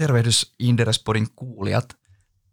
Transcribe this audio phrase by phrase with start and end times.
[0.00, 1.96] Tervehdys Inderespodin kuulijat.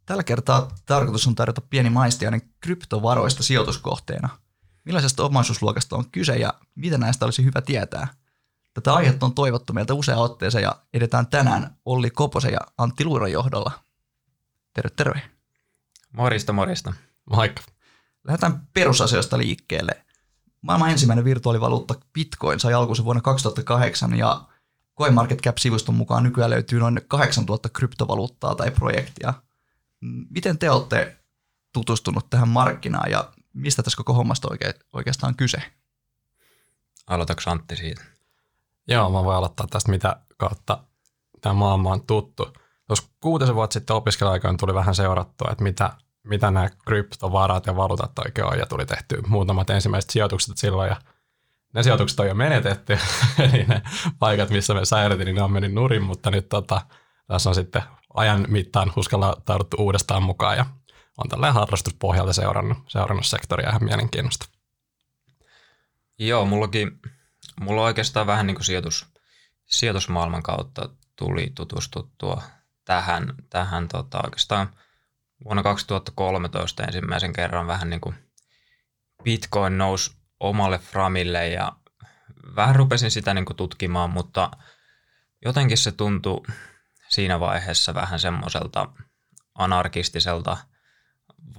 [0.06, 4.30] Tällä kertaa tarkoitus on tarjota pieni maistiainen kryptovaroista sijoituskohteena.
[4.86, 8.08] Millaisesta omaisuusluokasta on kyse ja mitä näistä olisi hyvä tietää?
[8.74, 13.32] Tätä aihetta on toivottu meiltä usea otteeseen ja edetään tänään Olli Koposen ja Antti Luuron
[13.32, 13.72] johdolla.
[14.74, 15.22] Terve, terve.
[16.14, 16.94] Morista, morista.
[17.30, 17.62] Moikka.
[18.24, 20.06] Lähdetään perusasioista liikkeelle.
[20.62, 24.48] Maailman ensimmäinen virtuaalivaluutta Bitcoin sai alkunsa vuonna 2008 ja
[24.98, 29.34] CoinMarketCap-sivuston mukaan nykyään löytyy noin 8000 kryptovaluuttaa tai projektia.
[30.30, 31.18] Miten te olette
[31.74, 35.62] tutustunut tähän markkinaan ja mistä tässä koko hommasta oike- oikeastaan kyse?
[37.08, 38.04] Aloitatko Antti siitä?
[38.88, 40.84] Joo, mä voin aloittaa tästä, mitä kautta
[41.42, 42.54] tämä maailma on tuttu.
[42.88, 48.20] Tuossa kuutisen vuotta sitten opiskeluaikaan tuli vähän seurattua, että mitä, mitä nämä kryptovarat ja valuutat
[48.20, 50.96] oikein on, ja tuli tehty muutamat ensimmäiset sijoitukset silloin, ja
[51.74, 52.98] ne sijoitukset on jo menetetty,
[53.54, 53.82] eli ne
[54.20, 56.82] paikat, missä me säilytin, niin ne on mennyt nurin, mutta nyt tota,
[57.28, 60.66] tässä on sitten ajan mittaan uskaltauduttu uudestaan mukaan, ja
[61.18, 64.46] on tällä harrastuspohjalta seurannut, seurannut sektoria ihan mielenkiinnosta.
[66.20, 67.00] Joo, mullakin,
[67.62, 69.06] mulla oikeastaan vähän niin kuin sijoitus,
[69.66, 72.42] sijoitusmaailman kautta tuli tutustuttua
[72.86, 74.70] tähän, tähän tota, oikeastaan
[75.46, 78.16] vuonna 2013 ensimmäisen kerran vähän niin kuin
[79.24, 81.72] Bitcoin nousi omalle framille ja
[82.56, 84.52] vähän rupesin sitä niin kuin tutkimaan, mutta
[85.46, 86.42] jotenkin se tuntui
[87.10, 88.90] siinä vaiheessa vähän semmoiselta
[89.56, 90.58] anarkistiselta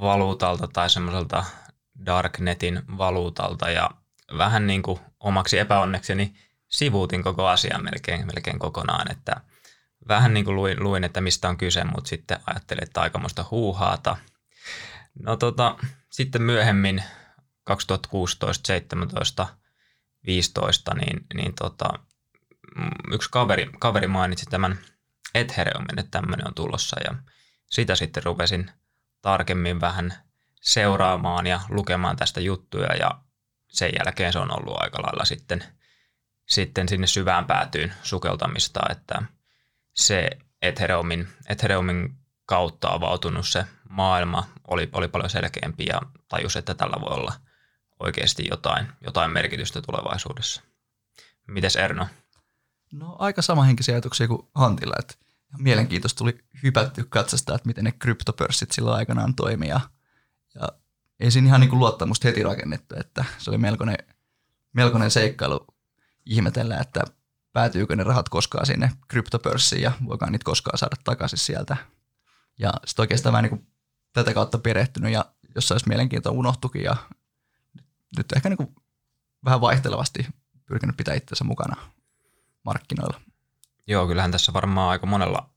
[0.00, 1.44] valuutalta tai semmoiselta
[2.06, 3.90] darknetin valuutalta ja
[4.38, 6.34] vähän niin kuin omaksi epäonnekseni
[6.68, 9.40] sivuutin koko asian melkein, melkein kokonaan, että
[10.08, 14.16] vähän niin kuin luin, luin, että mistä on kyse, mutta sitten ajattelin, että aikamoista huuhaata.
[15.22, 15.76] No tota,
[16.10, 17.02] sitten myöhemmin
[17.68, 19.48] 2016, 17,
[20.26, 21.88] 15, niin, niin tota,
[23.12, 24.78] yksi kaveri, kaveri mainitsi tämän
[25.34, 27.14] Ethereumin, että tämmöinen on tulossa ja
[27.66, 28.70] sitä sitten rupesin
[29.22, 30.14] tarkemmin vähän
[30.60, 33.20] seuraamaan ja lukemaan tästä juttuja ja
[33.68, 35.64] sen jälkeen se on ollut aika lailla sitten,
[36.48, 39.22] sitten sinne syvään päätyyn sukeltamista, että
[39.94, 40.30] se
[40.62, 42.14] Ethereumin, Ethereumin
[42.46, 47.32] kautta avautunut se maailma oli, oli paljon selkeämpi ja tajus, että tällä voi olla
[48.00, 50.62] oikeasti jotain, jotain merkitystä tulevaisuudessa.
[51.46, 52.06] Mites Erno?
[52.92, 55.14] No aika samanhenkisiä ajatuksia kuin Hantilla, että
[55.58, 59.80] mielenkiintoista tuli hypätty katsastaa, että miten ne kryptopörssit silloin aikanaan toimii ja,
[61.20, 63.98] ei siinä ihan niin kuin luottamusta heti rakennettu, että se oli melkoinen,
[64.72, 65.66] melkoinen seikkailu
[66.26, 67.02] ihmetellä, että
[67.52, 71.76] päätyykö ne rahat koskaan sinne kryptopörssiin ja voikaan niitä koskaan saada takaisin sieltä.
[72.58, 73.66] Ja sitten oikeastaan vähän niin kuin
[74.12, 76.96] tätä kautta perehtynyt ja jossain olisi mielenkiintoa unohtukin ja
[78.16, 78.74] nyt ehkä niin kuin
[79.44, 80.26] vähän vaihtelevasti
[80.66, 81.76] pyrkinyt pitää itsensä mukana
[82.64, 83.20] markkinoilla.
[83.86, 85.50] Joo, kyllähän tässä varmaan aika monella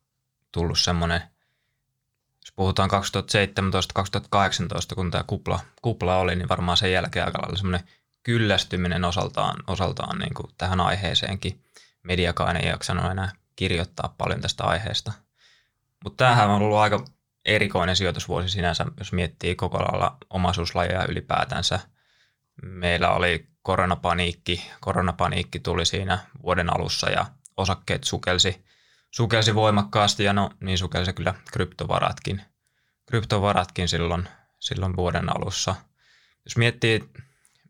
[0.52, 1.22] tullut semmoinen,
[2.46, 2.94] jos puhutaan 2017-2018,
[4.96, 7.88] kun tämä kupla, kupla oli, niin varmaan sen jälkeen aika lailla semmoinen
[8.24, 11.64] kyllästyminen osaltaan, osaltaan niin kuin tähän aiheeseenkin.
[12.04, 15.12] Mediakaan ei jaksanut enää kirjoittaa paljon tästä aiheesta.
[16.04, 17.06] Mutta tämähän on ollut aika
[17.46, 21.80] erikoinen sijoitusvuosi sinänsä, jos miettii koko lailla omaisuuslajeja ylipäätänsä.
[22.62, 27.26] Meillä oli koronapaniikki, koronapaniikki tuli siinä vuoden alussa ja
[27.58, 28.66] osakkeet sukelsi,
[29.12, 32.42] sukelsi voimakkaasti ja no niin sukelsi kyllä kryptovaratkin,
[33.06, 34.28] kryptovaratkin silloin,
[34.60, 35.76] silloin vuoden alussa.
[36.46, 37.10] Jos miettii,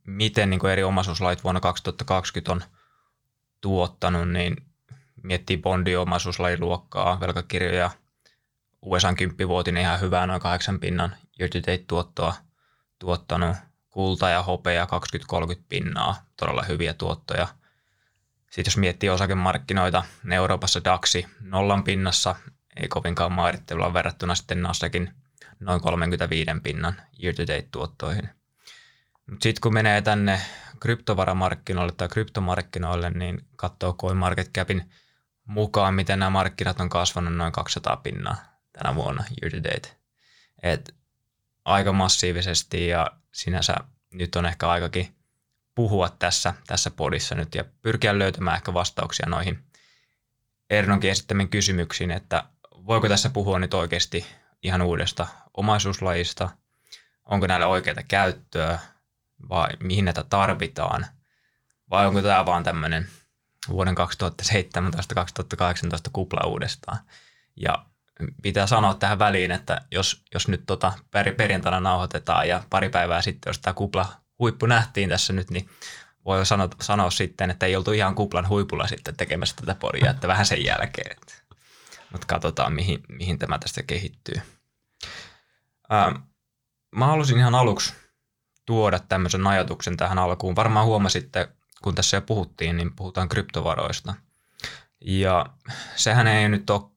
[0.08, 2.64] miten niin eri omaisuuslait vuonna 2020 on
[3.62, 4.56] tuottanut, niin
[5.24, 7.92] miettii bondiomaisuuslajiluokkaa, velkakirjoja,
[8.82, 12.36] USA 10 vuotinen ihan hyvää noin 8 pinnan year-to-date tuottoa
[13.00, 13.58] tuottanut,
[13.92, 14.88] kulta ja hopea
[15.56, 17.48] 20-30 pinnaa, todella hyviä tuottoja–
[18.52, 22.36] sitten jos miettii osakemarkkinoita, ne Euroopassa DAXi nollan pinnassa,
[22.82, 25.14] ei kovinkaan mairittelua verrattuna sitten Nasdaqin
[25.60, 28.30] noin 35 pinnan year-to-date tuottoihin.
[29.30, 30.42] Mutta sitten kun menee tänne
[30.80, 34.92] kryptovaramarkkinoille tai kryptomarkkinoille, niin katsoo CoinMarketCapin
[35.46, 38.36] mukaan, miten nämä markkinat on kasvanut noin 200 pinnaa
[38.74, 39.98] tänä vuonna year-to-date.
[40.64, 40.96] Et
[41.66, 43.76] aika massiivisesti ja sinänsä
[44.12, 45.16] nyt on ehkä aikakin
[45.76, 49.64] puhua tässä, tässä podissa nyt ja pyrkiä löytämään ehkä vastauksia noihin
[50.70, 54.26] Ernonkin esittämiin kysymyksiin, että voiko tässä puhua nyt oikeasti
[54.64, 55.28] ihan uudesta
[55.58, 56.50] omaisuuslajista,
[57.26, 58.80] onko näillä oikeita käyttöä
[59.50, 61.06] vai mihin näitä tarvitaan
[61.90, 63.08] vai onko tämä vaan tämmöinen
[63.70, 64.02] vuoden 2017-2018
[66.14, 66.98] kupla uudestaan.
[67.56, 67.86] Ja
[68.42, 70.94] pitää sanoa tähän väliin, että jos, jos nyt tota
[71.38, 74.06] perjantaina nauhoitetaan ja pari päivää sitten, jos tämä kupla
[74.40, 75.70] huippu nähtiin tässä nyt, niin
[76.26, 80.28] voi sanoa, sanoa sitten, että ei oltu ihan kuplan huipulla sitten tekemässä tätä podia, että
[80.28, 81.18] vähän sen jälkeen.
[82.12, 84.42] Mutta katsotaan, mihin, mihin tämä tästä kehittyy.
[85.90, 86.22] Ää,
[86.96, 87.94] mä halusin ihan aluksi
[88.66, 90.56] tuoda tämmöisen ajatuksen tähän alkuun.
[90.56, 91.50] Varmaan huomasitte,
[91.84, 94.14] kun tässä jo puhuttiin, niin puhutaan kryptovaroista.
[95.02, 95.46] Ja
[95.96, 96.92] sehän ei nyt ole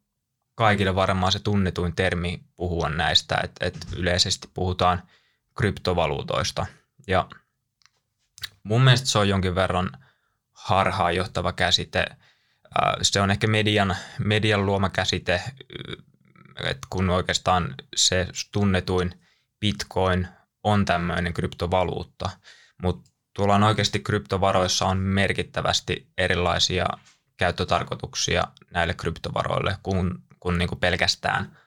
[0.54, 5.02] kaikille varmaan se tunnetuin termi puhua näistä, että, että yleisesti puhutaan
[5.56, 6.66] kryptovaluutoista.
[7.06, 7.28] Ja
[8.62, 9.90] mun mielestä se on jonkin verran
[10.52, 12.06] harhaan johtava käsite.
[13.02, 15.42] Se on ehkä median, median luoma käsite,
[16.64, 19.20] että kun oikeastaan se tunnetuin
[19.60, 20.28] Bitcoin
[20.62, 22.30] on tämmöinen kryptovaluutta,
[22.82, 26.86] mutta tuolla on oikeasti kryptovaroissa on merkittävästi erilaisia
[27.36, 31.58] käyttötarkoituksia näille kryptovaroille kuin, kuin, niin kuin pelkästään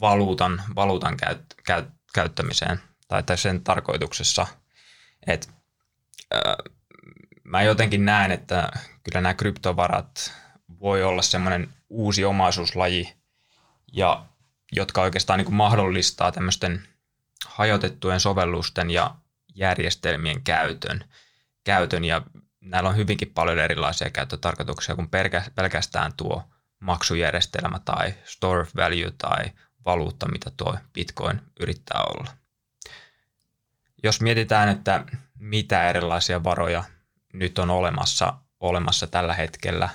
[0.00, 4.46] valuutan, valuutan käyt, käyt, käyttämiseen tai, tai sen tarkoituksessa.
[5.26, 5.50] Et,
[6.34, 6.72] äh,
[7.44, 8.68] mä jotenkin näen, että
[9.04, 10.32] kyllä nämä kryptovarat
[10.80, 13.16] voi olla semmoinen uusi omaisuuslaji,
[13.92, 14.26] ja,
[14.72, 16.88] jotka oikeastaan niin kuin mahdollistaa tämmöisten
[17.46, 19.14] hajotettujen sovellusten ja
[19.54, 21.04] järjestelmien käytön.
[21.64, 22.22] käytön ja
[22.60, 25.08] näillä on hyvinkin paljon erilaisia käyttötarkoituksia kuin
[25.54, 29.44] pelkästään tuo maksujärjestelmä tai store of value tai
[29.84, 32.30] valuutta, mitä tuo Bitcoin yrittää olla.
[34.02, 35.04] Jos mietitään, että
[35.38, 36.84] mitä erilaisia varoja
[37.32, 39.88] nyt on olemassa, olemassa tällä hetkellä,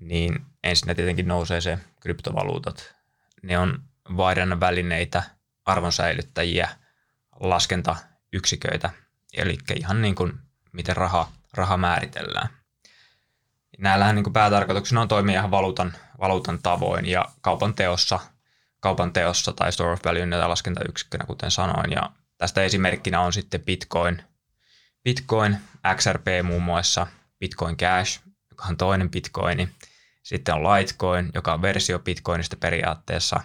[0.00, 2.94] niin ensin tietenkin nousee se kryptovaluutat.
[3.42, 3.82] Ne on
[4.16, 5.22] vaihdannan välineitä,
[5.64, 6.68] arvonsäilyttäjiä,
[7.40, 8.90] laskentayksiköitä,
[9.32, 10.32] eli ihan niin kuin
[10.72, 12.48] miten raha, raha määritellään.
[13.78, 18.20] Näillähän niin päätarkoituksena on toimia ihan valuutan, valuutan tavoin ja kaupan teossa,
[18.80, 21.92] kaupan teossa tai store of value laskentayksikkönä, kuten sanoin.
[21.92, 24.22] Ja tästä esimerkkinä on sitten Bitcoin,
[25.04, 25.56] Bitcoin,
[25.96, 27.06] XRP muun muassa,
[27.40, 29.68] Bitcoin Cash, joka on toinen Bitcoini.
[30.22, 33.40] Sitten on Litecoin, joka on versio Bitcoinista periaatteessa.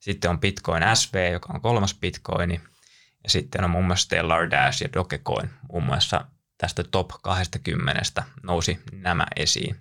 [0.00, 2.60] Sitten on Bitcoin SV, joka on kolmas Bitcoini.
[3.24, 6.24] Ja sitten on muun muassa Stellar Dash ja Dogecoin muun muassa
[6.58, 9.76] tästä top 20 nousi nämä esiin.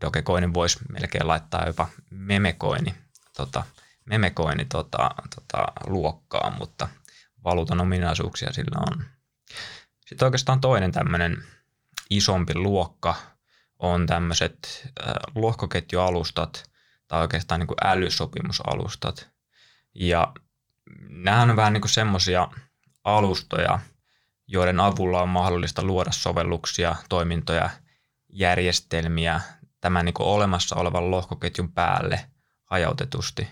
[0.00, 2.94] Dogecoinin voisi melkein laittaa jopa memekoini,
[3.36, 3.64] tota,
[4.04, 6.88] memekoini tota, tota, luokkaan, mutta
[7.44, 9.04] valuutan ominaisuuksia sillä on.
[10.06, 11.44] Sitten oikeastaan toinen tämmöinen
[12.10, 13.14] isompi luokka
[13.78, 16.70] on tämmöiset äh, lohkoketjualustat
[17.08, 19.30] tai oikeastaan niin kuin älysopimusalustat.
[19.94, 20.32] Ja
[21.08, 22.48] nämä on vähän niin kuin semmoisia
[23.04, 23.78] alustoja,
[24.52, 27.70] joiden avulla on mahdollista luoda sovelluksia, toimintoja,
[28.28, 29.40] järjestelmiä
[29.80, 32.26] tämän niin olemassa olevan lohkoketjun päälle
[32.64, 33.48] hajautetusti.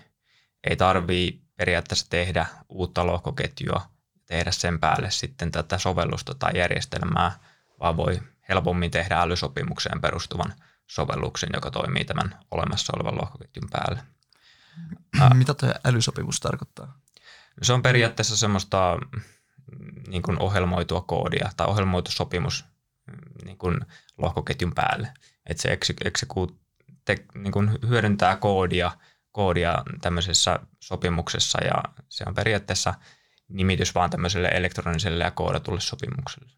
[0.69, 3.81] Ei tarvii periaatteessa tehdä uutta lohkoketjua,
[4.25, 7.31] tehdä sen päälle sitten tätä sovellusta tai järjestelmää,
[7.79, 10.53] vaan voi helpommin tehdä älysopimukseen perustuvan
[10.87, 14.01] sovelluksen, joka toimii tämän olemassa olevan lohkoketjun päälle.
[15.33, 16.99] Mitä tuo älysopimus tarkoittaa?
[17.61, 18.97] Se on periaatteessa semmoista
[20.07, 22.65] niin kuin ohjelmoitua koodia tai ohjelmoitu sopimus
[23.07, 23.79] mm, niin kuin
[24.17, 25.13] lohkoketjun päälle.
[25.45, 26.53] Että se execute,
[27.05, 28.91] te, niin kuin hyödyntää koodia,
[29.31, 32.93] koodia tämmöisessä sopimuksessa ja se on periaatteessa
[33.49, 36.51] nimitys vaan tämmöiselle elektroniselle ja koodatulle sopimukselle.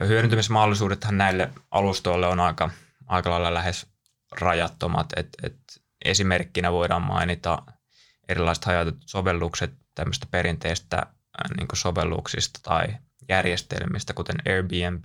[0.00, 2.70] Ja hyödyntämismahdollisuudethan näille alustoille on aika,
[3.06, 3.86] aika lailla lähes
[4.40, 5.12] rajattomat.
[5.16, 5.56] Et, et
[6.04, 7.62] esimerkkinä voidaan mainita
[8.28, 11.06] erilaiset hajautetut sovellukset tämmöistä perinteistä
[11.56, 12.86] niin sovelluksista tai
[13.28, 15.04] järjestelmistä, kuten Airbnb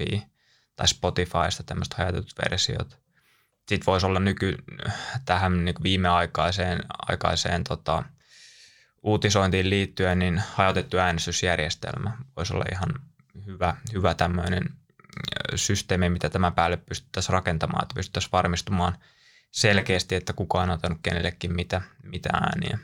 [0.75, 2.99] tai Spotifysta tämmöiset hajautetut versiot.
[3.67, 4.57] Sitten voisi olla nyky,
[5.25, 8.03] tähän niin viimeaikaiseen aikaiseen, tota,
[9.03, 12.89] uutisointiin liittyen, niin hajautettu äänestysjärjestelmä voisi olla ihan
[13.45, 14.63] hyvä, hyvä tämmöinen
[15.55, 18.97] systeemi, mitä tämän päälle pystyttäisiin rakentamaan, että pystyttäisiin varmistumaan
[19.51, 22.79] selkeästi, että kukaan on antanut kenellekin mitä, mitä ääniä.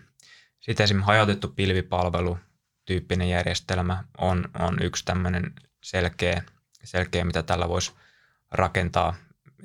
[0.60, 2.38] Sitten esimerkiksi hajautettu pilvipalvelu,
[2.86, 6.44] tyyppinen järjestelmä on, on yksi tämmöinen selkeä,
[6.84, 7.94] selkeä, mitä tällä voisi
[8.52, 9.16] rakentaa.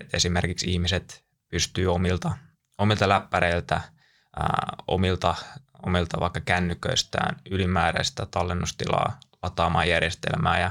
[0.00, 2.32] Et esimerkiksi ihmiset pystyy omilta,
[2.78, 3.80] omilta läppäreiltä,
[4.36, 5.34] ää, omilta,
[5.86, 10.70] omilta vaikka kännyköistään ylimääräistä tallennustilaa lataamaan järjestelmää ja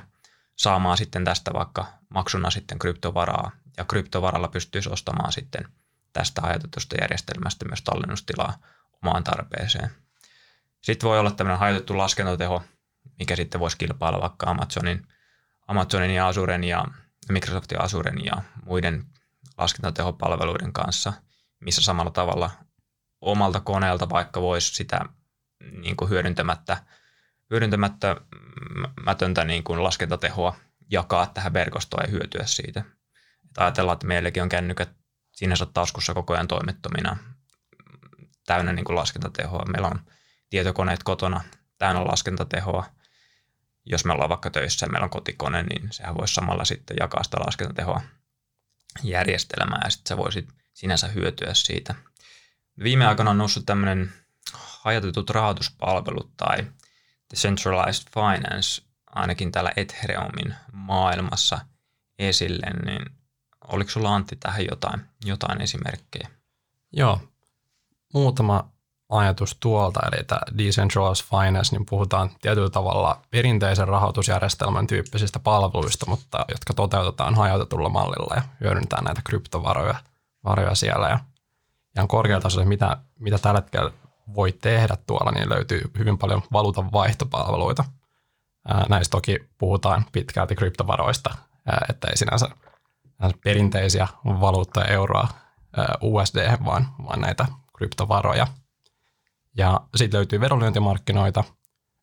[0.56, 3.52] saamaan sitten tästä vaikka maksuna sitten kryptovaraa.
[3.78, 5.68] Ja kryptovaralla pystyisi ostamaan sitten
[6.14, 8.58] tästä hajautetusta järjestelmästä myös tallennustilaa
[9.04, 10.07] omaan tarpeeseen.
[10.88, 12.64] Sitten voi olla tämmöinen hajautettu laskentateho,
[13.20, 15.08] mikä sitten voisi kilpailla vaikka Amazonin,
[15.68, 16.86] Amazonin ja Azuren ja
[17.30, 19.06] Microsoftin Azuren ja muiden
[19.58, 21.14] laskentatehopalveluiden kanssa,
[21.60, 22.52] missä samalla tavalla
[23.22, 25.00] omalta koneelta vaikka voisi sitä
[25.72, 26.78] niin kuin hyödyntämättä,
[27.50, 28.16] hyödyntämättä
[29.06, 30.56] mätöntä niin kuin laskentatehoa
[30.92, 32.80] jakaa tähän verkostoon ja hyötyä siitä.
[33.46, 34.90] Että ajatellaan, että meilläkin on kännykät
[35.32, 37.18] sinänsä taskussa koko ajan toimettomina
[38.46, 39.66] täynnä niin kuin laskentatehoa.
[39.66, 40.00] Meillä on
[40.50, 41.42] tietokoneet kotona
[41.78, 42.86] täynnä laskentatehoa.
[43.86, 47.24] Jos me ollaan vaikka töissä ja meillä on kotikone, niin sehän voisi samalla sitten jakaa
[47.24, 48.02] sitä laskentatehoa
[49.04, 51.96] järjestelmää ja sitten sä voisit sinänsä hyötyä siitä.
[52.84, 54.14] Viime aikoina on noussut tämmöinen
[54.54, 56.58] hajautetut rahoituspalvelut tai
[57.32, 61.60] decentralized finance ainakin täällä Ethereumin maailmassa
[62.20, 63.06] esille, niin
[63.68, 66.30] oliko sulla Antti tähän jotain, jotain esimerkkejä?
[66.94, 67.22] Joo,
[68.14, 68.72] muutama
[69.10, 76.46] ajatus tuolta, eli tämä decentralized finance, niin puhutaan tietyllä tavalla perinteisen rahoitusjärjestelmän tyyppisistä palveluista, mutta
[76.50, 79.96] jotka toteutetaan hajautetulla mallilla ja hyödynnetään näitä kryptovaroja
[80.44, 81.10] varoja siellä.
[81.10, 81.20] Ja
[81.96, 83.92] ihan korkeatasolla, mitä, mitä tällä hetkellä
[84.36, 87.86] voi tehdä tuolla, niin löytyy hyvin paljon valuutan vaihtopalveluita.
[88.90, 91.36] Näistä toki puhutaan pitkälti kryptovaroista,
[91.90, 92.50] että ei sinänsä
[93.44, 95.28] perinteisiä valuuttoja, euroa,
[96.02, 97.46] USD, vaan, vaan näitä
[97.78, 98.48] kryptovaroja.
[99.58, 101.44] Ja sitten löytyy vedonlyöntimarkkinoita.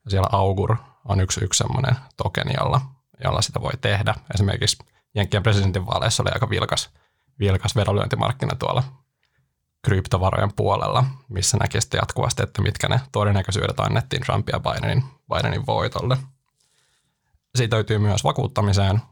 [0.09, 2.81] Siellä Augur on yksi, yksi semmoinen tokeni, jolla,
[3.25, 4.15] jolla sitä voi tehdä.
[4.35, 4.79] Esimerkiksi
[5.15, 6.91] Jenkkien presidentinvaaleissa oli aika vilkas,
[7.39, 8.83] vilkas vedonlyöntimarkkina tuolla
[9.85, 15.67] kryptovarojen puolella, missä näki sitten jatkuvasti, että mitkä ne todennäköisyydet annettiin Trumpin ja Bidenin, Bidenin
[15.67, 16.17] voitolle.
[17.57, 19.03] Siitä löytyy myös vakuuttamiseen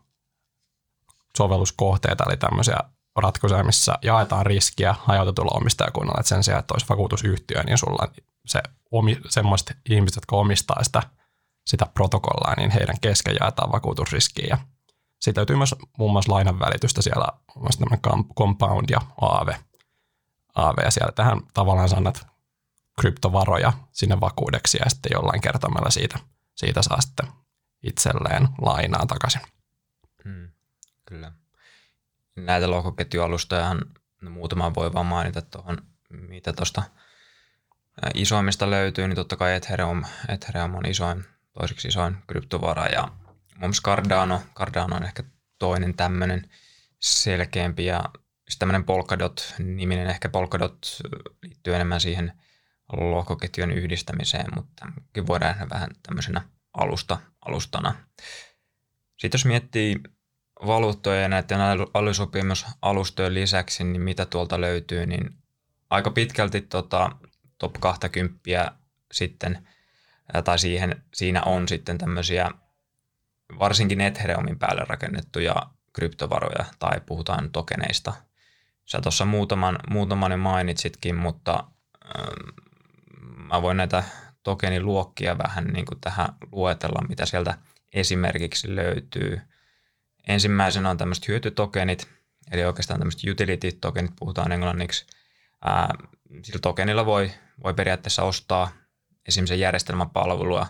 [1.39, 2.77] sovelluskohteita, eli tämmöisiä
[3.17, 8.09] ratkaisuja, missä jaetaan riskiä hajautetulla omistajakunnalla, että sen sijaan, että olisi vakuutusyhtiö, niin sulla
[8.47, 11.03] se omi, semmoiset ihmiset, jotka omistaa sitä,
[11.67, 14.47] sitä protokollaa, niin heidän kesken jaetaan vakuutusriskiä.
[14.51, 14.59] Ja
[15.21, 17.27] siitä löytyy myös muun muassa lainan välitystä siellä,
[17.63, 19.49] myös tämmöinen compound ja AV.
[20.55, 22.27] AV ja siellä tähän tavallaan sanat
[23.01, 26.19] kryptovaroja sinne vakuudeksi ja sitten jollain kertomalla siitä,
[26.55, 27.27] siitä saa sitten
[27.83, 29.41] itselleen lainaa takaisin.
[30.25, 30.49] Hmm,
[31.07, 31.33] kyllä
[32.37, 33.81] näitä lohkoketjualustojahan
[34.23, 35.79] no muutama voi vaan mainita tuohon,
[36.11, 36.83] mitä tuosta
[38.15, 43.09] isoimmista löytyy, niin totta kai Ethereum, Ethereum on isoin, toiseksi isoin kryptovara ja
[43.57, 45.23] mun Cardano, Cardano on ehkä
[45.59, 46.51] toinen tämmöinen
[47.01, 48.03] selkeämpi ja
[48.49, 50.99] sitten tämmöinen Polkadot-niminen, ehkä Polkadot
[51.43, 52.33] liittyy enemmän siihen
[52.93, 54.87] lohkoketjujen yhdistämiseen, mutta
[55.27, 56.43] voidaan nähdä vähän tämmöisenä
[56.75, 57.95] alusta, alustana.
[59.19, 60.01] Sitten jos miettii
[60.67, 61.61] valuuttoja ja näiden
[61.95, 65.31] älysopimusalustojen lisäksi, niin mitä tuolta löytyy, niin
[65.91, 67.11] aika pitkälti tota,
[67.62, 68.73] top 20
[69.12, 69.69] sitten,
[70.45, 72.50] tai siihen, siinä on sitten tämmöisiä
[73.59, 75.54] varsinkin Ethereumin päälle rakennettuja
[75.92, 78.12] kryptovaroja tai puhutaan tokeneista.
[78.85, 81.64] Sä tuossa muutaman, muutaman mainitsitkin, mutta
[82.16, 82.49] ähm,
[83.49, 84.02] mä voin näitä
[84.42, 87.59] tokeniluokkia vähän niin kuin tähän luetella, mitä sieltä
[87.92, 89.40] esimerkiksi löytyy–
[90.28, 92.09] Ensimmäisenä on tämmöiset hyötytokenit,
[92.50, 95.07] eli oikeastaan tämmöiset utility-tokenit, puhutaan englanniksi.
[95.64, 95.88] Ää,
[96.42, 97.31] sillä tokenilla voi,
[97.64, 98.73] voi periaatteessa ostaa
[99.28, 100.66] esimerkiksi järjestelmän palvelua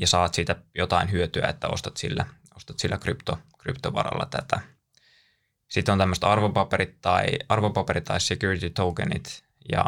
[0.00, 2.26] ja saat siitä jotain hyötyä, että ostat sillä,
[2.56, 4.60] ostat sillä krypto, kryptovaralla tätä.
[5.68, 9.84] Sitten on tämmöistä arvopaperit tai, arvopaperit tai security tokenit ja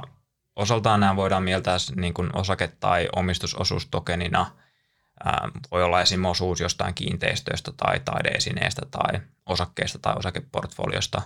[0.57, 4.51] osaltaan nämä voidaan mieltää niin kuin osake- tai omistusosuustokenina–
[5.71, 6.25] voi olla esim.
[6.25, 11.23] osuus jostain kiinteistöistä tai taideesineestä tai osakkeesta tai osakeportfoliosta,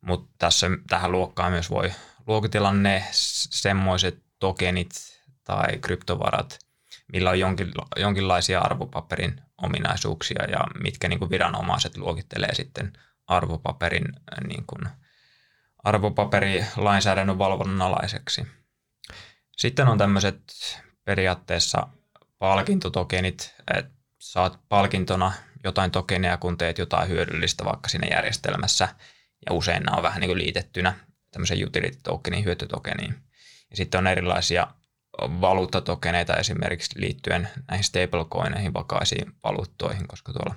[0.00, 1.92] mutta tässä tähän luokkaan myös voi
[2.26, 3.04] luokitella ne
[3.50, 4.90] semmoiset tokenit
[5.44, 6.58] tai kryptovarat,
[7.12, 12.92] millä on jonkin, jonkinlaisia arvopaperin ominaisuuksia ja mitkä niin kuin viranomaiset luokittelee sitten
[13.26, 14.04] arvopaperin
[14.46, 14.88] niin kuin,
[15.84, 18.46] arvopaperilainsäädännön valvonnan alaiseksi.
[19.56, 20.42] Sitten on tämmöiset
[21.04, 21.88] periaatteessa
[22.38, 25.32] palkintotokenit, että saat palkintona
[25.64, 28.88] jotain tokeneja, kun teet jotain hyödyllistä vaikka siinä järjestelmässä,
[29.46, 30.94] ja usein nämä on vähän niin kuin liitettynä
[31.30, 33.31] tämmöisen utility tokenin, hyötytokeniin.
[33.72, 34.66] Ja sitten on erilaisia
[35.18, 40.54] valuuttatokeneita esimerkiksi liittyen näihin stablecoineihin, vakaisiin valuuttoihin, koska tuolla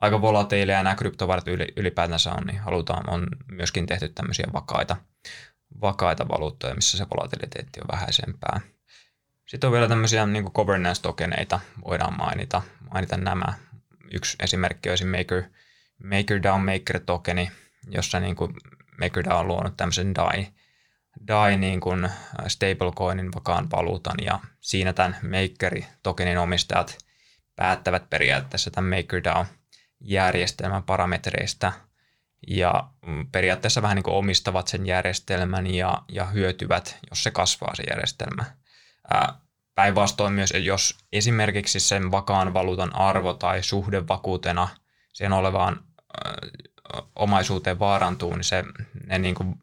[0.00, 1.44] aika volatiileja nämä kryptovarat
[1.76, 4.96] ylipäätänsä on, niin halutaan, on myöskin tehty tämmöisiä vakaita,
[5.80, 8.60] vakaita valuuttoja, missä se volatiliteetti on vähäisempää.
[9.48, 13.54] Sitten on vielä tämmöisiä niin governance-tokeneita, voidaan mainita, mainita nämä.
[14.12, 15.42] Yksi esimerkki olisi Maker,
[16.04, 17.50] MakerDAO Maker-tokeni,
[17.90, 18.36] jossa niin
[19.00, 20.46] MakerDAO on luonut tämmöisen DAI,
[21.28, 22.10] DAI niin kuin
[22.48, 26.98] stablecoinin vakaan valuutan ja siinä tämän Maker-tokenin omistajat
[27.56, 31.72] päättävät periaatteessa tämän MakerDAO-järjestelmän parametreista
[32.48, 32.88] ja
[33.32, 38.44] periaatteessa vähän niin kuin omistavat sen järjestelmän ja, ja hyötyvät, jos se kasvaa se järjestelmä–
[39.74, 44.68] Päinvastoin myös, jos esimerkiksi sen vakaan valuutan arvo tai suhde vakuutena
[45.12, 45.84] sen olevaan
[47.16, 48.64] omaisuuteen vaarantuu, niin se,
[49.06, 49.54] ne niin kuin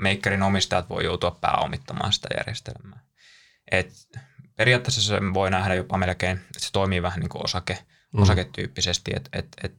[0.00, 3.00] Makerin omistajat voi joutua pääomittamaan sitä järjestelmää.
[3.70, 3.92] Et
[4.56, 7.78] periaatteessa se voi nähdä jopa melkein, että se toimii vähän niin kuin osake,
[8.12, 8.22] mm.
[8.22, 9.74] osaketyyppisesti, että et, et,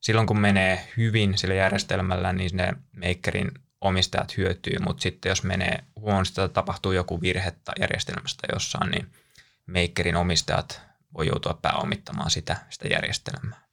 [0.00, 5.84] silloin kun menee hyvin sillä järjestelmällä, niin ne Makerin omistajat hyötyy, mutta sitten jos menee
[5.96, 9.12] huonosti tai tapahtuu joku virhe järjestelmästä jossain, niin
[9.66, 10.82] Makerin omistajat
[11.14, 13.64] voi joutua pääomittamaan sitä, sitä järjestelmää.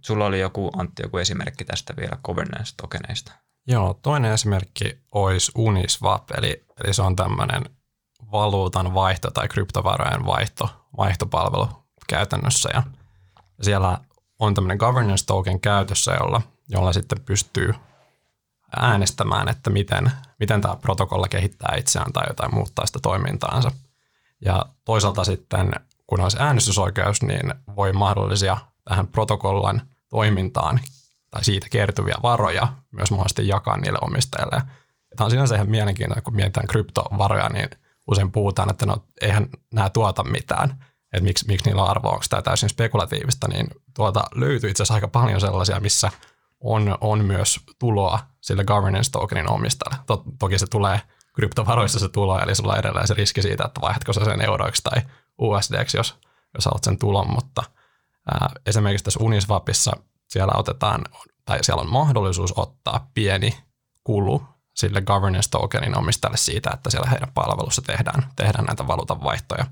[0.00, 3.32] Sulla oli joku, Antti, joku esimerkki tästä vielä governance-tokeneista.
[3.66, 7.64] Joo, toinen esimerkki olisi Uniswap, eli, eli se on tämmöinen
[8.32, 11.68] valuutan vaihto tai kryptovarojen vaihto, vaihtopalvelu
[12.08, 12.70] käytännössä.
[12.74, 12.82] Ja
[13.62, 13.98] siellä
[14.38, 17.74] on tämmöinen governance token käytössä, jolla, jolla sitten pystyy
[18.76, 23.70] äänestämään, että miten, miten tämä protokolla kehittää itseään tai jotain muuttaa sitä toimintaansa.
[24.44, 25.72] Ja toisaalta sitten,
[26.06, 30.80] kun olisi äänestysoikeus, niin voi mahdollisia tähän protokollan toimintaan
[31.32, 34.62] tai siitä kertyviä varoja myös mahdollisesti jakaa niille omistajille.
[35.16, 37.68] Tämä on sinänsä ihan mielenkiintoista, kun mietitään kryptovaroja, niin
[38.10, 40.70] usein puhutaan, että no, eihän nämä tuota mitään,
[41.12, 44.94] että miksi, miksi niillä on arvoa, onko tämä täysin spekulatiivista, niin tuota löytyy itse asiassa
[44.94, 46.10] aika paljon sellaisia, missä
[46.60, 50.04] on, on myös tuloa sille governance tokenin omistajalle.
[50.06, 51.00] To, toki se tulee
[51.34, 54.82] kryptovaroissa se tulo, eli sulla on edelleen se riski siitä, että vaihdatko sä sen euroiksi
[54.82, 55.02] tai
[55.38, 56.18] USDksi, jos,
[56.54, 57.62] jos haluat sen tulon, mutta
[58.32, 59.92] ää, esimerkiksi tässä Uniswapissa
[60.32, 61.04] siellä otetaan,
[61.44, 63.58] tai siellä on mahdollisuus ottaa pieni
[64.04, 64.42] kulu
[64.74, 69.66] sille governance tokenin omistajalle siitä, että siellä heidän palvelussa tehdään, tehdään näitä valuutan vaihtoja.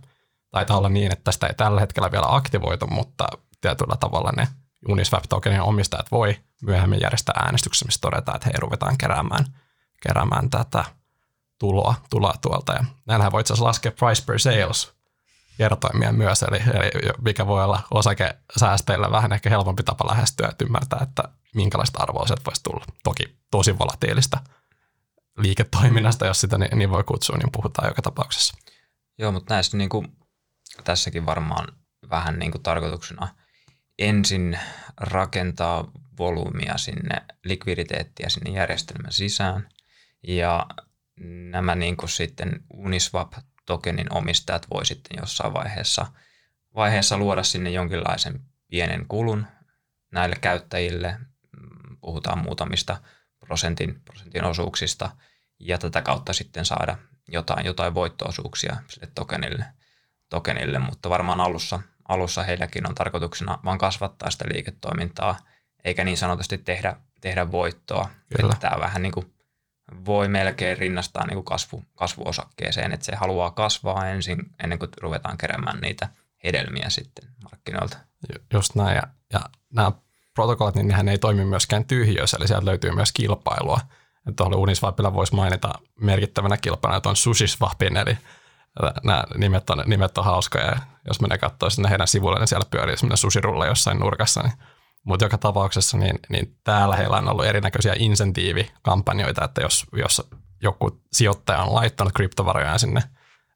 [0.51, 3.29] Taitaa olla niin, että sitä ei tällä hetkellä vielä aktivoitu, mutta
[3.61, 4.49] tietyllä tavalla ne
[4.89, 9.45] Uniswap tokenin omistajat voi myöhemmin järjestää äänestyksessä, missä todetaan, että hei, ruvetaan keräämään,
[10.03, 10.85] keräämään tätä
[11.59, 12.73] tuloa, tuloa tuolta.
[12.73, 14.93] Ja näillähän voi itse asiassa laskea price per sales
[15.59, 20.99] kertoimia myös, eli, eli mikä voi olla osakesäästeillä vähän ehkä helpompi tapa lähestyä, että ymmärtää,
[21.03, 21.23] että
[21.55, 22.85] minkälaista arvoa sieltä voisi tulla.
[23.03, 24.39] Toki tosi volatiilista
[25.37, 28.57] liiketoiminnasta, jos sitä niin, niin voi kutsua, niin puhutaan joka tapauksessa.
[29.19, 30.17] Joo, mutta näissä niin kuin,
[30.85, 31.69] tässäkin varmaan
[32.11, 33.29] vähän niin kuin tarkoituksena
[33.99, 34.59] ensin
[34.97, 39.69] rakentaa volyymia sinne, likviditeettiä sinne järjestelmän sisään
[40.29, 40.67] ja
[41.51, 43.33] nämä niin kuin sitten Uniswap
[43.71, 46.07] tokenin omistajat voi sitten jossain vaiheessa,
[46.75, 49.47] vaiheessa luoda sinne jonkinlaisen pienen kulun
[50.13, 51.17] näille käyttäjille.
[51.61, 52.97] Mm, puhutaan muutamista
[53.39, 55.11] prosentin, prosentin osuuksista
[55.59, 59.65] ja tätä kautta sitten saada jotain, jotain voittoosuuksia sille tokenille,
[60.29, 65.39] tokenille, mutta varmaan alussa, alussa heilläkin on tarkoituksena vain kasvattaa sitä liiketoimintaa,
[65.85, 68.11] eikä niin sanotusti tehdä, tehdä voittoa.
[68.37, 68.55] Kyllä.
[68.61, 69.35] Tämä vähän niin kuin
[70.07, 75.39] voi melkein rinnastaa niin kuin kasvu, kasvuosakkeeseen, että se haluaa kasvaa ensin ennen kuin ruvetaan
[75.39, 76.09] keräämään niitä
[76.45, 77.97] hedelmiä sitten markkinoilta.
[78.53, 79.41] Just näin, ja, ja
[79.75, 79.93] nämä
[80.35, 83.81] protokollat, niin nehän ei toimi myöskään tyhjössä, eli sieltä löytyy myös kilpailua.
[84.37, 88.19] Tuolla Uniswapilla voisi mainita merkittävänä kilpailuna tuon SushiSwapin, eli
[89.05, 90.77] nämä nimet on, nimet on hauskoja,
[91.09, 94.53] jos menee katsoa sinne heidän sivuille, niin siellä pyörii semmoinen sushirulla jossain nurkassa, niin
[95.05, 100.23] mutta joka tapauksessa niin, niin täällä heillä on ollut erinäköisiä insentiivikampanjoita, että jos, jos
[100.63, 103.03] joku sijoittaja on laittanut kryptovaroja sinne,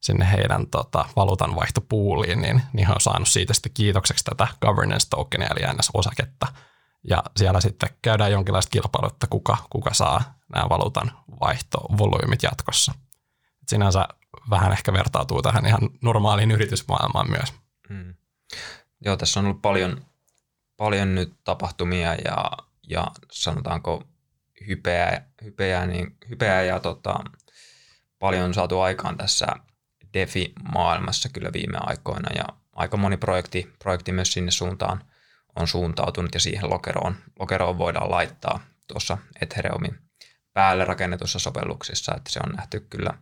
[0.01, 5.09] sinne heidän tota, valuutan vaihtopuuliin, niin, niin he on saanut siitä sitten kiitokseksi tätä governance
[5.09, 6.47] tokenia, eli NS-osaketta.
[7.07, 12.93] Ja siellä sitten käydään jonkinlaista kilpailua, että kuka, kuka saa nämä valuutan vaihtovolyymit jatkossa.
[13.61, 14.07] Et sinänsä
[14.49, 17.53] vähän ehkä vertautuu tähän ihan normaaliin yritysmaailmaan myös.
[17.89, 18.13] Mm.
[19.05, 20.05] Joo, tässä on ollut paljon
[20.77, 22.51] paljon nyt tapahtumia ja,
[22.89, 24.03] ja sanotaanko
[24.67, 27.19] hypeä, hypeä, niin, hypeä ja tota,
[28.19, 29.47] paljon on saatu aikaan tässä
[30.13, 32.29] DeFi-maailmassa kyllä viime aikoina.
[32.35, 35.03] Ja aika moni projekti, projekti myös sinne suuntaan
[35.55, 39.99] on suuntautunut ja siihen lokeroon, lokeroon voidaan laittaa tuossa Ethereumin
[40.53, 43.13] päälle rakennetussa sovelluksessa, että se on nähty kyllä,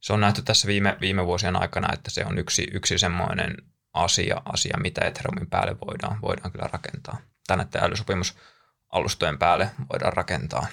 [0.00, 3.56] se on nähty tässä viime, viime vuosien aikana, että se on yksi, yksi semmoinen
[3.96, 7.18] asia, asia mitä Ethereumin päälle voidaan, voidaan kyllä rakentaa.
[7.46, 10.66] Tai näiden älysopimusalustojen päälle voidaan rakentaa.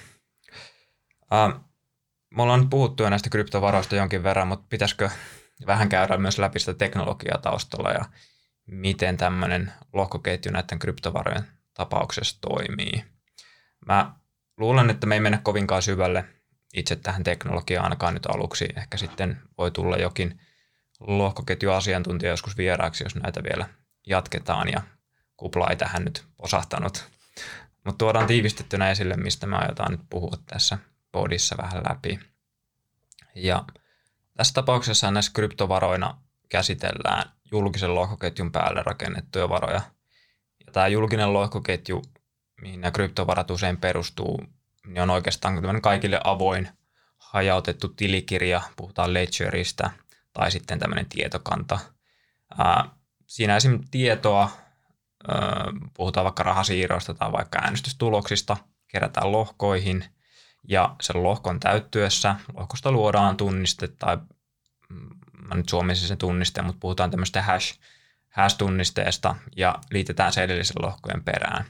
[1.30, 1.60] Ää,
[2.36, 5.10] me ollaan nyt puhuttu jo näistä kryptovaroista jonkin verran, mutta pitäisikö
[5.66, 8.04] vähän käydä myös läpi sitä teknologiaa taustalla ja
[8.66, 13.04] miten tämmöinen lohkoketju näiden kryptovarojen tapauksessa toimii.
[13.86, 14.14] Mä
[14.56, 16.24] luulen, että me ei mennä kovinkaan syvälle
[16.74, 18.68] itse tähän teknologiaan ainakaan nyt aluksi.
[18.76, 20.40] Ehkä sitten voi tulla jokin
[21.06, 23.68] lohkoketjuasiantuntija joskus vieraaksi, jos näitä vielä
[24.06, 24.82] jatketaan ja
[25.36, 27.08] kupla ei tähän nyt posahtanut.
[27.84, 30.78] Mutta tuodaan tiivistettynä esille, mistä me aiotaan nyt puhua tässä
[31.12, 32.20] podissa vähän läpi.
[33.34, 33.64] Ja
[34.36, 39.80] tässä tapauksessa näissä kryptovaroina käsitellään julkisen lohkoketjun päälle rakennettuja varoja.
[40.66, 42.02] Ja tämä julkinen lohkoketju,
[42.60, 44.44] mihin nämä kryptovarat usein perustuu,
[44.86, 46.68] niin on oikeastaan kaikille avoin
[47.18, 49.90] hajautettu tilikirja, puhutaan ledgeristä,
[50.34, 51.78] tai sitten tämmöinen tietokanta.
[52.58, 52.88] Ää,
[53.26, 53.80] siinä esim.
[53.90, 54.50] tietoa,
[55.28, 58.56] ää, puhutaan vaikka rahasiirroista tai vaikka äänestystuloksista,
[58.88, 60.04] kerätään lohkoihin,
[60.68, 64.16] ja sen lohkon täyttyessä lohkosta luodaan tunniste tai
[64.88, 65.10] mm,
[65.48, 67.78] mä nyt suomisin sen tunnisteen, mutta puhutaan tämmöistä hash,
[68.28, 71.64] hash-tunnisteesta ja liitetään se edellisen lohkojen perään.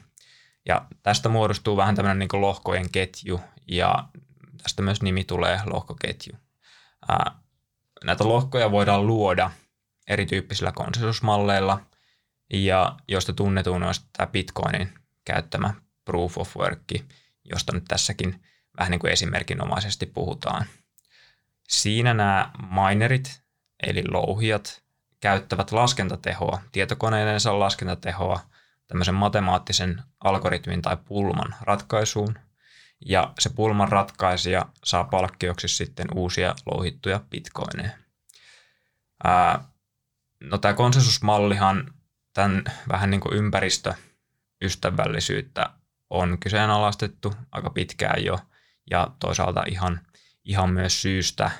[0.65, 4.07] Ja tästä muodostuu vähän tämmöinen niin lohkojen ketju ja
[4.63, 6.33] tästä myös nimi tulee lohkoketju.
[7.09, 7.39] Ää,
[8.05, 9.51] näitä lohkoja voidaan luoda
[10.07, 11.81] erityyppisillä konsensusmalleilla
[12.53, 14.93] ja josta tunnetuin on tämä Bitcoinin
[15.25, 15.73] käyttämä
[16.05, 16.81] proof of work,
[17.45, 18.43] josta nyt tässäkin
[18.77, 20.65] vähän niin kuin esimerkinomaisesti puhutaan.
[21.69, 23.41] Siinä nämä minerit,
[23.83, 24.83] eli louhijat,
[25.19, 28.39] käyttävät laskentatehoa, tietokoneidensa laskentatehoa
[28.87, 32.39] tämmöisen matemaattisen algoritmin tai pulman ratkaisuun.
[33.05, 37.89] Ja se pulman ratkaisija saa palkkioksi sitten uusia louhittuja bitcoineja.
[39.23, 39.63] Ää,
[40.43, 41.93] no tämä konsensusmallihan
[42.33, 45.69] tämän vähän niin kuin ympäristöystävällisyyttä
[46.09, 48.39] on kyseenalaistettu aika pitkään jo
[48.91, 49.99] ja toisaalta ihan,
[50.45, 51.51] ihan myös syystä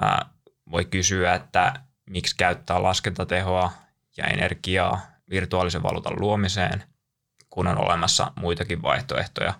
[0.00, 0.26] ää,
[0.70, 1.74] voi kysyä, että
[2.10, 3.72] miksi käyttää laskentatehoa
[4.16, 6.84] ja energiaa virtuaalisen valuutan luomiseen,
[7.50, 9.54] kun on olemassa muitakin vaihtoehtoja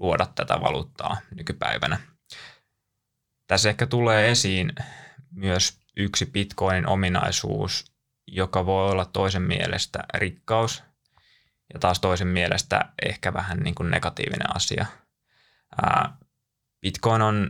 [0.00, 2.00] luoda tätä valuuttaa nykypäivänä.
[3.46, 4.72] Tässä ehkä tulee esiin
[5.30, 7.92] myös yksi Bitcoinin ominaisuus,
[8.26, 10.82] joka voi olla toisen mielestä rikkaus
[11.74, 14.86] ja taas toisen mielestä ehkä vähän niin kuin negatiivinen asia.
[16.80, 17.48] Bitcoin on,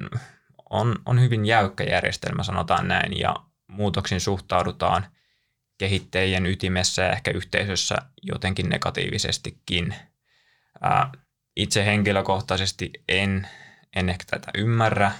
[0.70, 3.36] on, on hyvin jäykkä järjestelmä, sanotaan näin, ja
[3.68, 5.06] muutoksiin suhtaudutaan
[5.78, 9.94] kehittäjien ytimessä ja ehkä yhteisössä jotenkin negatiivisestikin.
[11.58, 13.48] Itse henkilökohtaisesti en,
[13.96, 15.12] en ehkä tätä ymmärrä,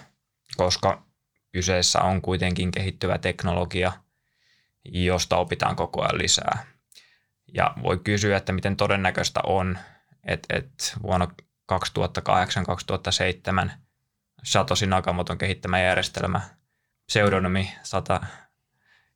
[0.57, 1.03] koska
[1.53, 3.93] kyseessä on kuitenkin kehittyvä teknologia,
[4.85, 6.67] josta opitaan koko ajan lisää.
[7.55, 9.79] Ja voi kysyä, että miten todennäköistä on,
[10.25, 11.29] että, että vuonna
[13.67, 13.71] 2008-2007
[14.45, 16.41] Satoshi Nakamoton kehittämä järjestelmä,
[17.07, 18.21] pseudonymi Sata,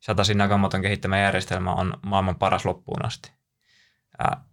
[0.00, 3.32] Satoshi Nakamoton kehittämä järjestelmä on maailman paras loppuun asti.
[4.18, 4.44] Ää,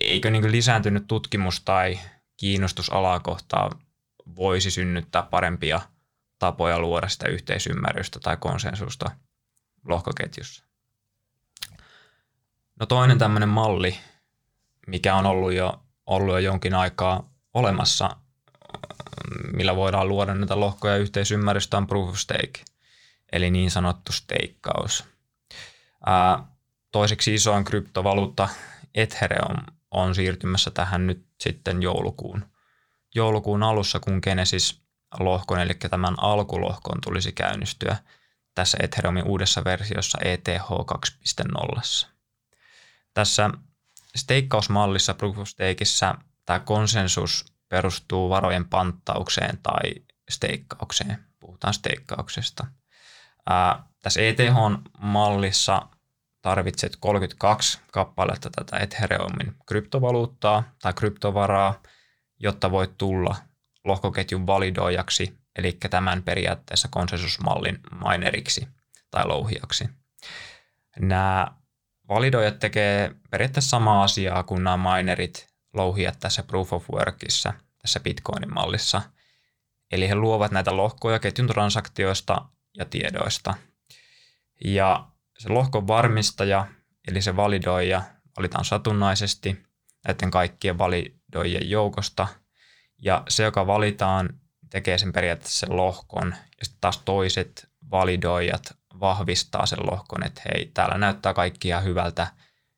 [0.00, 1.98] eikö niin lisääntynyt tutkimus tai
[2.36, 3.70] kiinnostus alaa kohtaan
[4.36, 5.80] voisi synnyttää parempia
[6.38, 9.10] tapoja luoda sitä yhteisymmärrystä tai konsensusta
[9.84, 10.64] lohkoketjussa?
[12.80, 13.98] No toinen tämmöinen malli,
[14.86, 18.16] mikä on ollut jo, ollut jo jonkin aikaa olemassa,
[19.52, 22.64] millä voidaan luoda näitä lohkoja yhteisymmärrystä on proof of stake,
[23.32, 25.04] eli niin sanottu steikkaus.
[26.92, 28.48] toiseksi isoin kryptovaluutta
[28.94, 32.44] Ethereum on siirtymässä tähän nyt sitten joulukuun,
[33.14, 37.96] joulukuun alussa, kun Genesis-lohkon, eli tämän alkulohkon tulisi käynnistyä
[38.54, 40.48] tässä Ethereumin uudessa versiossa ETH
[42.04, 42.06] 2.0.
[43.14, 43.50] Tässä
[44.16, 46.14] steikkausmallissa Proof of Stakeissa
[46.46, 49.94] tämä konsensus perustuu varojen panttaukseen tai
[50.30, 51.18] steikkaukseen.
[51.40, 52.66] Puhutaan steikkauksesta.
[53.50, 55.82] Ää, tässä ETH-mallissa
[56.46, 61.82] tarvitset 32 kappaletta tätä Ethereumin kryptovaluuttaa tai kryptovaraa,
[62.38, 63.36] jotta voit tulla
[63.84, 68.68] lohkoketjun validoijaksi, eli tämän periaatteessa konsensusmallin mineriksi
[69.10, 69.88] tai louhijaksi.
[70.98, 71.46] Nämä
[72.08, 78.54] validoijat tekee periaatteessa samaa asiaa kuin nämä minerit louhijat tässä proof of workissa, tässä Bitcoinin
[78.54, 79.02] mallissa.
[79.92, 83.54] Eli he luovat näitä lohkoja ketjun transaktioista ja tiedoista.
[84.64, 86.66] Ja se lohkon varmistaja,
[87.08, 88.02] eli se validoija,
[88.36, 89.62] valitaan satunnaisesti
[90.08, 92.28] näiden kaikkien validoijien joukosta.
[93.02, 94.28] Ja se, joka valitaan,
[94.70, 96.34] tekee sen periaatteessa sen lohkon.
[96.58, 102.26] Ja sitten taas toiset validoijat vahvistaa sen lohkon, että hei, täällä näyttää kaikki ihan hyvältä,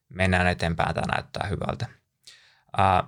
[0.08, 1.86] mennään eteenpäin, tämä näyttää hyvältä.
[2.76, 3.04] Ää,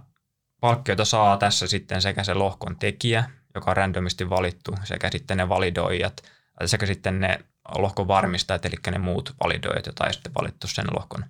[0.61, 5.49] palkkioita saa tässä sitten sekä se lohkon tekijä, joka on randomisti valittu, sekä sitten ne
[5.49, 6.23] validoijat,
[6.67, 7.39] sekä sitten ne
[7.79, 11.25] lohkon varmistajat, eli ne muut validoijat, joita ei sitten valittu sen lohkon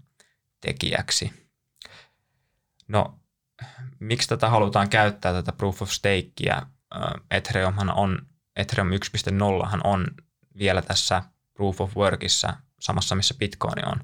[0.61, 1.51] tekijäksi.
[2.89, 3.19] No,
[4.01, 6.67] miksi tätä halutaan käyttää, tätä proof of stakea?
[7.31, 8.27] Ethereumhan on,
[8.57, 10.07] Ethereum 1.0 on
[10.59, 11.23] vielä tässä
[11.55, 14.01] proof of workissa samassa, missä Bitcoin on,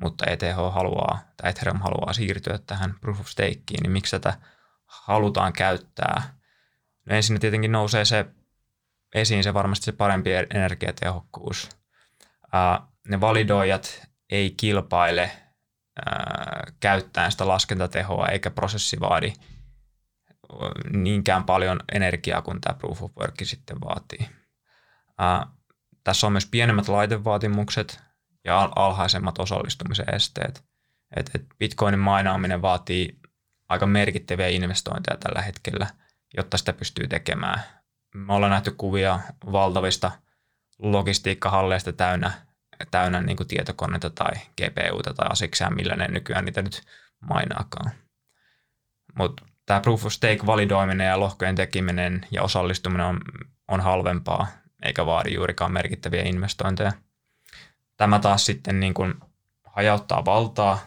[0.00, 4.38] mutta ETH haluaa, tai Ethereum haluaa siirtyä tähän proof of stakeen, niin miksi tätä
[4.86, 6.38] halutaan käyttää?
[7.06, 8.26] No ensin tietenkin nousee se
[9.14, 11.79] esiin se varmasti se parempi energiatehokkuus.
[13.08, 15.30] Ne validoijat ei kilpaile
[16.80, 19.32] käyttäen sitä laskentatehoa eikä prosessi vaadi
[20.92, 24.28] niinkään paljon energiaa kuin tämä proof of work sitten vaatii.
[26.04, 28.00] Tässä on myös pienemmät laitevaatimukset
[28.44, 30.64] ja alhaisemmat osallistumisen esteet.
[31.16, 33.18] Et, et Bitcoinin mainaaminen vaatii
[33.68, 35.86] aika merkittäviä investointeja tällä hetkellä,
[36.36, 37.62] jotta sitä pystyy tekemään.
[38.14, 39.20] Me ollaan nähty kuvia
[39.52, 40.10] valtavista
[40.82, 42.32] logistiikkahalleista täynnä,
[42.90, 46.82] täynnä niin tietokoneita tai GPUta tai asiksia, millä ne nykyään niitä nyt
[47.20, 47.90] mainaakaan.
[49.18, 53.20] Mutta tämä proof of stake validoiminen ja lohkojen tekeminen ja osallistuminen on,
[53.68, 54.46] on halvempaa,
[54.82, 56.92] eikä vaadi juurikaan merkittäviä investointeja.
[57.96, 59.14] Tämä taas sitten niin kuin
[59.64, 60.78] hajauttaa valtaa,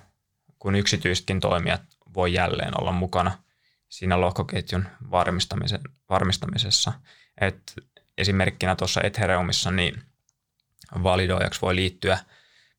[0.60, 1.82] kun yksityisetkin toimijat
[2.14, 3.32] voi jälleen olla mukana
[3.90, 6.94] siinä lohkoketjun varmistamisen, varmistamisessa.
[7.42, 7.74] Et
[8.18, 10.04] esimerkkinä tuossa Ethereumissa niin
[11.04, 12.18] validoijaksi voi liittyä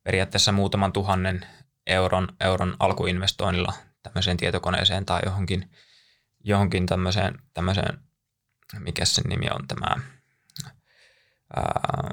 [0.03, 1.47] periaatteessa muutaman tuhannen
[1.87, 5.71] euron, euron alkuinvestoinnilla tämmöiseen tietokoneeseen tai johonkin,
[6.45, 7.99] johonkin tämmöiseen, tämmöiseen,
[8.79, 9.87] mikä sen nimi on tämä,
[11.57, 12.11] ää,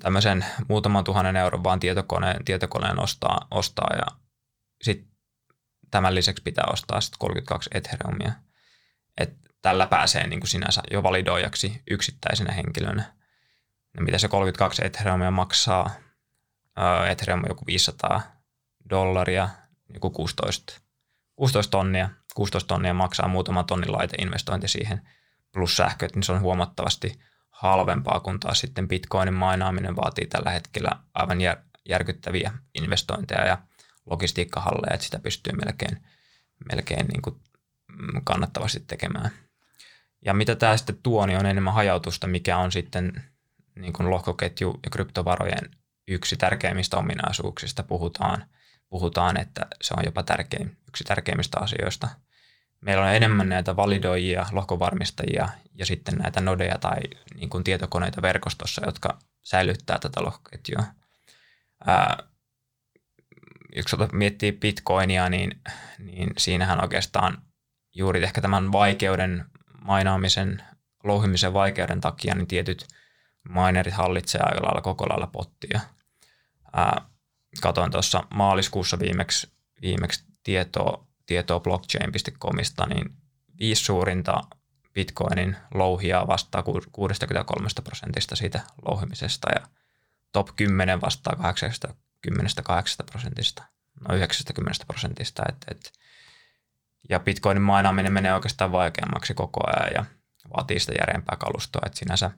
[0.00, 4.06] tämmöisen muutaman tuhannen euron vaan tietokoneen, tietokoneen ostaa, ostaa ja
[4.82, 5.08] sitten
[5.90, 8.32] tämän lisäksi pitää ostaa sitten 32 Ethereumia.
[9.18, 13.14] Et tällä pääsee niin kuin sinänsä jo validoijaksi yksittäisenä henkilönä.
[13.94, 15.90] Ja mitä se 32 Ethereumia maksaa?
[17.10, 18.20] Ethereum on joku 500
[18.90, 19.48] dollaria,
[19.94, 20.80] joku 16,
[21.36, 22.10] 16 tonnia.
[22.34, 25.08] 16 tonnia maksaa muutama tonnin laiteinvestointi siihen
[25.52, 30.90] plus sähköt, niin se on huomattavasti halvempaa, kun taas sitten bitcoinin mainaaminen vaatii tällä hetkellä
[31.14, 31.56] aivan jär,
[31.88, 33.58] järkyttäviä investointeja ja
[34.06, 36.02] logistiikkahalleja, että sitä pystyy melkein,
[36.72, 37.36] melkein niin kuin
[37.88, 39.47] mm, kannattavasti tekemään.
[40.24, 43.24] Ja mitä tämä sitten tuo, niin on enemmän hajautusta, mikä on sitten
[43.74, 45.70] niin kuin lohkoketju ja kryptovarojen
[46.08, 47.82] yksi tärkeimmistä ominaisuuksista.
[47.82, 48.44] Puhutaan,
[48.88, 52.08] puhutaan, että se on jopa tärkein, yksi tärkeimmistä asioista.
[52.80, 57.00] Meillä on enemmän näitä validoijia, lohkovarmistajia ja sitten näitä nodeja tai
[57.34, 60.84] niin kuin tietokoneita verkostossa, jotka säilyttää tätä lohkoketjua.
[61.86, 62.16] Ää,
[63.76, 65.60] jos miettii bitcoinia, niin,
[65.98, 67.42] niin siinähän oikeastaan
[67.94, 69.44] juuri ehkä tämän vaikeuden,
[69.84, 70.62] mainaamisen,
[71.04, 72.86] louhimisen vaikeuden takia, niin tietyt
[73.48, 75.80] minerit hallitsee aika lailla koko lailla pottia.
[76.72, 77.08] Ää,
[77.62, 79.50] katoin tuossa maaliskuussa viimeksi,
[79.82, 83.12] viimeksi tietoa, tietoa blockchain.comista, niin
[83.58, 84.42] viisi suurinta
[84.94, 86.62] Bitcoinin louhia vastaa
[86.92, 89.66] 63 prosentista siitä louhimisesta ja
[90.32, 93.64] top 10 vastaa 88 prosentista,
[94.08, 95.42] no 90 prosentista.
[95.48, 95.92] Et, et,
[97.08, 100.04] ja Bitcoinin mainaaminen menee oikeastaan vaikeammaksi koko ajan ja
[100.56, 102.30] vaatii sitä järempää kalustoa, että sinänsä,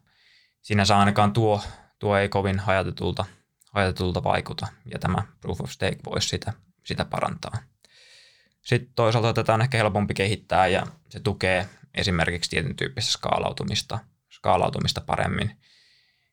[0.62, 1.62] sinänsä ainakaan tuo,
[1.98, 3.24] tuo ei kovin hajautetulta,
[3.72, 6.52] hajautetulta vaikuta ja tämä Proof of Stake voisi sitä,
[6.84, 7.58] sitä parantaa.
[8.62, 13.98] Sitten toisaalta tätä on ehkä helpompi kehittää ja se tukee esimerkiksi tietyn tyyppistä skaalautumista,
[14.30, 15.56] skaalautumista paremmin,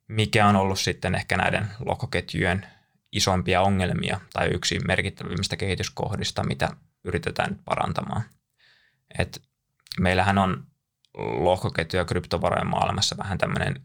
[0.07, 2.65] mikä on ollut sitten ehkä näiden lohkoketjujen
[3.11, 6.69] isompia ongelmia tai yksi merkittävimmistä kehityskohdista, mitä
[7.03, 8.23] yritetään nyt parantamaan.
[9.19, 9.41] Et
[9.99, 10.67] meillähän on
[11.17, 13.81] lohkoketju- ja kryptovarojen maailmassa vähän tämmöinen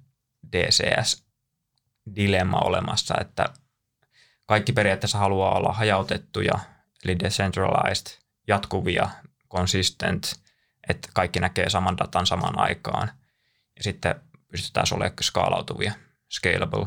[0.52, 3.48] DCS-dilemma olemassa, että
[4.46, 6.58] kaikki periaatteessa haluaa olla hajautettuja,
[7.04, 9.08] eli decentralized, jatkuvia,
[9.50, 10.40] consistent,
[10.88, 13.10] että kaikki näkee saman datan samaan aikaan.
[13.76, 14.14] Ja sitten
[14.50, 15.92] pystytään olemaan skaalautuvia,
[16.32, 16.86] scalable.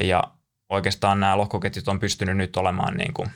[0.00, 0.24] Ja
[0.68, 3.30] oikeastaan nämä lohkoketjut on pystynyt nyt olemaan niin kuin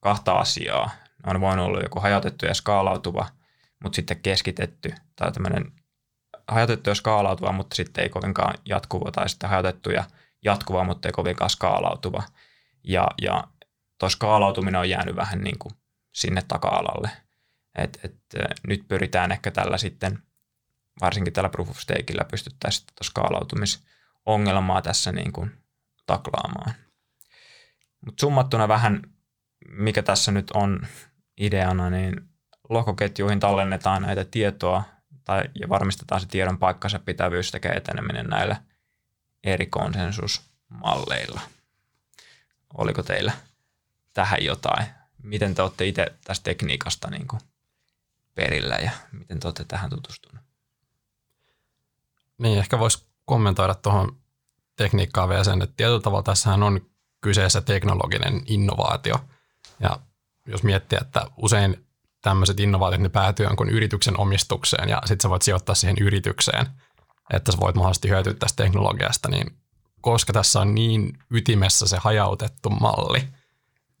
[0.00, 0.90] kahta asiaa.
[1.26, 3.26] On voinut olla joku hajautettu ja skaalautuva,
[3.82, 5.72] mutta sitten keskitetty tai tämmöinen
[6.48, 10.04] hajautettu ja skaalautuva, mutta sitten ei kovinkaan jatkuva tai sitten hajautettu ja
[10.42, 12.22] jatkuva, mutta ei kovinkaan skaalautuva.
[12.84, 13.44] Ja, ja
[13.98, 15.74] tuo skaalautuminen on jäänyt vähän niin kuin
[16.12, 17.10] sinne taka-alalle.
[17.74, 18.16] Et, et,
[18.66, 20.18] nyt pyritään ehkä tällä sitten,
[21.00, 25.50] varsinkin tällä proof of stakeillä pystyttäisiin tuota skaalautumisongelmaa tässä niin kuin
[26.06, 26.74] taklaamaan.
[28.06, 29.02] Mutta summattuna vähän,
[29.68, 30.86] mikä tässä nyt on
[31.36, 32.28] ideana, niin
[32.68, 34.84] lohkoketjuihin tallennetaan näitä tietoa
[35.24, 38.62] tai, ja varmistetaan se tiedon paikkansa pitävyys sekä eteneminen näillä
[39.44, 41.40] eri konsensusmalleilla.
[42.74, 43.32] Oliko teillä
[44.12, 44.86] tähän jotain?
[45.22, 47.40] Miten te olette itse tästä tekniikasta niin kuin
[48.34, 50.44] perillä ja miten te olette tähän tutustunut?
[52.38, 54.16] Niin, ehkä voisi kommentoida tuohon
[54.76, 56.80] tekniikkaa vielä sen, että tietyllä tavalla tässähän on
[57.20, 59.14] kyseessä teknologinen innovaatio.
[59.80, 60.00] Ja
[60.46, 61.86] jos miettii, että usein
[62.22, 66.66] tämmöiset innovaatiot ne päätyy jonkun yrityksen omistukseen ja sitten sä voit sijoittaa siihen yritykseen,
[67.32, 69.56] että sä voit mahdollisesti hyötyä tästä teknologiasta, niin
[70.00, 73.28] koska tässä on niin ytimessä se hajautettu malli,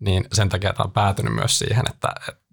[0.00, 2.08] niin sen takia tämä on päätynyt myös siihen, että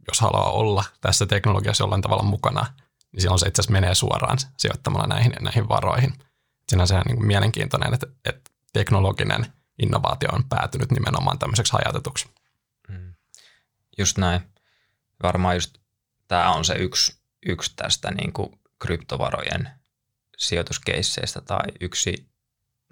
[0.08, 2.66] jos haluaa olla tässä teknologiassa jollain tavalla mukana,
[3.12, 6.14] niin silloin se itse asiassa menee suoraan sijoittamalla näihin, näihin varoihin.
[6.70, 9.46] Siinä on niin mielenkiintoinen, että, että teknologinen
[9.80, 12.30] innovaatio on päätynyt nimenomaan tämmöiseksi hajautetuksi.
[13.98, 14.42] Just näin.
[15.24, 15.78] Varmaan just
[16.28, 19.70] tämä on se yksi, yksi tästä niin kuin kryptovarojen
[20.38, 22.30] sijoituskeisseistä tai yksi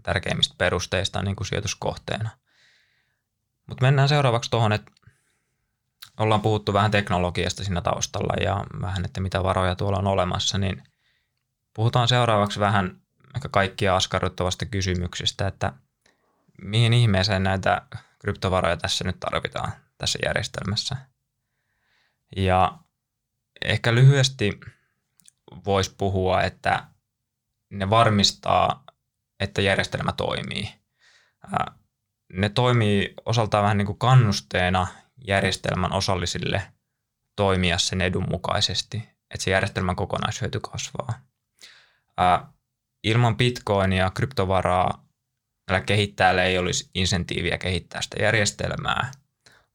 [0.04, 2.30] tärkeimmistä perusteista niin kuin sijoituskohteena.
[3.68, 4.92] Mutta mennään seuraavaksi tuohon, että
[6.18, 10.84] ollaan puhuttu vähän teknologiasta siinä taustalla ja vähän, että mitä varoja tuolla on olemassa, niin
[11.74, 13.02] puhutaan seuraavaksi vähän
[13.36, 15.74] ehkä kaikkia askarruttavasta kysymyksistä, että
[16.62, 17.82] mihin ihmeeseen näitä
[18.20, 20.96] kryptovaroja tässä nyt tarvitaan tässä järjestelmässä.
[22.36, 22.80] Ja
[23.66, 24.60] ehkä lyhyesti
[25.66, 26.88] voisi puhua, että
[27.70, 28.84] ne varmistaa,
[29.40, 30.70] että järjestelmä toimii.
[32.34, 34.88] Ne toimii osaltaan vähän niin kuin kannusteena
[35.28, 36.74] järjestelmän osallisille
[37.36, 38.98] toimia sen edun mukaisesti,
[39.32, 41.22] että se järjestelmän kokonaishyöty kasvaa.
[43.04, 45.06] Ilman bitcoinia, kryptovaraa,
[45.70, 49.12] näillä kehittäjällä ei olisi insentiiviä kehittää sitä järjestelmää.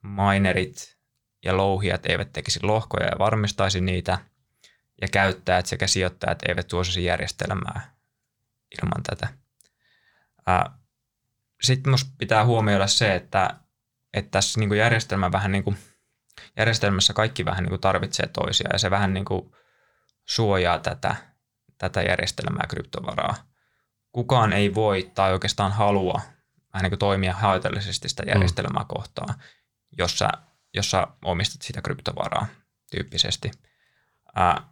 [0.06, 0.96] Minerit
[1.44, 4.18] ja louhijat eivät tekisi lohkoja ja varmistaisi niitä,
[5.00, 7.96] ja käyttäjät sekä sijoittajat eivät suosisi järjestelmää
[8.82, 9.28] ilman tätä.
[11.62, 13.50] Sitten minusta pitää huomioida se, että,
[14.14, 15.78] että tässä niin kuin järjestelmä vähän niin kuin,
[16.56, 19.50] järjestelmässä kaikki vähän niin kuin tarvitsee toisiaan ja se vähän niin kuin
[20.24, 21.16] suojaa tätä,
[21.78, 23.34] tätä järjestelmää kryptovaraa.
[24.12, 26.20] Kukaan ei voi tai oikeastaan halua
[26.72, 28.88] vähän niin kuin toimia haitallisesti sitä järjestelmää mm.
[28.88, 29.34] kohtaan,
[29.98, 30.28] jossa,
[30.74, 32.46] jossa omistat sitä kryptovaraa
[32.90, 33.50] tyyppisesti.
[34.34, 34.62] Ää,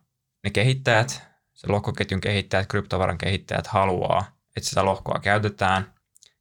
[0.45, 1.23] ne kehittäjät,
[1.55, 5.95] se lohkoketjun kehittäjät, kryptovaran kehittäjät haluaa, että sitä lohkoa käytetään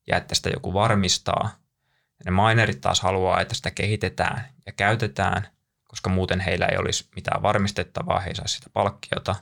[0.08, 1.60] ja että sitä joku varmistaa.
[2.26, 5.48] Ja ne minerit taas haluaa, että sitä kehitetään ja käytetään,
[5.88, 9.36] koska muuten heillä ei olisi mitään varmistettavaa, he ei saa sitä palkkiota.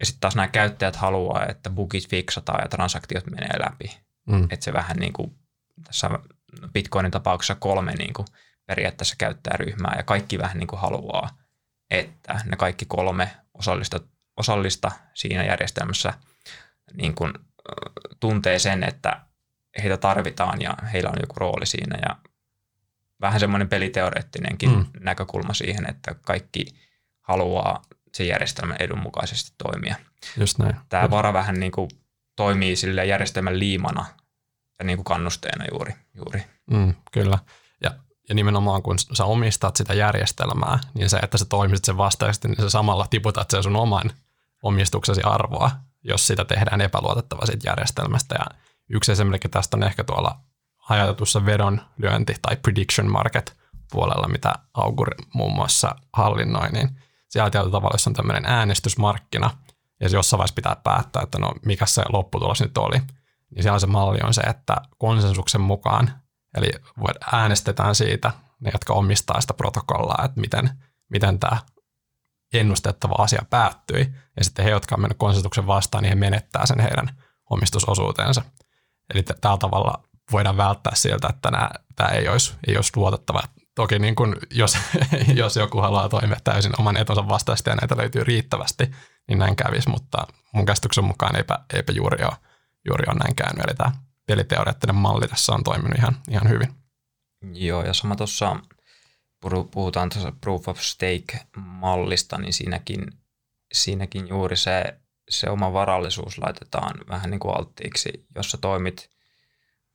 [0.00, 3.98] Ja sitten taas nämä käyttäjät haluaa, että bugit fiksataan ja transaktiot menee läpi.
[4.26, 4.44] Mm.
[4.50, 5.38] Että se vähän niin kuin
[5.84, 6.10] tässä
[6.72, 8.26] Bitcoinin tapauksessa kolme niin kuin
[8.68, 11.38] periaatteessa käyttäjäryhmää ja kaikki vähän niin kuin haluaa,
[11.90, 14.00] että ne kaikki kolme osallista,
[14.36, 16.14] osallista siinä järjestelmässä
[16.92, 17.32] niin kuin,
[18.20, 19.20] tuntee sen, että
[19.82, 22.16] heitä tarvitaan ja heillä on joku rooli siinä ja
[23.20, 24.86] vähän semmoinen peliteoreettinenkin mm.
[25.00, 26.66] näkökulma siihen, että kaikki
[27.20, 27.82] haluaa
[28.14, 29.96] sen järjestelmän edun mukaisesti toimia.
[30.36, 30.76] Just näin.
[30.88, 31.90] Tämä vara vähän niin kuin
[32.36, 34.04] toimii sille järjestelmän liimana
[34.78, 35.94] ja niin kuin kannusteena juuri.
[36.14, 36.42] juuri.
[36.70, 37.38] Mm, kyllä.
[38.28, 42.60] Ja, nimenomaan kun sä omistat sitä järjestelmää, niin se, että sä toimisit sen vastaisesti, niin
[42.60, 44.10] sä samalla tiputat sen sun oman
[44.62, 45.70] omistuksesi arvoa,
[46.04, 48.34] jos sitä tehdään epäluotettava siitä järjestelmästä.
[48.38, 48.46] Ja
[48.90, 50.40] Yksi esimerkki tästä on ehkä tuolla
[50.76, 53.56] hajautetussa vedonlyönti- tai prediction market
[53.92, 56.90] puolella, mitä Augur muun muassa hallinnoi, niin
[57.28, 59.50] siellä tietyllä tavalla, jos on tämmöinen äänestysmarkkina,
[60.00, 62.98] ja jossain vaiheessa pitää päättää, että no mikä se lopputulos nyt oli,
[63.54, 66.10] niin siellä se malli on se, että konsensuksen mukaan,
[66.58, 66.70] eli
[67.32, 70.70] äänestetään siitä, ne jotka omistaa sitä protokollaa, että miten,
[71.10, 71.58] miten tämä
[72.52, 76.80] ennustettava asia päättyi, ja sitten he, jotka on mennyt konsensuksen vastaan, niin he menettää sen
[76.80, 77.10] heidän
[77.50, 78.42] omistusosuutensa.
[79.14, 83.42] Eli tällä tavalla voidaan välttää siltä, että nämä, tämä ei olisi, ei olisi luotettava.
[83.74, 84.78] Toki niin kuin, jos,
[85.34, 88.90] jos joku haluaa toimia täysin oman etonsa vastaisesti ja näitä löytyy riittävästi,
[89.28, 92.36] niin näin kävisi, mutta mun käsityksen mukaan eipä, eipä juuri, ole,
[92.88, 93.64] juuri ole näin käynyt.
[93.64, 93.92] Eli tämä
[94.28, 96.68] peliteoreettinen malli tässä on toiminut ihan, ihan hyvin.
[97.52, 98.56] Joo, ja sama tuossa
[99.70, 103.06] puhutaan tuossa proof of stake-mallista, niin siinäkin,
[103.72, 108.26] siinäkin juuri se se oma varallisuus laitetaan vähän niin kuin alttiiksi.
[108.34, 109.10] Jos sä toimit,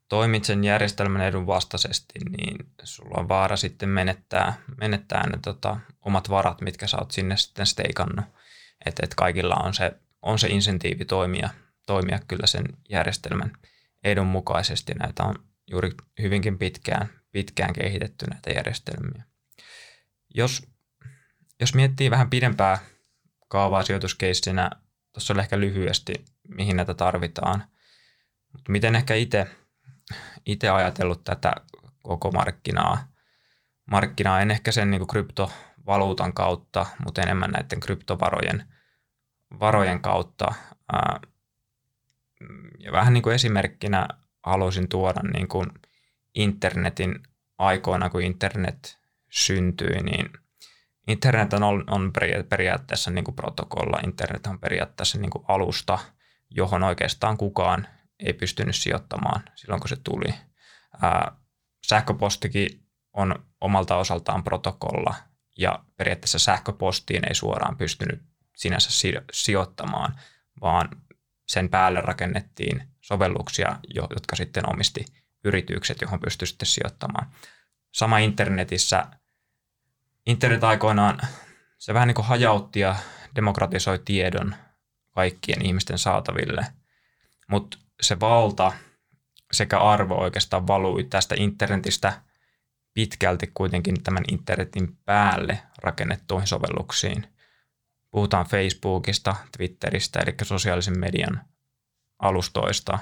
[0.10, 6.30] toimit sen järjestelmän edun vastaisesti, niin sulla on vaara sitten menettää, menettää ne tota, omat
[6.30, 8.26] varat, mitkä sä oot sinne sitten steikannut.
[8.86, 9.92] Että et kaikilla on se,
[10.22, 11.50] on se insentiivi toimia,
[11.86, 13.58] toimia kyllä sen järjestelmän
[14.04, 14.94] edun mukaisesti.
[14.94, 15.36] Näitä on
[15.72, 19.24] juuri hyvinkin pitkään, pitkään kehitetty näitä järjestelmiä.
[20.36, 20.68] Jos,
[21.60, 22.80] jos miettii vähän pidempää
[23.48, 24.70] kaavaa sijoituskeissinä
[25.14, 27.64] Tuossa oli ehkä lyhyesti, mihin näitä tarvitaan.
[28.54, 29.14] Mutta miten ehkä
[30.46, 31.54] itse ajatellut tätä
[32.04, 33.08] koko markkinaa?
[33.92, 38.68] Markkinaa en ehkä sen niin kryptovaluutan kautta, mutta enemmän näiden kryptovarojen
[39.60, 40.54] varojen kautta.
[42.80, 44.08] Ja vähän niin kuin esimerkkinä
[44.46, 45.70] haluaisin tuoda niin kuin
[46.36, 47.20] internetin
[47.58, 48.98] aikoina, kun internet
[49.30, 50.30] syntyi, niin–
[51.08, 52.14] Internet on, on
[52.50, 56.00] periaatteessa niin kuin protokolla, internet on periaatteessa niin kuin alusta,
[56.50, 57.88] johon oikeastaan kukaan
[58.20, 60.34] ei pystynyt sijoittamaan silloin, kun se tuli.
[61.02, 61.32] Ää,
[61.88, 62.70] sähköpostikin
[63.14, 65.16] on omalta osaltaan protokolla,
[65.58, 68.22] ja periaatteessa sähköpostiin ei suoraan pystynyt
[68.56, 70.20] sinänsä sijoittamaan,
[70.62, 70.90] vaan
[71.46, 75.06] sen päälle rakennettiin sovelluksia, jotka sitten omisti
[75.44, 77.28] yritykset, johon pystyi sitten sijoittamaan.
[77.92, 79.06] Sama internetissä,
[80.26, 81.20] internet aikoinaan,
[81.78, 82.96] se vähän niin kuin hajautti ja
[83.36, 84.56] demokratisoi tiedon
[85.12, 86.66] kaikkien ihmisten saataville,
[87.48, 88.72] mutta se valta
[89.52, 92.22] sekä arvo oikeastaan valui tästä internetistä
[92.94, 97.33] pitkälti kuitenkin tämän internetin päälle rakennettuihin sovelluksiin.
[98.14, 101.42] Puhutaan Facebookista, Twitteristä, eli sosiaalisen median
[102.20, 103.00] alustoista.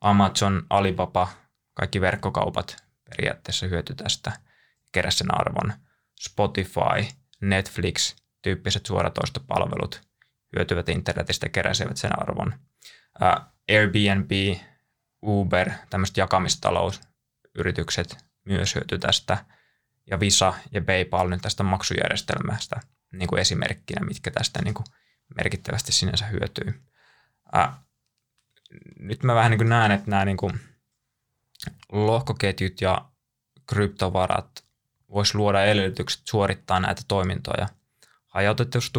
[0.00, 1.28] Amazon, Alibaba,
[1.74, 2.76] kaikki verkkokaupat
[3.10, 4.32] periaatteessa hyöty tästä,
[4.92, 5.72] keräsi sen arvon.
[6.20, 10.02] Spotify, Netflix, tyyppiset suoratoistopalvelut
[10.56, 12.54] hyötyvät internetistä ja keräsivät sen arvon.
[13.68, 14.30] Airbnb,
[15.22, 19.44] Uber, tämmöiset jakamistalousyritykset myös hyöty tästä.
[20.10, 22.80] Ja Visa ja PayPal nyt tästä maksujärjestelmästä
[23.12, 24.86] niin kuin esimerkkinä, mitkä tästä niin kuin
[25.36, 26.82] merkittävästi sinänsä hyötyy.
[27.52, 27.82] Ää,
[28.98, 30.60] nyt mä vähän niin kuin näen, että nämä niin kuin
[31.92, 33.08] lohkoketjut ja
[33.68, 34.64] kryptovarat
[35.10, 37.68] voisi luoda edellytykset suorittaa näitä toimintoja
[38.26, 38.98] hajautetusti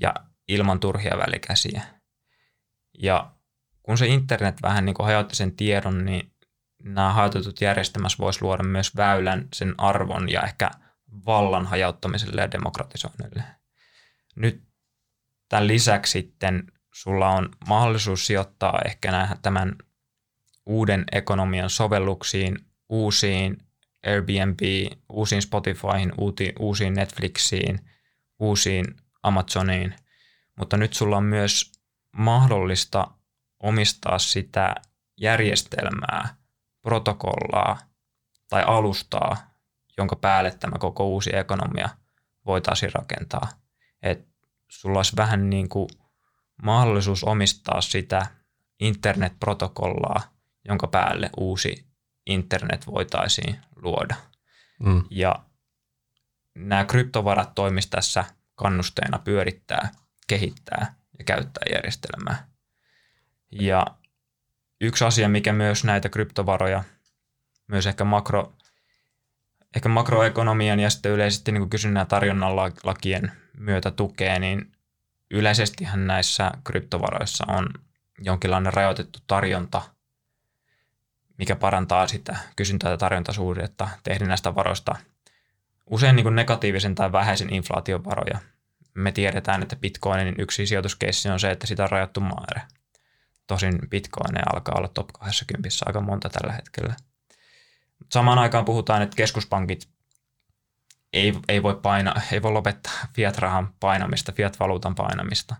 [0.00, 0.14] ja
[0.48, 1.82] ilman turhia välikäsiä.
[2.98, 3.30] Ja
[3.82, 6.32] kun se internet vähän niin kuin hajautti sen tiedon, niin
[6.82, 10.70] nämä hajautetut järjestelmät voisi luoda myös väylän sen arvon ja ehkä
[11.26, 13.44] vallan hajauttamiselle ja demokratisoinnille.
[14.36, 14.62] Nyt
[15.48, 19.76] tämän lisäksi sitten sulla on mahdollisuus sijoittaa ehkä tämän
[20.66, 22.58] uuden ekonomian sovelluksiin,
[22.88, 23.56] uusiin
[24.06, 24.60] Airbnb,
[25.08, 26.12] uusiin Spotifyhin,
[26.58, 27.80] uusiin Netflixiin,
[28.38, 28.84] uusiin
[29.22, 29.94] Amazoniin,
[30.58, 31.72] mutta nyt sulla on myös
[32.16, 33.06] mahdollista
[33.60, 34.74] omistaa sitä
[35.20, 36.36] järjestelmää,
[36.82, 37.78] protokollaa
[38.48, 39.51] tai alustaa,
[39.98, 41.88] jonka päälle tämä koko uusi ekonomia
[42.46, 43.48] voitaisiin rakentaa.
[44.02, 44.28] Et
[44.68, 45.88] sulla olisi vähän niin kuin
[46.62, 48.26] mahdollisuus omistaa sitä
[48.80, 50.22] internetprotokollaa,
[50.64, 51.86] jonka päälle uusi
[52.26, 54.16] internet voitaisiin luoda.
[54.80, 55.04] Mm.
[55.10, 55.44] Ja
[56.54, 58.24] nämä kryptovarat toimisi tässä
[58.54, 59.90] kannusteena pyörittää,
[60.28, 62.48] kehittää ja käyttää järjestelmää.
[63.50, 63.86] Ja
[64.80, 66.84] yksi asia, mikä myös näitä kryptovaroja,
[67.68, 68.52] myös ehkä makro,
[69.76, 74.72] ehkä makroekonomian ja sitten yleisesti niin kysynnän tarjonnan lakien myötä tukee, niin
[75.30, 77.68] yleisestihän näissä kryptovaroissa on
[78.18, 79.82] jonkinlainen rajoitettu tarjonta,
[81.38, 84.96] mikä parantaa sitä kysyntää ja tarjontasuhdetta tehdä näistä varoista
[85.90, 88.38] usein niin negatiivisen tai vähäisen inflaation varoja.
[88.94, 92.60] Me tiedetään, että Bitcoinin yksi sijoituskeissi on se, että sitä on rajattu määrä.
[93.46, 96.94] Tosin Bitcoin alkaa olla top 20 aika monta tällä hetkellä.
[98.10, 99.88] Samaan aikaan puhutaan, että keskuspankit
[101.12, 105.56] ei, ei, voi, paina, ei voi lopettaa fiat-rahan painamista, fiat-valuutan painamista.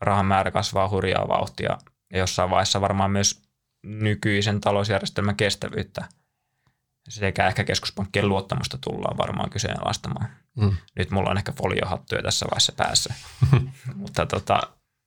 [0.00, 1.78] Rahan määrä kasvaa hurjaa vauhtia
[2.12, 3.42] ja jossain vaiheessa varmaan myös
[3.82, 6.04] nykyisen talousjärjestelmän kestävyyttä
[7.08, 10.28] sekä ehkä keskuspankkien luottamusta tullaan varmaan kyseenalaistamaan.
[10.56, 10.76] Mm.
[10.96, 13.14] Nyt mulla on ehkä foliohattuja tässä vaiheessa päässä.
[13.94, 14.60] Mutta tota,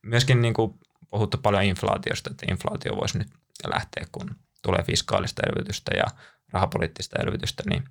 [0.06, 0.80] myöskin niin kuin
[1.10, 3.28] puhuttu paljon inflaatiosta, että inflaatio voisi nyt
[3.68, 6.06] lähteä, kun tulee fiskaalista elvytystä ja
[6.52, 7.84] rahapoliittista elvytystä, niin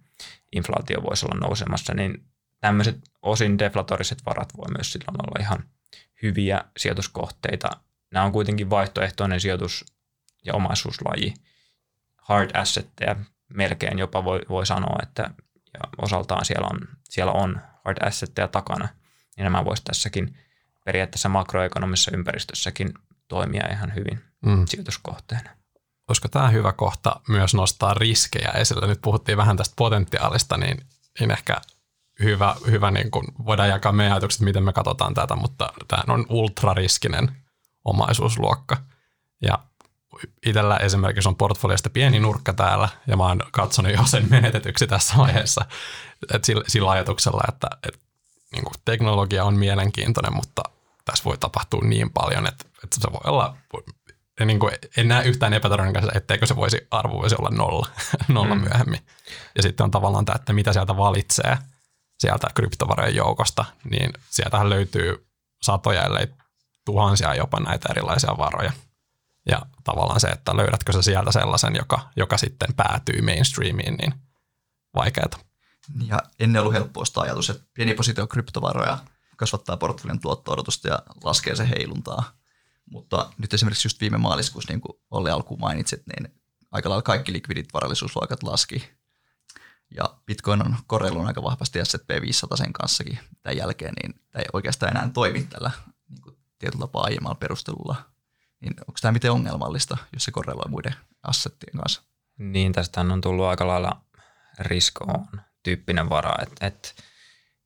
[0.53, 2.25] inflaatio voisi olla nousemassa, niin
[2.61, 5.65] tämmöiset osin deflatoriset varat voi myös silloin olla ihan
[6.23, 7.71] hyviä sijoituskohteita.
[8.11, 9.85] Nämä on kuitenkin vaihtoehtoinen sijoitus-
[10.45, 11.35] ja omaisuuslaji.
[12.17, 13.17] Hard assetteja
[13.55, 15.31] melkein jopa voi, voi sanoa, että
[15.75, 16.81] ja osaltaan siellä on,
[17.11, 18.89] siellä on hard assetteja takana,
[19.37, 20.37] niin nämä voisi tässäkin
[20.85, 22.95] periaatteessa makroekonomisessa ympäristössäkin
[23.29, 24.67] toimia ihan hyvin mm.
[24.67, 25.51] sijoituskohteena.
[26.11, 28.87] Olisiko tämä hyvä kohta myös nostaa riskejä esille?
[28.87, 30.81] Nyt puhuttiin vähän tästä potentiaalista, niin,
[31.21, 31.61] niin ehkä
[32.23, 36.27] hyvä, hyvä niin kuin voidaan jakaa meidän ajatukset, miten me katsotaan tätä, mutta tämä on
[36.29, 37.37] ultrariskinen
[37.85, 38.77] omaisuusluokka.
[39.43, 39.59] Ja
[40.47, 45.15] itsellä esimerkiksi on portfoliosta pieni nurkka täällä, ja mä oon katsonut jo sen menetetyksi tässä
[45.17, 45.65] vaiheessa
[46.35, 47.99] et sillä, sillä ajatuksella, että et,
[48.53, 50.63] niin kuin teknologia on mielenkiintoinen, mutta
[51.05, 53.57] tässä voi tapahtua niin paljon, että, että se voi olla,
[54.45, 57.87] niin kuin, en näe yhtään epätodennäköistä, etteikö se voisi, arvo voisi olla nolla,
[58.29, 58.61] nolla mm.
[58.61, 59.01] myöhemmin.
[59.57, 61.59] Ja sitten on tavallaan tämä, että mitä sieltä valitsee
[62.19, 65.27] sieltä kryptovarojen joukosta, niin sieltähän löytyy
[65.63, 66.27] satoja, ellei
[66.85, 68.73] tuhansia jopa näitä erilaisia varoja.
[69.49, 74.15] Ja tavallaan se, että löydätkö sä sieltä sellaisen, joka, joka sitten päätyy mainstreamiin, niin
[74.95, 75.41] vaikeaa.
[76.07, 78.99] Ja ennen ollut helppo ostaa ajatus, että pieni positio kryptovaroja
[79.37, 82.40] kasvattaa portfolion tuotto-odotusta ja laskee se heiluntaa.
[82.91, 86.35] Mutta nyt esimerkiksi just viime maaliskuussa, niin kuin Olli alkuun mainitsit, niin
[86.71, 88.91] aika lailla kaikki likvidit varallisuusluokat laski.
[89.97, 94.49] Ja Bitcoin on korreilun aika vahvasti S&P 500 sen kanssakin tämän jälkeen, niin tämä ei
[94.53, 95.71] oikeastaan enää toimi tällä
[96.09, 97.97] niin kuin tietyllä tapaa aiemmalla perustelulla.
[98.61, 102.03] Niin onko tämä miten ongelmallista, jos se korreloi muiden assettien kanssa?
[102.39, 104.05] Niin, tästä on tullut aika lailla
[104.59, 105.27] riskoon
[105.63, 106.95] tyyppinen vara, että et,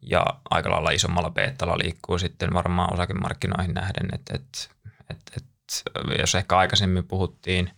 [0.03, 4.74] ja aika lailla isommalla beettalla liikkuu sitten varmaan osakemarkkinoihin nähden, että et,
[5.11, 5.45] et, et,
[6.19, 7.71] jos ehkä aikaisemmin puhuttiin,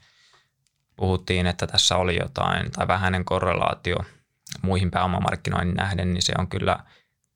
[0.96, 3.96] puhuttiin, että tässä oli jotain tai vähäinen korrelaatio
[4.62, 6.78] muihin pääomamarkkinoihin nähden, niin se on kyllä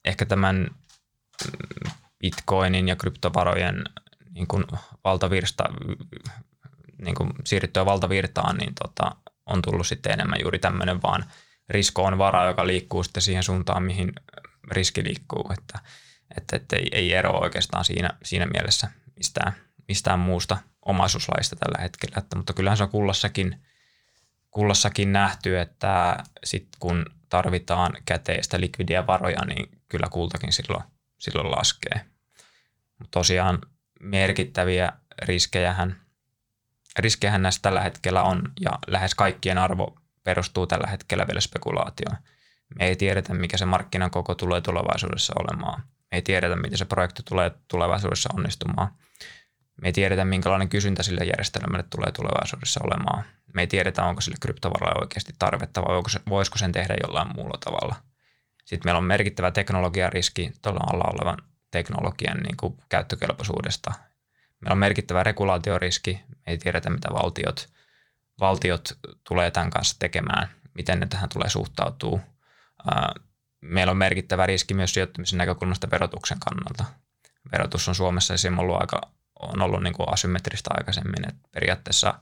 [0.05, 0.70] ehkä tämän
[2.18, 3.84] bitcoinin ja kryptovarojen
[4.30, 4.64] niin kuin
[5.05, 5.64] valtavirsta,
[7.03, 9.16] niin kuin siirryttyä valtavirtaan, niin tota,
[9.47, 11.24] on tullut sitten enemmän juuri tämmöinen vaan
[11.68, 14.12] risko on vara, joka liikkuu sitten siihen suuntaan, mihin
[14.70, 15.78] riski liikkuu, että,
[16.36, 19.53] että, että ei, ei ero oikeastaan siinä, siinä mielessä mistään,
[19.91, 23.62] mistään muusta omaisuuslaista tällä hetkellä, että, mutta kyllähän se on kullassakin,
[24.51, 30.84] kullassakin nähty, että sit kun tarvitaan käteistä likvidiä varoja, niin kyllä kultakin silloin,
[31.18, 32.01] silloin laskee.
[32.99, 33.59] Mutta tosiaan
[34.01, 35.97] merkittäviä riskejähän,
[36.99, 42.16] riskejähän näistä tällä hetkellä on, ja lähes kaikkien arvo perustuu tällä hetkellä vielä spekulaatioon.
[42.78, 45.82] Me ei tiedetä, mikä se markkinan koko tulee tulevaisuudessa olemaan.
[45.82, 48.95] Me ei tiedetä, miten se projekti tulee tulevaisuudessa onnistumaan.
[49.83, 53.24] Me ei tiedetä, minkälainen kysyntä sille järjestelmälle tulee tulevaisuudessa olemaan.
[53.55, 57.97] Me ei tiedetä, onko sille kryptovaralle oikeasti tarvetta vai voisiko sen tehdä jollain muulla tavalla.
[58.64, 61.39] Sitten meillä on merkittävä teknologiariski tuolla alla olevan
[61.70, 63.93] teknologian niin kuin käyttökelpoisuudesta.
[64.61, 66.20] Meillä on merkittävä regulaatioriski.
[66.28, 67.68] Me ei tiedetä, mitä valtiot,
[68.41, 72.20] valtiot tulee tämän kanssa tekemään, miten ne tähän tulee suhtautuu.
[73.61, 76.85] Meillä on merkittävä riski myös sijoittamisen näkökulmasta verotuksen kannalta.
[77.53, 79.01] Verotus on Suomessa esimerkiksi ollut aika,
[79.43, 82.14] on ollut niin kuin asymmetristä aikaisemmin, että periaatteessa,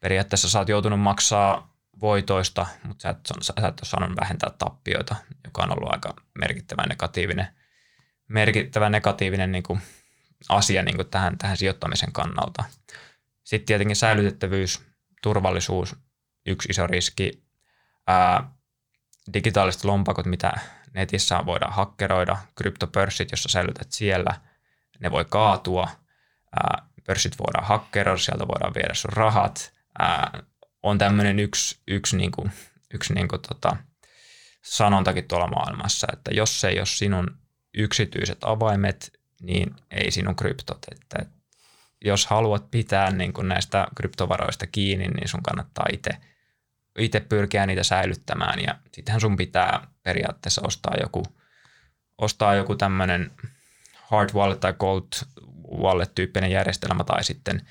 [0.00, 5.16] periaatteessa sä oot joutunut maksaa voitoista, mutta sä et, sä et ole saanut vähentää tappioita,
[5.44, 7.48] joka on ollut aika merkittävä negatiivinen–
[8.28, 9.80] merkittävä negatiivinen niin kuin
[10.48, 12.64] asia niin kuin tähän, tähän sijoittamisen kannalta.
[13.44, 14.82] Sitten tietenkin säilytettävyys,
[15.22, 15.96] turvallisuus,
[16.46, 17.44] yksi iso riski.
[18.06, 18.50] Ää,
[19.34, 20.52] digitaaliset lompakot, mitä
[20.94, 24.40] netissä voidaan hakkeroida, kryptopörssit, jossa säilytät siellä,
[25.00, 25.88] ne voi kaatua.
[27.06, 29.72] Pörssit voidaan hakkeroida, sieltä voidaan viedä sun rahat.
[29.98, 30.42] Ää,
[30.82, 32.52] on tämmöinen yksi, yksi, niin kuin,
[32.94, 33.76] yksi niin kuin tota,
[34.62, 37.38] sanontakin tuolla maailmassa, että jos ei ole sinun
[37.74, 40.78] yksityiset avaimet, niin ei sinun kryptot.
[40.92, 41.26] Että
[42.04, 46.10] jos haluat pitää niin kuin näistä kryptovaroista kiinni, niin sun kannattaa itse
[46.98, 51.22] itse pyrkiä niitä säilyttämään ja sittenhän sun pitää periaatteessa ostaa joku,
[52.18, 53.30] ostaa joku tämmöinen
[53.94, 55.02] hard wallet tai cold
[55.78, 57.68] wallet tyyppinen järjestelmä tai sitten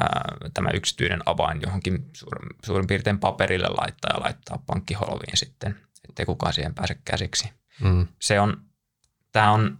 [0.00, 6.26] ää, tämä yksityinen avain johonkin suurin, suurin piirtein paperille laittaa ja laittaa pankkiholviin sitten, ettei
[6.26, 7.52] kukaan siihen pääse käsiksi.
[7.80, 8.06] Mm.
[8.20, 8.70] Se on
[9.32, 9.78] tämä on,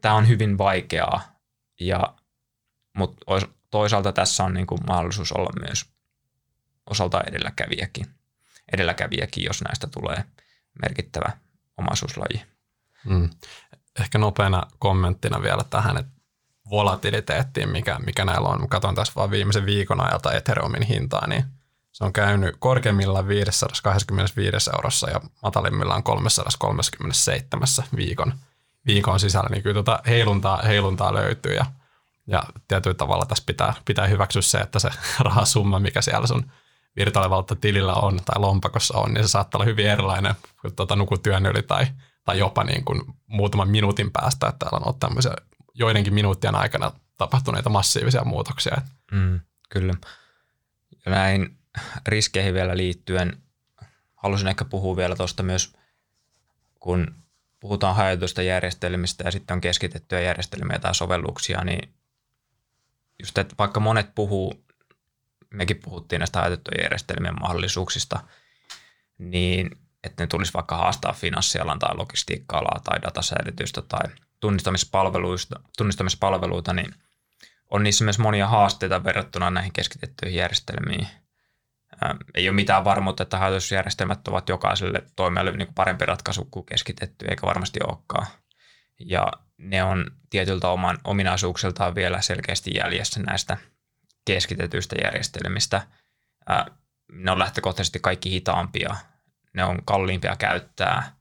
[0.00, 1.22] tämä on hyvin vaikeaa,
[1.80, 2.14] ja,
[2.96, 3.26] mutta
[3.70, 5.84] toisaalta tässä on niin kuin mahdollisuus olla myös
[6.90, 8.06] osalta edelläkävijäkin,
[8.72, 10.24] edelläkävijäkin, jos näistä tulee
[10.82, 11.32] merkittävä
[11.76, 12.42] omaisuuslaji.
[13.04, 13.30] Mm.
[14.00, 16.13] Ehkä nopeana kommenttina vielä tähän, että
[16.70, 18.68] volatiliteettiin, mikä, mikä näillä on.
[18.68, 21.44] Katson tässä vaan viimeisen viikon ajalta Ethereumin hintaa, niin
[21.92, 28.34] se on käynyt korkeimmillaan 525 eurossa ja matalimmillaan 337 viikon
[28.86, 31.66] viikon sisällä, niin kyllä tuota heiluntaa, heiluntaa löytyy ja,
[32.26, 34.90] ja tietyllä tavalla tässä pitää, pitää hyväksyä se, että se
[35.20, 36.50] rahasumma, mikä siellä sun
[36.96, 40.34] virtuaalivalta tilillä on tai lompakossa on, niin se saattaa olla hyvin erilainen,
[40.76, 41.86] tuota nukut yön yli tai,
[42.24, 45.34] tai jopa niin kuin muutaman minuutin päästä, että täällä on ollut tämmöisiä
[45.74, 48.76] joidenkin minuuttien aikana tapahtuneita massiivisia muutoksia.
[49.12, 49.94] Mm, kyllä.
[51.06, 51.58] Ja näin
[52.06, 53.42] riskeihin vielä liittyen,
[54.14, 55.72] halusin ehkä puhua vielä tuosta myös,
[56.80, 57.14] kun
[57.60, 61.94] puhutaan hajautusta järjestelmistä ja sitten on keskitettyjä järjestelmiä tai sovelluksia, niin
[63.20, 64.64] just että vaikka monet puhuu,
[65.50, 68.20] mekin puhuttiin näistä hajautettujen järjestelmien mahdollisuuksista,
[69.18, 69.70] niin
[70.04, 74.10] että ne tulisi vaikka haastaa finanssialan tai logistiikka-alaa tai datasäilytystä tai
[74.44, 76.94] tunnistamispalveluista, tunnistamispalveluita, niin
[77.70, 81.08] on niissä myös monia haasteita verrattuna näihin keskitettyihin järjestelmiin–
[82.34, 87.46] ei ole mitään varmuutta, että hallitusjärjestelmät ovat jokaiselle toimijalle niin parempi ratkaisu kuin keskitetty, eikä
[87.46, 88.26] varmasti olekaan.
[88.98, 93.56] Ja ne on tietyltä oman ominaisuuksiltaan vielä selkeästi jäljessä näistä
[94.24, 95.82] keskitetyistä järjestelmistä.
[97.12, 98.96] Ne on lähtökohtaisesti kaikki hitaampia,
[99.52, 101.12] ne on kalliimpia käyttää,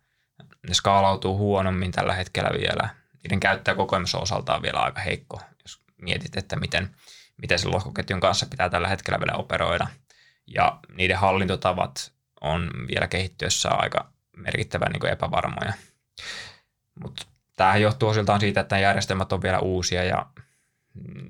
[0.67, 3.02] ne skaalautuu huonommin tällä hetkellä vielä.
[3.23, 6.95] Niiden käyttäjäkokemus on osaltaan vielä aika heikko, jos mietit, että miten,
[7.37, 9.87] miten sen lohkoketjun kanssa pitää tällä hetkellä vielä operoida–
[10.47, 15.73] ja niiden hallintotavat on vielä kehittyessä aika merkittävän niin epävarmoja.
[17.03, 20.25] Mutta tämähän johtuu osiltaan siitä, että järjestelmät on vielä uusia ja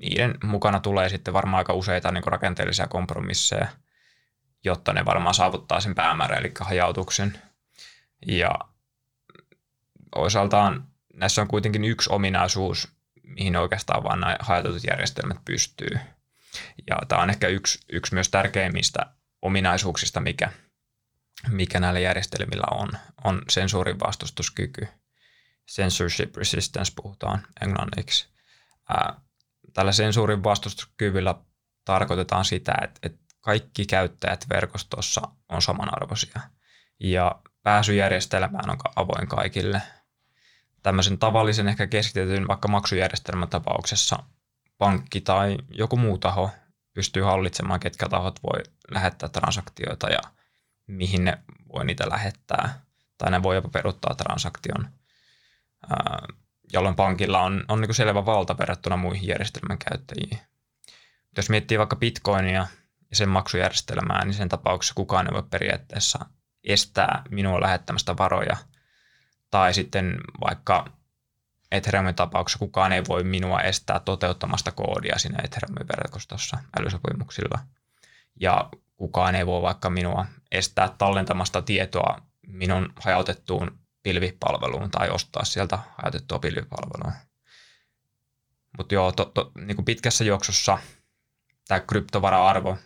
[0.00, 3.66] niiden mukana tulee sitten varmaan aika useita niin rakenteellisia kompromisseja,
[4.64, 7.42] jotta ne varmaan saavuttaa sen päämäärän, eli hajautuksen.
[8.26, 8.50] Ja
[10.14, 12.88] osaltaan näissä on kuitenkin yksi ominaisuus,
[13.22, 15.98] mihin oikeastaan vain nämä hajautetut järjestelmät pystyy.
[16.90, 19.06] Ja tämä on ehkä yksi, yksi myös tärkeimmistä
[19.42, 20.52] ominaisuuksista, mikä,
[21.48, 22.88] mikä näillä järjestelmillä on,
[23.24, 24.88] on sensuurin vastustuskyky.
[25.70, 28.28] Censorship resistance puhutaan englanniksi.
[28.88, 29.20] Ää,
[29.72, 31.34] tällä sensuurin vastustuskyvyllä
[31.84, 36.40] tarkoitetaan sitä, että, että kaikki käyttäjät verkostossa on samanarvoisia
[37.00, 39.82] ja pääsyjärjestelmään on avoin kaikille.
[40.84, 44.22] Tämmöisen tavallisen ehkä keskitetyn vaikka maksujärjestelmän tapauksessa
[44.78, 46.50] pankki tai joku muu taho
[46.94, 50.20] pystyy hallitsemaan, ketkä tahot voi lähettää transaktioita ja
[50.86, 51.38] mihin ne
[51.72, 52.82] voi niitä lähettää.
[53.18, 54.88] Tai ne voi jopa peruttaa transaktion,
[56.72, 60.38] jolloin pankilla on, on niin selvä valta verrattuna muihin järjestelmän käyttäjiin.
[61.36, 62.66] Jos miettii vaikka bitcoinia
[63.10, 66.26] ja sen maksujärjestelmää, niin sen tapauksessa kukaan ei voi periaatteessa
[66.64, 68.56] estää minua lähettämästä varoja.
[69.54, 70.84] Tai sitten vaikka
[71.72, 77.58] Ethereumin tapauksessa kukaan ei voi minua estää toteuttamasta koodia siinä Ethereumin verkostossa älysopimuksilla.
[78.40, 85.78] Ja kukaan ei voi vaikka minua estää tallentamasta tietoa minun hajautettuun pilvipalveluun tai ostaa sieltä
[85.98, 87.12] hajautettua pilvipalvelua.
[88.78, 90.78] Mutta joo, to, to, niin kuin pitkässä juoksussa
[91.68, 92.78] tämä kryptovara-arvo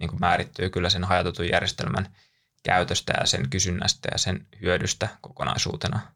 [0.00, 2.14] niin kuin määrittyy kyllä sen hajautetun järjestelmän
[2.62, 6.00] käytöstä ja sen kysynnästä ja sen hyödystä kokonaisuutena–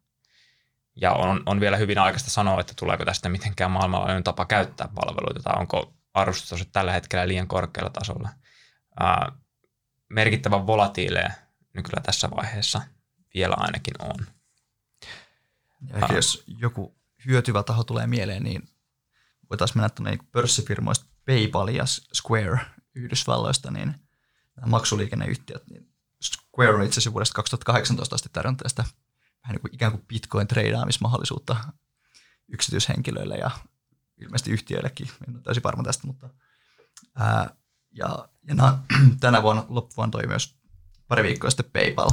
[0.97, 5.43] ja on, on vielä hyvin aikaista sanoa, että tuleeko tästä mitenkään maailmanlaajuinen tapa käyttää palveluita
[5.43, 8.28] tai onko arvostus tällä hetkellä liian korkealla tasolla.
[9.01, 9.32] Ää,
[10.09, 11.30] merkittävän volatiileja
[11.74, 12.82] niin kyllä tässä vaiheessa
[13.34, 14.26] vielä ainakin on.
[15.88, 18.68] Ja ehkä jos joku hyötyvä taho tulee mieleen, niin
[19.51, 22.61] voitaisiin mennä tuonne pörssifirmoista PayPal ja Square
[22.95, 23.95] Yhdysvalloista, niin
[24.57, 25.91] nämä maksuliikenneyhtiöt, niin
[26.55, 28.84] Square on itse asiassa vuodesta 2018 asti tarjonnut tästä
[29.42, 31.57] vähän niin kuin ikään kuin bitcoin-treidaamismahdollisuutta
[32.48, 33.50] yksityishenkilöille ja
[34.20, 35.09] ilmeisesti yhtiöillekin.
[35.28, 36.28] En ole täysin varma tästä, mutta
[37.16, 37.50] ää,
[37.90, 38.78] ja, ja na,
[39.20, 40.57] tänä vuonna loppuvuonna toi myös
[41.09, 42.11] pari viikkoa sitten PayPal.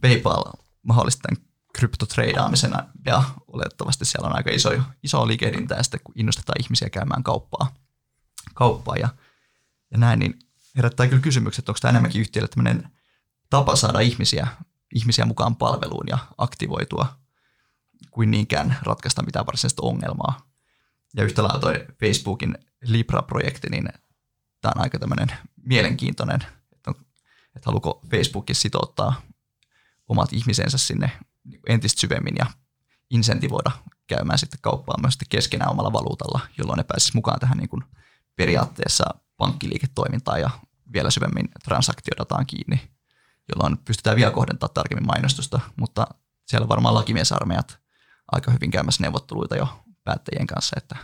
[0.00, 0.44] PayPal
[0.82, 1.32] mahdollistaa
[1.72, 2.72] kryptotreidaamisen
[3.06, 4.70] ja olettavasti siellä on aika iso,
[5.02, 7.74] iso liikehdintä sitten, kun innostetaan ihmisiä käymään kauppaa,
[8.54, 9.08] kauppaa ja,
[9.90, 10.38] ja näin, niin
[10.78, 12.90] herättää kyllä kysymykset, että onko tämä enemmänkin yhtiölle tämmöinen
[13.50, 14.46] tapa saada ihmisiä
[14.94, 17.18] ihmisiä mukaan palveluun ja aktivoitua
[18.10, 20.50] kuin niinkään ratkaista mitään varsinaista ongelmaa.
[21.16, 23.88] Ja yhtä lailla toi Facebookin Libra-projekti, niin
[24.60, 25.28] tämä on aika tämmöinen
[25.62, 26.40] mielenkiintoinen,
[26.72, 26.94] että, on,
[27.56, 29.22] että haluuko Facebookin sitouttaa
[30.08, 31.10] omat ihmisensä sinne
[31.68, 32.46] entistä syvemmin ja
[33.10, 33.70] insentivoida
[34.06, 37.84] käymään sitten kauppaa myös sitten keskenään omalla valuutalla, jolloin ne pääsisi mukaan tähän niin kuin
[38.36, 39.04] periaatteessa
[39.36, 40.50] pankkiliiketoimintaan ja
[40.92, 42.90] vielä syvemmin transaktiodataan kiinni
[43.48, 46.06] jolloin pystytään vielä kohdentamaan tarkemmin mainostusta, mutta
[46.46, 47.78] siellä varmaan lakimiesarmeijat
[48.32, 50.96] aika hyvin käymässä neuvotteluita jo päättäjien kanssa, että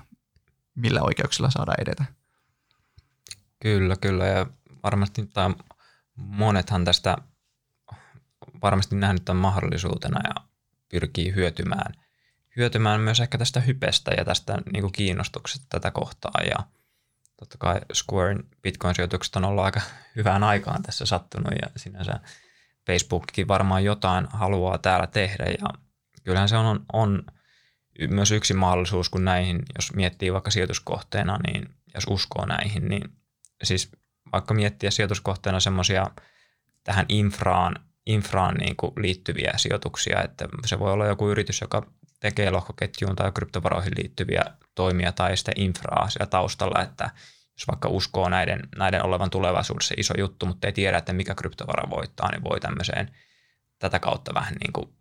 [0.75, 2.05] millä oikeuksilla saadaan edetä.
[3.61, 4.47] Kyllä, kyllä ja
[4.83, 5.55] varmasti tai
[6.17, 7.17] monethan tästä
[8.63, 10.35] varmasti nähnyt tämän mahdollisuutena ja
[10.89, 11.95] pyrkii hyötymään,
[12.57, 16.67] hyötymään myös ehkä tästä hypestä ja tästä niin kiinnostuksesta tätä kohtaa ja
[17.37, 19.81] totta kai Squarein Bitcoin-sijoitukset on ollut aika
[20.17, 22.21] hyvään aikaan tässä sattunut ja sinänsä
[22.87, 25.69] Facebookkin varmaan jotain haluaa täällä tehdä ja
[26.25, 27.23] kyllähän se on, on
[28.11, 33.03] myös yksi mahdollisuus, kun näihin, jos miettii vaikka sijoituskohteena, niin jos uskoo näihin, niin
[33.63, 33.93] siis
[34.33, 36.07] vaikka miettiä sijoituskohteena semmoisia
[36.85, 37.75] tähän infraan,
[38.07, 41.87] infraan niin kuin liittyviä sijoituksia, että se voi olla joku yritys, joka
[42.21, 44.45] tekee lohkoketjuun tai kryptovaroihin liittyviä
[44.75, 47.11] toimia tai sitä infraa siellä taustalla, että
[47.59, 51.91] jos vaikka uskoo näiden, näiden olevan tulevaisuudessa iso juttu, mutta ei tiedä, että mikä kryptovara
[51.91, 53.11] voittaa, niin voi tämmöiseen
[53.79, 54.95] tätä kautta vähän niin kuin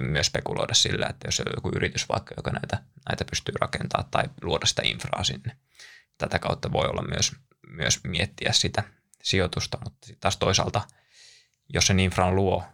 [0.00, 4.24] myös spekuloida sillä, että jos on joku yritys vaikka, joka näitä, näitä pystyy rakentamaan tai
[4.42, 5.56] luoda sitä infraa sinne,
[6.18, 7.32] tätä kautta voi olla myös,
[7.68, 8.82] myös miettiä sitä
[9.22, 10.82] sijoitusta, mutta taas toisaalta,
[11.68, 12.64] jos sen infran luo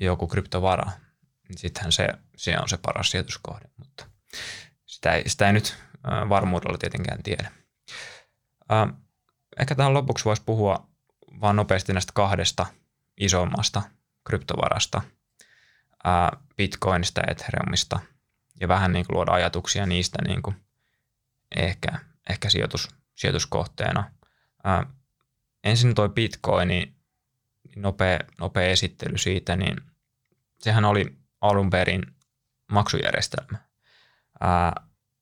[0.00, 0.90] joku kryptovara,
[1.48, 4.06] niin sittenhän se, se on se paras sijoituskohde, mutta
[4.96, 5.76] sitä ei, sitä ei nyt
[6.28, 7.50] varmuudella tietenkään tiedä.
[9.60, 10.88] Ehkä tähän lopuksi voisi puhua
[11.40, 12.66] vaan nopeasti näistä kahdesta
[13.16, 13.82] isommasta
[14.24, 15.02] kryptovarasta,
[16.56, 18.00] Bitcoinista ja Ethereumista,
[18.60, 20.56] ja vähän niin kuin luoda ajatuksia niistä niin kuin
[21.56, 21.98] ehkä,
[22.30, 24.10] ehkä sijoitus, sijoituskohteena.
[25.64, 26.94] Ensin tuo Bitcoin,
[27.76, 29.76] nopea, nopea esittely siitä, niin
[30.58, 32.02] sehän oli alun perin
[32.72, 33.58] maksujärjestelmä.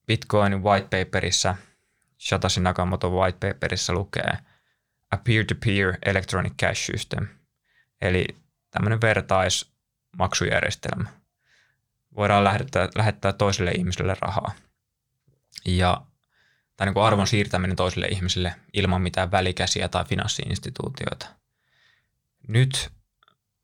[0.06, 1.56] Bitcoinin white paperissa,
[2.18, 4.38] Satoshi Nakamoto white paperissa lukee
[5.10, 7.26] a peer-to-peer electronic cash system,
[8.00, 8.26] eli
[8.70, 11.08] tämmöinen vertaismaksujärjestelmä.
[12.16, 14.52] Voidaan lähettää, lähettää toiselle ihmiselle rahaa.
[15.66, 16.06] Ja
[16.76, 21.26] tai niin kuin arvon siirtäminen toiselle ihmiselle ilman mitään välikäsiä tai finanssiinstituutioita.
[22.48, 22.92] Nyt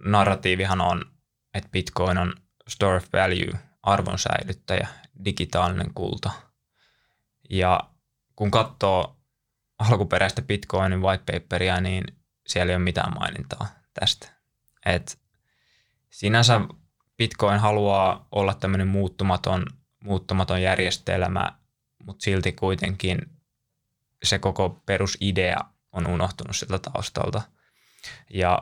[0.05, 1.05] narratiivihan on,
[1.55, 2.35] että Bitcoin on
[2.69, 4.89] store of value, arvon säilyttäjä,
[5.25, 6.31] digitaalinen kulta.
[7.51, 7.81] Ja
[8.37, 9.17] kun katsoo
[9.79, 12.05] alkuperäistä Bitcoinin whitepaperia, niin
[12.47, 14.29] siellä ei ole mitään mainintaa tästä.
[14.87, 15.21] Et
[16.11, 16.61] sinänsä
[17.17, 19.67] Bitcoin haluaa olla tämmöinen muuttumaton,
[20.05, 21.53] muuttumaton järjestelmä,
[22.05, 23.19] mutta silti kuitenkin
[24.23, 25.59] se koko perusidea
[25.93, 27.43] on unohtunut sieltä taustalta.
[28.31, 28.61] Ja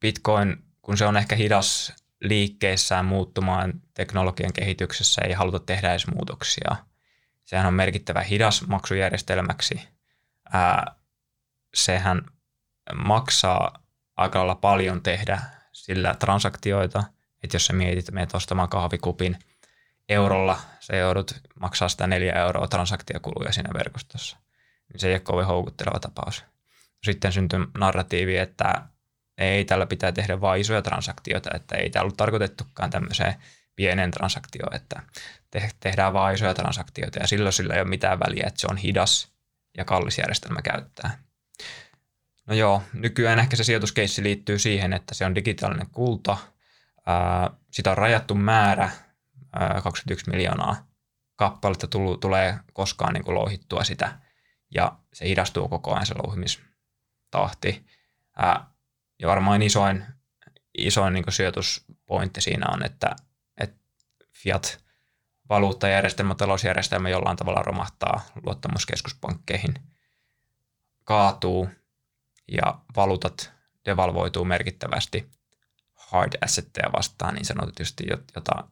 [0.00, 1.92] Bitcoin, kun se on ehkä hidas
[2.28, 6.76] liikkeessään muuttumaan teknologian kehityksessä, ei haluta tehdä edes muutoksia.
[7.44, 9.88] Sehän on merkittävä hidas maksujärjestelmäksi.
[10.52, 10.94] Ää,
[11.74, 12.22] sehän
[12.94, 13.82] maksaa
[14.16, 15.40] aika lailla paljon tehdä
[15.72, 17.04] sillä transaktioita,
[17.42, 19.38] että jos sä mietit, että menet ostamaan kahvikupin
[20.08, 24.36] eurolla, se joudut maksaa sitä neljä euroa transaktiokuluja siinä verkostossa.
[24.92, 26.44] Niin se ei ole kovin houkutteleva tapaus.
[27.04, 28.82] Sitten syntyi narratiivi, että
[29.38, 33.34] ei tällä pitää tehdä vain isoja transaktioita, että ei tämä ollut tarkoitettukaan tämmöiseen
[33.76, 35.02] pienen transaktioon, että
[35.50, 38.76] te- tehdään vain isoja transaktioita ja silloin sillä ei ole mitään väliä, että se on
[38.76, 39.32] hidas
[39.76, 41.18] ja kallis järjestelmä käyttää.
[42.46, 46.36] No joo, nykyään ehkä se sijoituskeissi liittyy siihen, että se on digitaalinen kulta,
[47.06, 48.90] ää, sitä on rajattu määrä,
[49.52, 50.86] ää, 21 miljoonaa
[51.36, 54.20] kappaletta tullu, tulee koskaan niin kuin louhittua sitä,
[54.74, 57.86] ja se hidastuu koko ajan se louhimistahti.
[58.36, 58.75] Ää,
[59.18, 60.04] ja varmaan isoin,
[60.78, 63.16] isoin niin sijoituspointti siinä on, että,
[63.60, 63.78] että
[64.32, 64.84] fiat
[65.48, 69.74] valuuttajärjestelmä, talousjärjestelmä jollain tavalla romahtaa luottamuskeskuspankkeihin,
[71.04, 71.68] kaatuu
[72.48, 73.52] ja valuutat
[73.84, 75.30] devalvoituu merkittävästi
[75.94, 78.04] hard assetteja vastaan niin sanotusti,
[78.34, 78.68] jota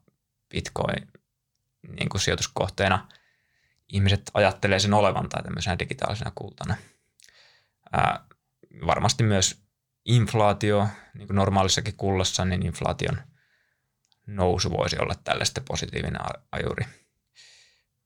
[0.51, 1.09] Bitcoin
[1.88, 3.09] niin kuin sijoituskohteena
[3.88, 6.76] ihmiset ajattelee sen olevan tai tämmöisenä digitaalisena kultana.
[7.92, 8.26] Ää,
[8.86, 9.64] varmasti myös
[10.05, 13.18] inflaatio, niin kuin normaalissakin kullassa, niin inflaation
[14.26, 16.20] nousu voisi olla tällaista positiivinen
[16.52, 16.84] ajuri.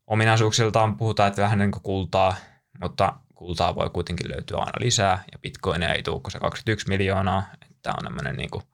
[0.06, 2.36] Ominaisuuksiltaan puhutaan, että vähän niin kuin kultaa,
[2.80, 7.46] mutta kultaa voi kuitenkin löytyä aina lisää, ja bitcoinia ei tule, se 21 miljoonaa.
[7.82, 8.64] Tämä on tämmöinen niin kuin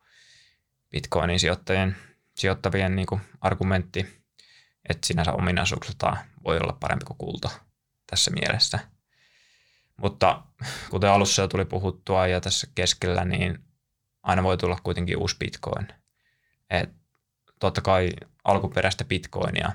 [0.90, 1.96] bitcoinin sijoittajien,
[2.36, 4.24] sijoittavien niin kuin argumentti,
[4.88, 7.50] että sinänsä ominaisuuksiltaan voi olla parempi kuin kulta
[8.06, 8.78] tässä mielessä–
[9.96, 10.42] mutta
[10.90, 13.58] kuten alussa jo tuli puhuttua ja tässä keskellä, niin
[14.22, 15.88] aina voi tulla kuitenkin uusi bitcoin.
[16.70, 16.90] Et
[17.60, 18.10] totta kai
[18.44, 19.72] alkuperäistä bitcoinia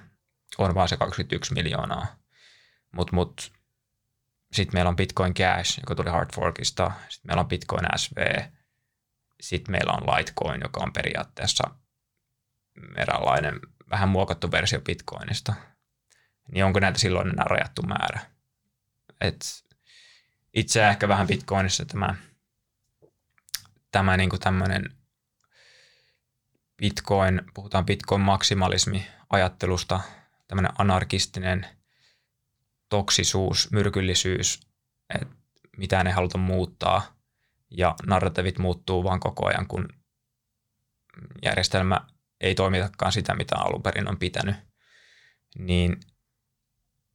[0.57, 2.07] on vain se 21 miljoonaa,
[2.91, 3.51] mutta mut,
[4.51, 8.41] sitten meillä on Bitcoin Cash, joka tuli Hard Forkista, sitten meillä on Bitcoin SV,
[9.41, 11.63] sitten meillä on Litecoin, joka on periaatteessa
[12.97, 13.59] eräänlainen
[13.89, 15.53] vähän muokattu versio Bitcoinista.
[16.51, 18.19] Niin onko näitä silloin enää rajattu määrä?
[19.21, 19.65] Et
[20.53, 22.15] itse ehkä vähän Bitcoinissa tämä,
[23.91, 24.83] tämä niin tämmöinen
[26.77, 29.99] Bitcoin, puhutaan Bitcoin-maksimalismi ajattelusta,
[30.47, 31.67] tämmöinen anarkistinen
[32.89, 34.59] toksisuus, myrkyllisyys,
[35.13, 35.35] että
[35.77, 37.15] mitään ei haluta muuttaa
[37.69, 39.89] ja narratiivit muuttuu vaan koko ajan, kun
[41.43, 42.01] järjestelmä
[42.41, 44.55] ei toimitakaan sitä, mitä alun perin on pitänyt,
[45.57, 45.99] niin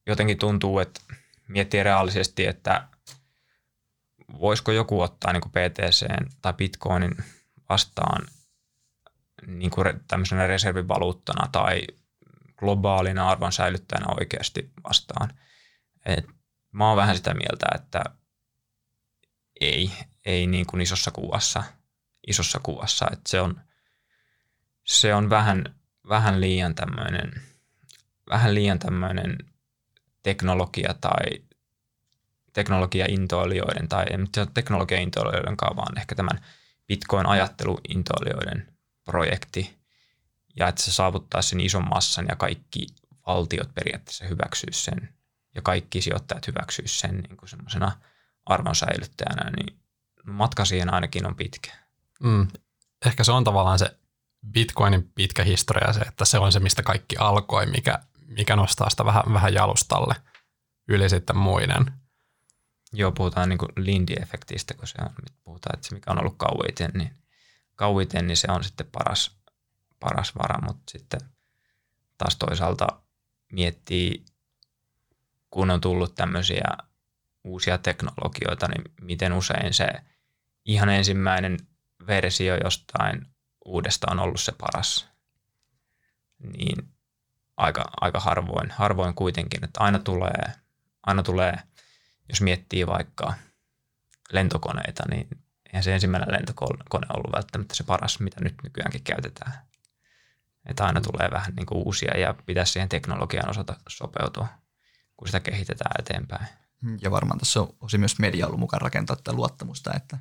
[0.07, 1.01] jotenkin tuntuu, että
[1.49, 2.89] miettii reaalisesti, että
[4.41, 6.07] voisiko joku ottaa niin PTC
[6.43, 7.17] tai Bitcoinin
[7.69, 8.27] vastaan
[9.47, 11.83] niin kuin tämmöisenä reservivaluuttana tai
[12.57, 15.31] globaalina arvon säilyttäjänä oikeasti vastaan.
[16.07, 16.27] Et
[16.73, 18.05] mä oon vähän sitä mieltä, että
[19.61, 19.93] ei,
[20.25, 21.65] ei niin kuin isossa kuvassa,
[22.27, 23.61] isossa kuvassa, että se on,
[24.85, 25.75] se on vähän,
[26.09, 27.43] vähän liian tämmöinen,
[28.31, 29.39] vähän liian tämmöinen
[30.23, 31.25] teknologia tai
[32.55, 36.41] teknologiaintoilijoiden tai en tiedä teknologiaintoilijoiden vaan ehkä tämän
[36.89, 38.75] Bitcoin-ajatteluintoilijoiden
[39.05, 39.79] projekti
[40.57, 42.87] ja että se saavuttaa sen ison massan ja kaikki
[43.27, 45.09] valtiot periaatteessa hyväksyy sen
[45.55, 47.93] ja kaikki sijoittajat hyväksyy sen niin kuin semmoisena
[48.47, 49.79] arvonsäilyttäjänä, niin
[50.25, 51.73] matka siihen ainakin on pitkä.
[52.23, 52.49] Mm.
[53.07, 53.97] Ehkä se on tavallaan se
[54.51, 59.05] Bitcoinin pitkä historia se, että se on se, mistä kaikki alkoi, mikä, mikä nostaa sitä
[59.05, 60.15] vähän, vähän jalustalle
[60.89, 62.04] yli sitten muiden.
[62.95, 65.11] Joo, puhutaan niin Lindy-efektistä, kun se on,
[65.45, 67.17] puhutaan, että se mikä on ollut kauiten, niin
[67.75, 69.39] kauiten, niin se on sitten paras,
[70.01, 71.21] paras vara, mutta sitten
[72.19, 72.87] taas toisaalta
[73.53, 74.25] miettii,
[75.51, 76.65] kun on tullut tämmöisiä
[77.45, 79.89] uusia teknologioita, niin miten usein se
[80.65, 81.59] ihan ensimmäinen
[82.07, 83.27] versio jostain
[83.65, 85.09] uudesta on ollut se paras.
[86.39, 86.89] Niin
[87.57, 90.53] aika, aika harvoin, harvoin kuitenkin, että aina tulee,
[91.03, 91.55] aina tulee,
[92.29, 93.35] jos miettii vaikka
[94.33, 95.29] lentokoneita, niin
[95.67, 99.53] eihän se ensimmäinen lentokone ollut välttämättä se paras, mitä nyt nykyäänkin käytetään.
[100.67, 104.49] Että aina tulee vähän niin kuin uusia ja pitäisi siihen teknologian osata sopeutua,
[105.17, 106.47] kun sitä kehitetään eteenpäin.
[107.01, 110.19] Ja varmaan tässä on osin myös media ollut mukaan rakentaa tätä luottamusta, että,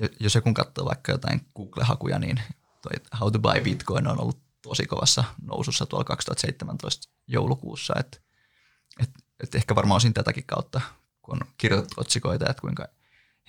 [0.00, 2.40] että jos joku katsoo vaikka jotain Google-hakuja, niin
[2.82, 8.18] toi How to buy Bitcoin on ollut tosi kovassa nousussa tuolla 2017 joulukuussa, että
[9.00, 9.10] et,
[9.40, 10.80] et ehkä varmaan osin tätäkin kautta,
[11.28, 12.88] kun on kirjoitettu otsikoita, että kuinka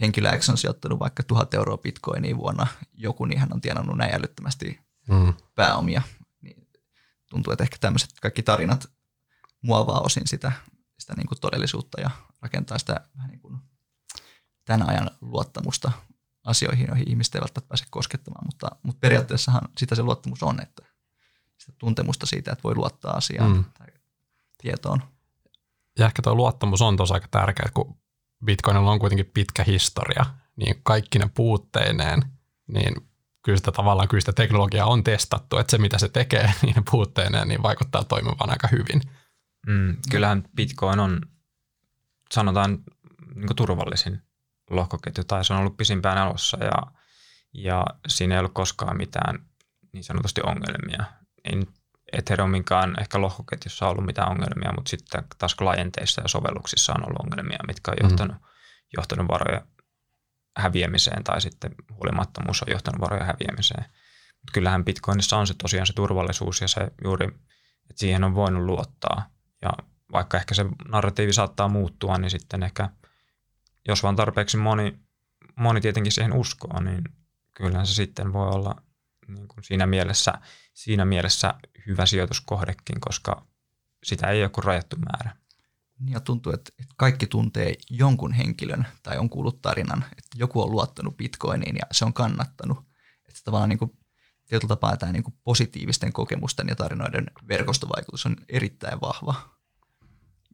[0.02, 4.16] henkilö X on sijoittanut vaikka tuhat euroa bitcoiniin vuonna joku, niin hän on tienannut näin
[4.16, 5.34] älyttömästi mm.
[5.56, 6.02] pääomia.
[6.42, 6.68] Niin
[7.30, 8.90] tuntuu, että ehkä tämmöiset kaikki tarinat
[9.62, 10.52] muovaa osin sitä,
[11.00, 12.10] sitä niin kuin todellisuutta ja
[12.42, 13.58] rakentaa sitä vähän niin kuin
[14.66, 15.92] tämän ajan luottamusta
[16.46, 20.84] asioihin, joihin ihmiset eivät välttämättä pääse koskettamaan, mutta, mutta periaatteessahan sitä se luottamus on, että
[21.58, 23.64] sitä tuntemusta siitä, että voi luottaa asiaan mm.
[23.78, 23.88] tai
[24.62, 25.04] tietoon.
[26.00, 27.98] Ja ehkä tuo luottamus on tosi aika tärkeä, kun
[28.46, 30.26] Bitcoinilla on kuitenkin pitkä historia,
[30.56, 32.22] niin kaikki ne puutteineen,
[32.68, 32.96] niin
[33.44, 37.48] kyllä sitä tavallaan kyllä sitä teknologiaa on testattu, että se mitä se tekee niin puutteineen,
[37.48, 39.02] niin vaikuttaa toimivan aika hyvin.
[39.68, 41.22] Mm, kyllähän Bitcoin on,
[42.32, 42.80] sanotaan,
[43.36, 44.22] niin turvallisin
[44.70, 46.92] lohkoketju, tai se on ollut pisimpään elossa, ja,
[47.54, 49.46] ja siinä ei ollut koskaan mitään
[49.94, 51.06] niin sanotusti ongelmia.
[51.44, 51.56] Ei
[52.12, 57.60] Ethereuminkaan ehkä lohkoketjussa ollut mitään ongelmia, mutta sitten taas klienteissa ja sovelluksissa on ollut ongelmia,
[57.68, 58.10] mitkä on mm.
[58.10, 58.48] johtanut, mm.
[58.98, 59.62] johtanut varoja
[60.58, 63.86] häviämiseen tai sitten huolimattomuus on johtanut varoja häviämiseen.
[64.34, 67.26] Mutta kyllähän Bitcoinissa on se tosiaan se turvallisuus ja se juuri,
[67.90, 69.30] että siihen on voinut luottaa.
[69.62, 69.70] Ja
[70.12, 72.90] vaikka ehkä se narratiivi saattaa muuttua, niin sitten ehkä,
[73.88, 75.00] jos vaan tarpeeksi moni,
[75.56, 77.04] moni tietenkin siihen uskoo, niin
[77.54, 78.76] kyllähän se sitten voi olla
[79.36, 80.34] niin kuin siinä, mielessä,
[80.74, 81.54] siinä mielessä
[81.88, 83.48] hyvä sijoituskohdekin, koska
[84.04, 85.36] sitä ei ole kuin rajattu määrä.
[86.00, 90.72] Niin ja tuntuu, että, kaikki tuntee jonkun henkilön tai on kuullut tarinan, että joku on
[90.72, 92.78] luottanut bitcoiniin ja se on kannattanut.
[93.28, 93.92] Että tavallaan niin kuin,
[94.46, 99.36] tietyllä tapaa tämä niin kuin positiivisten kokemusten ja tarinoiden verkostovaikutus on erittäin vahva.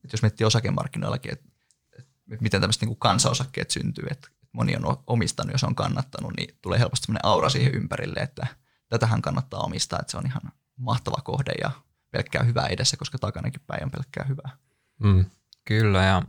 [0.03, 1.49] Että jos miettii osakemarkkinoillakin, että,
[1.97, 6.57] että miten tämmöiset niin kansaosakkeet syntyy, että moni on omistanut ja se on kannattanut, niin
[6.61, 8.47] tulee helposti sellainen aura siihen ympärille, että
[8.89, 10.41] tätähän kannattaa omistaa, että se on ihan
[10.77, 11.71] mahtava kohde ja
[12.11, 14.57] pelkkää hyvää edessä, koska takanakin päin on pelkkää hyvää.
[14.99, 15.25] Mm.
[15.65, 16.21] Kyllä, ja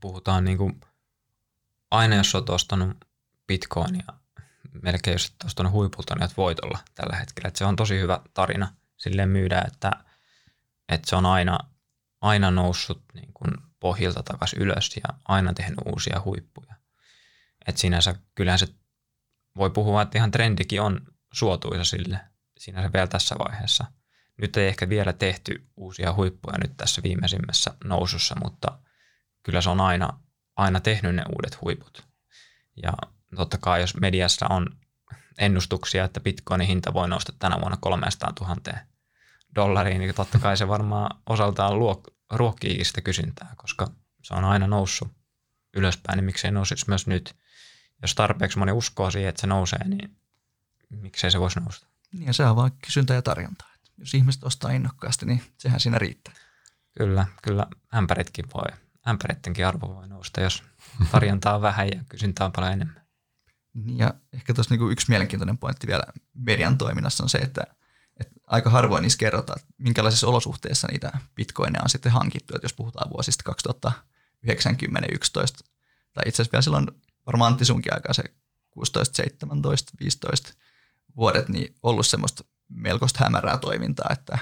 [0.00, 0.80] puhutaan niin kuin,
[1.90, 2.96] aina jos olet ostanut
[3.46, 4.04] bitcoinia,
[4.82, 7.48] melkein jos olet ostanut huipulta, niin voitolla tällä hetkellä.
[7.48, 9.90] Että se on tosi hyvä tarina silleen myydä, että,
[10.88, 11.58] että se on aina,
[12.20, 16.74] aina noussut niin kuin pohjilta takaisin ylös ja aina tehnyt uusia huippuja.
[17.66, 18.68] Että sinänsä kyllähän se
[19.56, 21.00] voi puhua, että ihan trendikin on
[21.32, 22.20] suotuisa sille
[22.58, 23.84] sinänsä vielä tässä vaiheessa–
[24.40, 28.78] nyt ei ehkä vielä tehty uusia huippuja nyt tässä viimeisimmässä nousussa, mutta
[29.42, 30.20] kyllä se on aina,
[30.56, 32.06] aina tehnyt ne uudet huiput.
[32.82, 32.92] Ja
[33.36, 34.66] totta kai jos mediassa on
[35.38, 38.56] ennustuksia, että bitcoinin hinta voi nousta tänä vuonna 300 000
[39.54, 43.90] dollariin, niin totta kai se varmaan osaltaan luok, ruokkii sitä kysyntää, koska
[44.22, 45.08] se on aina noussut
[45.76, 47.36] ylöspäin, niin miksei nousisi myös nyt.
[48.02, 50.19] Jos tarpeeksi moni uskoo siihen, että se nousee, niin
[50.90, 51.86] miksei se voisi nousta.
[52.12, 53.70] Niin se on vaan kysyntä ja tarjonta
[54.00, 56.34] jos ihmiset ostaa innokkaasti, niin sehän siinä riittää.
[56.98, 58.78] Kyllä, kyllä ämpäritkin voi,
[59.08, 60.62] ämpärittenkin arvo voi nousta, jos
[61.12, 63.06] tarjontaa on vähän ja kysyntää on paljon enemmän.
[63.74, 67.62] Niin, ja ehkä tuossa niinku yksi mielenkiintoinen pointti vielä median toiminnassa on se, että,
[68.20, 72.54] että aika harvoin niissä kerrotaan, että minkälaisissa olosuhteissa niitä bitcoineja on sitten hankittu.
[72.54, 75.64] Että jos puhutaan vuosista 2090, 11
[76.12, 76.86] tai itse asiassa vielä silloin
[77.26, 78.24] varmaan Antti sunkin aikaa se
[78.70, 80.52] 16, 17, 15
[81.16, 84.38] vuodet, niin ollut semmoista melkoista hämärää toimintaa, että,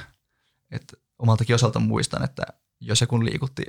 [0.71, 2.43] että omaltakin osalta muistan, että
[2.81, 3.63] jos se kun liikutti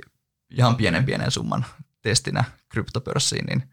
[0.50, 1.66] ihan pienen pienen summan
[2.02, 3.70] testinä kryptopörssiin, niin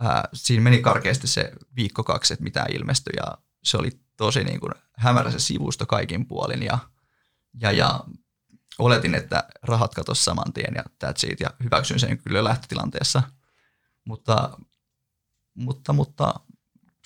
[0.00, 4.60] ää, siinä meni karkeasti se viikko kaksi, että mitä ilmestyi ja se oli tosi niin
[4.60, 6.78] kuin hämärä se sivusto kaikin puolin ja,
[7.60, 8.04] ja, ja
[8.78, 13.22] oletin, että rahat katosi saman tien ja that's it, ja hyväksyin sen kyllä lähtötilanteessa.
[14.04, 14.58] Mutta,
[15.54, 16.34] mutta, mutta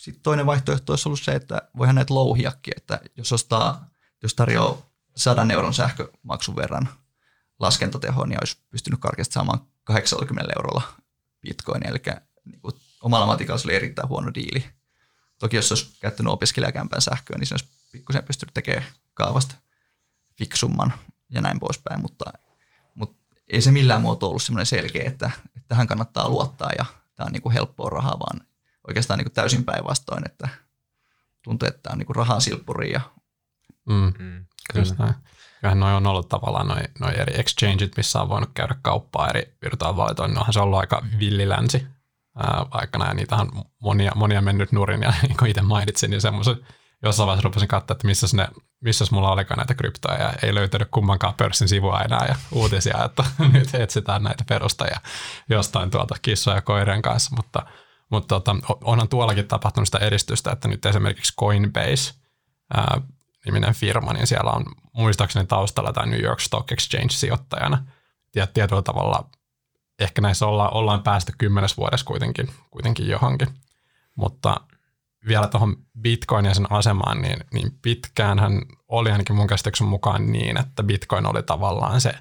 [0.02, 3.90] sitten toinen vaihtoehto olisi ollut se, että voihan näitä louhiakin, että jos ostaa,
[4.22, 4.78] jos tarjoaa
[5.16, 6.88] 100 euron sähkömaksun verran
[7.58, 10.82] laskentatehoa, niin olisi pystynyt karkeasti saamaan 80 eurolla
[11.40, 11.98] bitcoin, eli
[12.44, 14.64] niin kuin omalla matikalla se oli erittäin huono diili.
[15.38, 19.54] Toki jos olisi käyttänyt opiskelijakämpän sähköä, niin se olisi pikkusen pystynyt tekemään kaavasta
[20.38, 20.92] fiksumman
[21.30, 22.24] ja näin poispäin, mutta,
[22.94, 26.84] mutta ei se millään muotoa ollut semmoinen selkeä, että, että tähän kannattaa luottaa ja
[27.14, 28.51] tämä on niin kuin helppoa rahaa, vaan
[28.88, 30.48] oikeastaan niin kuin täysin päinvastoin, että
[31.44, 33.00] tuntuu, että tämä on niin kuin rahaa silppuri ja
[33.88, 34.12] mm.
[34.18, 35.14] Mm, kyllä.
[35.60, 39.56] Kyllähän noin on ollut tavallaan noin noi eri exchangeit, missä on voinut käydä kauppaa eri
[39.62, 40.38] virtuaalivaluutoilla.
[40.38, 41.86] Onhan se ollut aika villilänsi
[42.70, 43.50] aikana ja niitä on
[43.82, 46.56] monia, monia mennyt nurin ja niin kuin itse mainitsin, niin semmoisen
[47.02, 48.48] jossain vaiheessa rupesin katsoa, että missä ne,
[48.80, 53.24] missäs mulla olikaan näitä kryptoja ja ei löytänyt kummankaan pörssin sivua enää ja uutisia, että
[53.52, 55.00] nyt etsitään näitä perustajia
[55.48, 57.66] jostain tuolta kissoja ja koirien kanssa, mutta,
[58.12, 62.14] mutta tota, onhan tuollakin tapahtunut sitä edistystä, että nyt esimerkiksi Coinbase
[62.74, 63.00] ää,
[63.44, 67.86] niminen firma, niin siellä on muistaakseni taustalla tämä New York Stock Exchange sijoittajana.
[68.34, 69.30] Ja tietyllä tavalla
[69.98, 73.48] ehkä näissä ollaan, ollaan päästy kymmenes vuodessa kuitenkin, kuitenkin johonkin.
[74.14, 74.60] Mutta
[75.26, 80.32] vielä tuohon Bitcoin ja sen asemaan, niin, niin pitkään hän oli ainakin mun käsityksen mukaan
[80.32, 82.14] niin, että Bitcoin oli tavallaan se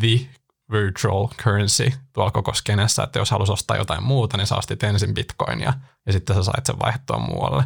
[0.00, 0.28] the
[0.72, 5.14] virtual currency tuolla koko skenessä, että jos halusi ostaa jotain muuta, niin sä ostit ensin
[5.14, 5.72] Bitcoinia
[6.06, 7.64] ja sitten sä sait sen vaihtoa muualle.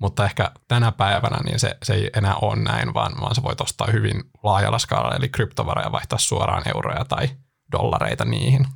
[0.00, 3.60] Mutta ehkä tänä päivänä niin se, se ei enää ole näin, vaan, vaan sä voit
[3.60, 7.30] ostaa hyvin laajalla skaalalla, eli kryptovaroja vaihtaa suoraan euroja tai
[7.72, 8.66] dollareita niihin.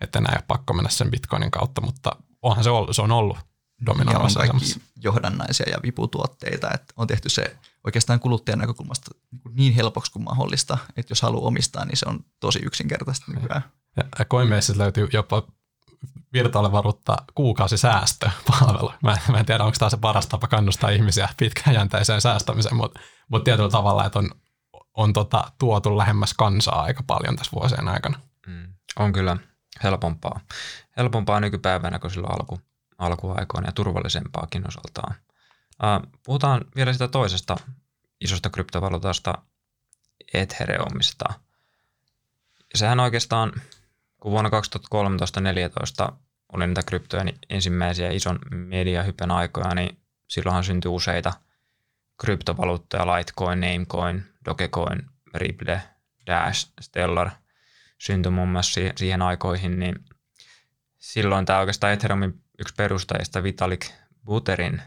[0.00, 3.12] Että enää ei ole pakko mennä sen bitcoinin kautta, mutta onhan se, ollut, se on
[3.12, 3.38] ollut
[3.86, 9.74] dominoivassa on kaikki johdannaisia ja viputuotteita, että on tehty se oikeastaan kuluttajan näkökulmasta niin, niin
[9.74, 13.62] helpoksi kuin mahdollista, että jos haluaa omistaa, niin se on tosi yksinkertaista nykyään.
[14.18, 15.42] Ja Coinbase löytyy jopa
[16.32, 18.92] virtuaalivaluutta kuukausisäästöpalvelu.
[19.02, 23.44] Mä, mä en tiedä, onko tämä se paras tapa kannustaa ihmisiä pitkäjänteiseen säästämiseen, mutta, mutta
[23.44, 24.30] tietyllä tavalla, että on,
[24.94, 28.20] on tota, tuotu lähemmäs kansaa aika paljon tässä vuosien aikana.
[28.46, 29.36] Mm, on kyllä
[29.82, 30.40] helpompaa.
[30.96, 32.60] Helpompaa nykypäivänä kuin silloin alku,
[32.98, 35.14] alkuaikoina ja turvallisempaakin osaltaan.
[35.82, 37.56] Uh, puhutaan vielä sitä toisesta
[38.20, 39.34] isosta kryptovaluutasta,
[40.34, 41.24] Ethereumista.
[42.74, 43.52] Sehän oikeastaan
[44.20, 44.50] kun vuonna
[46.10, 46.12] 2013-2014
[46.52, 51.32] oli niitä kryptojen ensimmäisiä ison mediahypen aikoja, niin silloinhan syntyi useita
[52.20, 55.02] kryptovaluuttoja, Litecoin, Namecoin, Dogecoin,
[55.34, 55.82] Ripple,
[56.26, 57.30] Dash, Stellar
[57.98, 60.04] syntyi muun muassa siihen aikoihin, niin
[60.98, 63.86] silloin tämä oikeastaan Ethereumin yksi perustajista Vitalik
[64.24, 64.82] Buterin,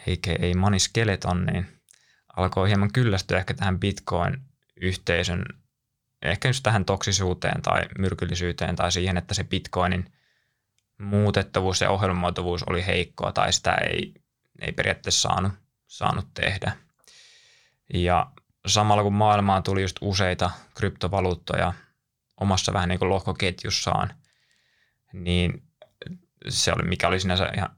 [0.00, 0.56] a.k.a.
[0.56, 1.66] Money Skeleton, niin
[2.36, 5.44] alkoi hieman kyllästyä ehkä tähän Bitcoin-yhteisön
[6.22, 10.12] ehkä just tähän toksisuuteen tai myrkyllisyyteen tai siihen, että se bitcoinin
[10.98, 14.14] muutettavuus ja ohjelmoitavuus oli heikkoa tai sitä ei,
[14.60, 15.52] ei periaatteessa saanut,
[15.86, 16.72] saanut tehdä.
[17.94, 18.32] Ja
[18.66, 21.72] samalla kun maailmaan tuli just useita kryptovaluuttoja
[22.40, 24.14] omassa vähän niin kuin lohkoketjussaan,
[25.12, 25.62] niin
[26.48, 27.76] se oli, mikä oli sinänsä ihan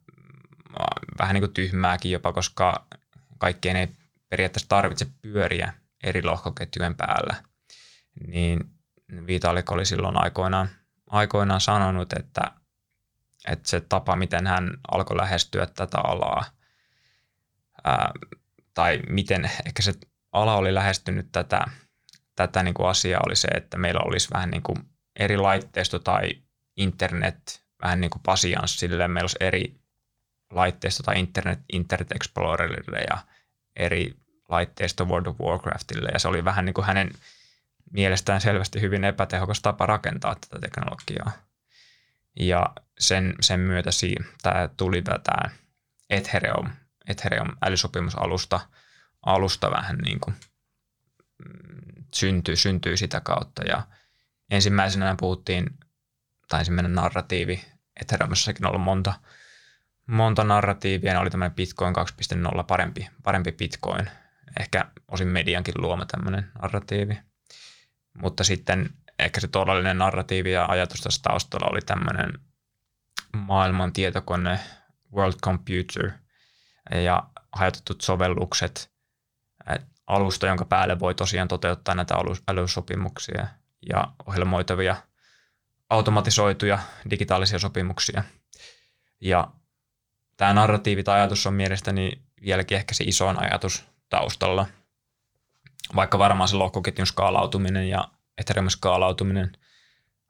[1.19, 2.87] vähän niin kuin tyhmääkin jopa, koska
[3.39, 3.89] kaikkien ei
[4.29, 5.73] periaatteessa tarvitse pyöriä
[6.05, 7.35] eri lohkoketjujen päällä–
[8.27, 8.71] niin
[9.27, 10.69] Vitalik oli silloin aikoinaan,
[11.11, 12.51] aikoinaan sanonut, että,
[13.49, 16.45] että se tapa, miten hän alkoi lähestyä tätä alaa,
[17.85, 18.13] ää,
[18.75, 19.95] tai miten ehkä se
[20.33, 21.65] ala oli lähestynyt tätä,
[22.37, 24.79] tätä niin kuin asiaa, oli se, että meillä olisi vähän niin kuin
[25.17, 26.31] eri laitteisto tai
[26.77, 29.09] internet vähän niin kuin pasianssille.
[29.09, 29.81] Meillä olisi eri
[30.55, 33.19] laitteisto tai internet Internet Explorerille ja
[33.77, 34.15] eri
[34.49, 36.09] laitteisto World of Warcraftille.
[36.13, 37.11] Ja se oli vähän niin kuin hänen
[37.91, 41.33] mielestään selvästi hyvin epätehokas tapa rakentaa tätä teknologiaa.
[42.41, 42.67] Ja
[42.99, 45.51] sen, sen myötä si, tämä tuli tämä
[46.11, 46.71] Ethereum,
[47.09, 48.61] Ethereum älysopimusalusta
[49.27, 50.37] alusta vähän niin kuin
[51.45, 53.63] mm, syntyy, syntyy sitä kautta.
[53.63, 53.83] Ja
[54.51, 55.79] ensimmäisenä puhuttiin,
[56.49, 57.65] tai ensimmäinen narratiivi,
[58.01, 59.15] Ethereumissakin on ollut monta,
[60.07, 61.95] monta narratiivia, oli tämmöinen Bitcoin
[62.57, 64.11] 2.0 parempi, parempi Bitcoin,
[64.61, 67.19] ehkä osin mediankin luoma tämmöinen narratiivi–
[68.19, 72.33] mutta sitten ehkä se todellinen narratiivi ja ajatus tässä taustalla oli tämmöinen
[73.37, 74.61] maailman tietokone,
[75.13, 76.11] world computer
[77.05, 78.91] ja hajautetut sovellukset,
[80.07, 82.15] alusta, jonka päälle voi tosiaan toteuttaa näitä
[82.49, 83.47] älysopimuksia
[83.89, 84.97] ja ohjelmoitavia
[85.91, 86.79] automatisoituja
[87.11, 88.25] digitaalisia sopimuksia.
[89.21, 89.53] Ja
[90.37, 92.13] tämä narratiivi tai ajatus on mielestäni
[92.45, 94.67] vieläkin ehkä se isoin ajatus taustalla–
[95.97, 98.09] vaikka varmaan se lohkoketjun skaalautuminen ja
[98.39, 99.53] Ethereum skaalautuminen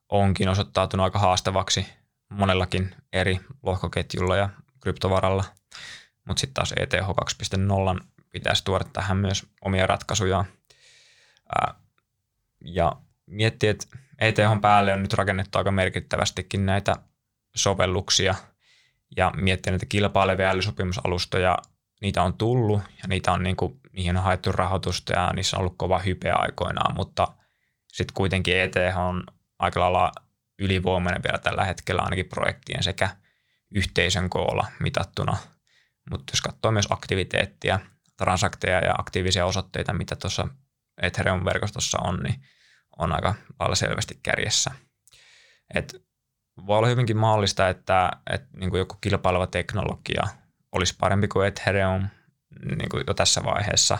[0.08, 1.86] onkin osoittautunut aika haastavaksi
[2.28, 4.48] monellakin eri lohkoketjulla ja
[4.80, 5.44] kryptovaralla,
[6.28, 6.94] mutta sitten taas ETH
[7.98, 10.44] 2.0 pitäisi tuoda tähän myös omia ratkaisuja.
[12.64, 12.96] Ja
[13.26, 13.86] miettiä, että
[14.18, 16.96] ETH päälle on nyt rakennettu aika merkittävästikin näitä
[17.56, 18.34] sovelluksia
[19.16, 21.58] ja miettinyt näitä kilpailevia älysopimusalustoja,
[22.00, 25.60] niitä on tullut ja niitä on niin kuin, niihin on haettu rahoitusta ja niissä on
[25.60, 27.28] ollut kova hype aikoinaan, mutta
[27.92, 29.24] sitten kuitenkin ETH on
[29.58, 30.12] aika lailla
[30.58, 33.16] ylivoimainen vielä tällä hetkellä ainakin projektien sekä
[33.74, 35.36] yhteisön koolla mitattuna.
[36.10, 37.80] Mutta jos katsoo myös aktiviteettia,
[38.16, 40.48] transaktioja ja aktiivisia osoitteita, mitä tuossa
[41.02, 42.34] Ethereum-verkostossa on, niin
[42.98, 44.70] on aika lailla selvästi kärjessä.
[45.74, 46.03] Et
[46.66, 50.22] voi olla hyvinkin mahdollista, että, että niin kuin joku kilpaileva teknologia
[50.72, 52.08] olisi parempi kuin Ethereum
[52.76, 53.98] niin kuin jo tässä vaiheessa.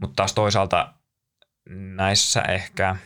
[0.00, 0.94] Mutta taas toisaalta
[1.70, 2.96] näissä ehkä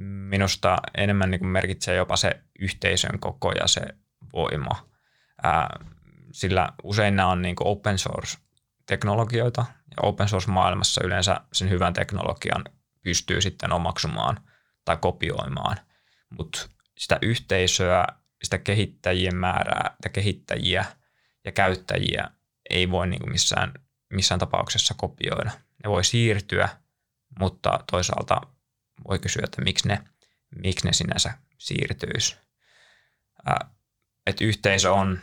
[0.00, 3.80] minusta enemmän niin kuin merkitsee jopa se yhteisön koko ja se
[4.32, 4.88] voima.
[5.42, 5.68] Ää,
[6.32, 8.38] sillä usein nämä on niin kuin open source
[8.86, 12.64] teknologioita ja open source maailmassa yleensä sen hyvän teknologian
[13.02, 14.40] pystyy sitten omaksumaan
[14.84, 15.76] tai kopioimaan,
[16.30, 16.68] mutta
[16.98, 18.06] sitä yhteisöä,
[18.42, 20.84] sitä kehittäjien määrää ja kehittäjiä
[21.44, 22.30] ja käyttäjiä
[22.70, 23.72] ei voi niin kuin missään,
[24.12, 25.50] missään tapauksessa kopioida.
[25.84, 26.68] Ne voi siirtyä,
[27.38, 28.40] mutta toisaalta
[29.08, 30.00] voi kysyä, että miksi ne,
[30.62, 32.36] miksi ne sinänsä siirtyisi.
[34.26, 35.20] että yhteisö on,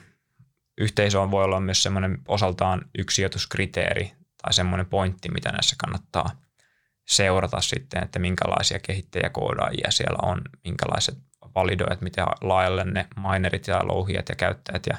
[0.77, 4.11] yhteisö on voi olla myös semmoinen osaltaan yksi sijoituskriteeri
[4.41, 6.41] tai semmoinen pointti, mitä näissä kannattaa
[7.07, 14.29] seurata sitten, että minkälaisia kehittäjäkoodaajia siellä on, minkälaiset validoijat, miten laajalle ne minerit ja louhijat
[14.29, 14.97] ja käyttäjät ja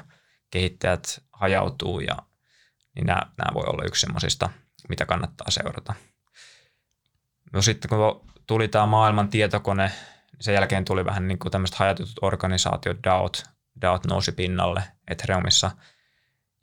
[0.49, 2.17] kehittäjät hajautuu ja
[2.95, 4.49] niin nämä, nämä voi olla yksi semmoisista,
[4.89, 5.93] mitä kannattaa seurata.
[7.53, 9.87] No sitten kun tuli tämä maailman tietokone,
[10.31, 13.43] niin sen jälkeen tuli vähän niin kuin tämmöiset hajautetut organisaatiot, DAOt,
[13.81, 15.71] DAOt nousi pinnalle Ethereumissa,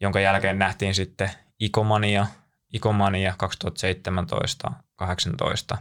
[0.00, 1.30] jonka jälkeen nähtiin sitten
[1.60, 2.26] Ikomania,
[2.72, 3.34] Ikomania
[5.02, 5.76] 2017-2018.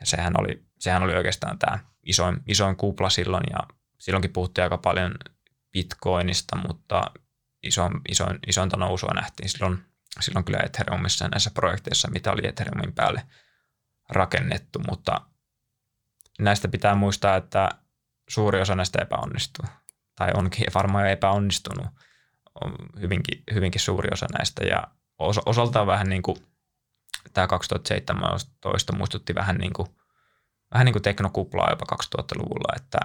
[0.00, 3.58] Ja sehän oli, sehän oli oikeastaan tämä isoin, isoin kupla silloin ja
[3.98, 5.14] silloinkin puhuttiin aika paljon
[5.72, 7.02] Bitcoinista, mutta
[7.62, 9.78] isoin, isoin, isointa nousua nähtiin silloin,
[10.20, 13.22] silloin kyllä Ethereumissa näissä projekteissa, mitä oli Ethereumin päälle
[14.08, 15.20] rakennettu, mutta
[16.38, 17.68] näistä pitää muistaa, että
[18.28, 19.64] suuri osa näistä epäonnistuu.
[20.16, 21.86] Tai onkin varmaan jo epäonnistunut
[22.64, 24.64] on hyvinkin, hyvinkin suuri osa näistä.
[24.64, 24.82] Ja
[25.46, 26.46] osaltaan vähän niin kuin
[27.32, 29.88] tämä 2017 muistutti vähän niin kuin,
[30.74, 32.98] vähän niin kuin teknokuplaa jopa 2000-luvulla, että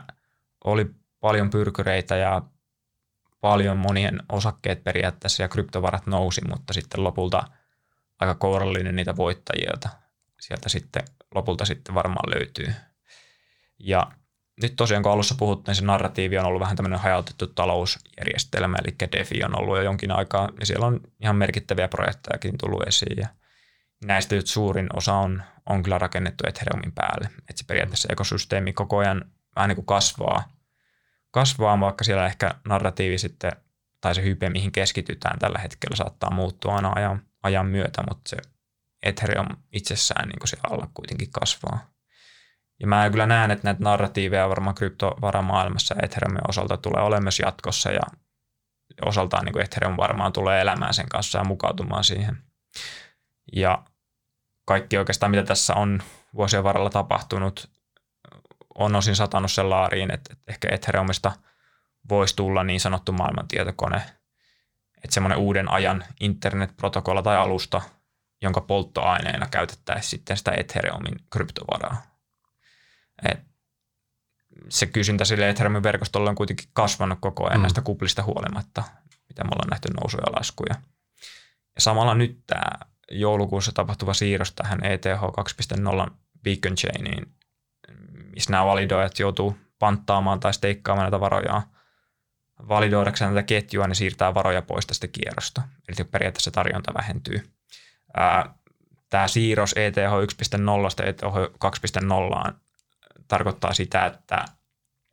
[0.64, 2.42] oli paljon pyrkyreitä ja
[3.42, 7.44] paljon monien osakkeet periaatteessa ja kryptovarat nousi, mutta sitten lopulta
[8.20, 9.72] aika kourallinen niitä voittajia,
[10.40, 11.04] sieltä sitten
[11.36, 12.74] lopulta sitten varmaan löytyy.
[13.80, 14.12] Ja
[14.62, 19.44] nyt tosiaan kun alussa puhuttiin, se narratiivi on ollut vähän tämmöinen hajautettu talousjärjestelmä, eli DeFi
[19.44, 23.28] on ollut jo jonkin aikaa, ja siellä on ihan merkittäviä projektejakin tullut esiin, ja
[24.06, 28.98] näistä nyt suurin osa on, on kyllä rakennettu Ethereumin päälle, että se periaatteessa ekosysteemi koko
[28.98, 29.26] ajan
[29.56, 30.44] vähän niin kuin kasvaa,
[31.32, 33.52] kasvaa, vaikka siellä ehkä narratiivi sitten,
[34.02, 38.38] tai se hype, mihin keskitytään tällä hetkellä, saattaa muuttua aina ajan, ajan myötä, mutta se
[39.04, 41.92] Ethereum itsessään niin siellä alla kuitenkin kasvaa.
[42.80, 47.92] Ja mä kyllä näen, että näitä narratiiveja varmaan kryptovaramaailmassa Ethereumin osalta tulee olemaan myös jatkossa
[47.92, 48.02] ja
[49.06, 52.38] osaltaan niin Ethereum varmaan tulee elämään sen kanssa ja mukautumaan siihen.
[53.54, 53.84] Ja
[54.72, 56.00] kaikki oikeastaan, mitä tässä on
[56.36, 57.70] vuosien varrella tapahtunut,
[58.76, 61.32] on osin satanut sen laariin, että ehkä Ethereumista
[62.10, 64.02] voisi tulla niin sanottu maailmantietokone,
[65.04, 67.82] että semmoinen uuden ajan internetprotokolla tai alusta,
[68.42, 72.02] jonka polttoaineena käytettäisiin sitten sitä Ethereumin kryptovaraa.
[73.32, 73.40] Et
[74.70, 77.62] se kysyntä sille Ethereumin verkostolle on kuitenkin kasvanut koko ajan mm.
[77.62, 78.84] näistä kuplista huolimatta,
[79.30, 80.76] mitä me ollaan nähty nousuja ja laskuja.
[81.76, 85.06] Ja samalla nyt tämä joulukuussa tapahtuva siirros tähän ETH
[86.08, 86.12] 2.0
[86.44, 87.36] Beacon Chainiin,
[88.36, 91.62] missä nämä validoijat joutuu panttaamaan tai steikkaamaan näitä varoja
[92.70, 95.62] validoidakseen tätä ketjua, niin siirtää varoja pois tästä kierrosta.
[95.88, 97.44] Eli periaatteessa tarjonta vähentyy.
[99.10, 101.24] Tämä siirros ETH 1.0 ETH
[102.48, 102.54] 2.0
[103.28, 104.46] tarkoittaa sitä, että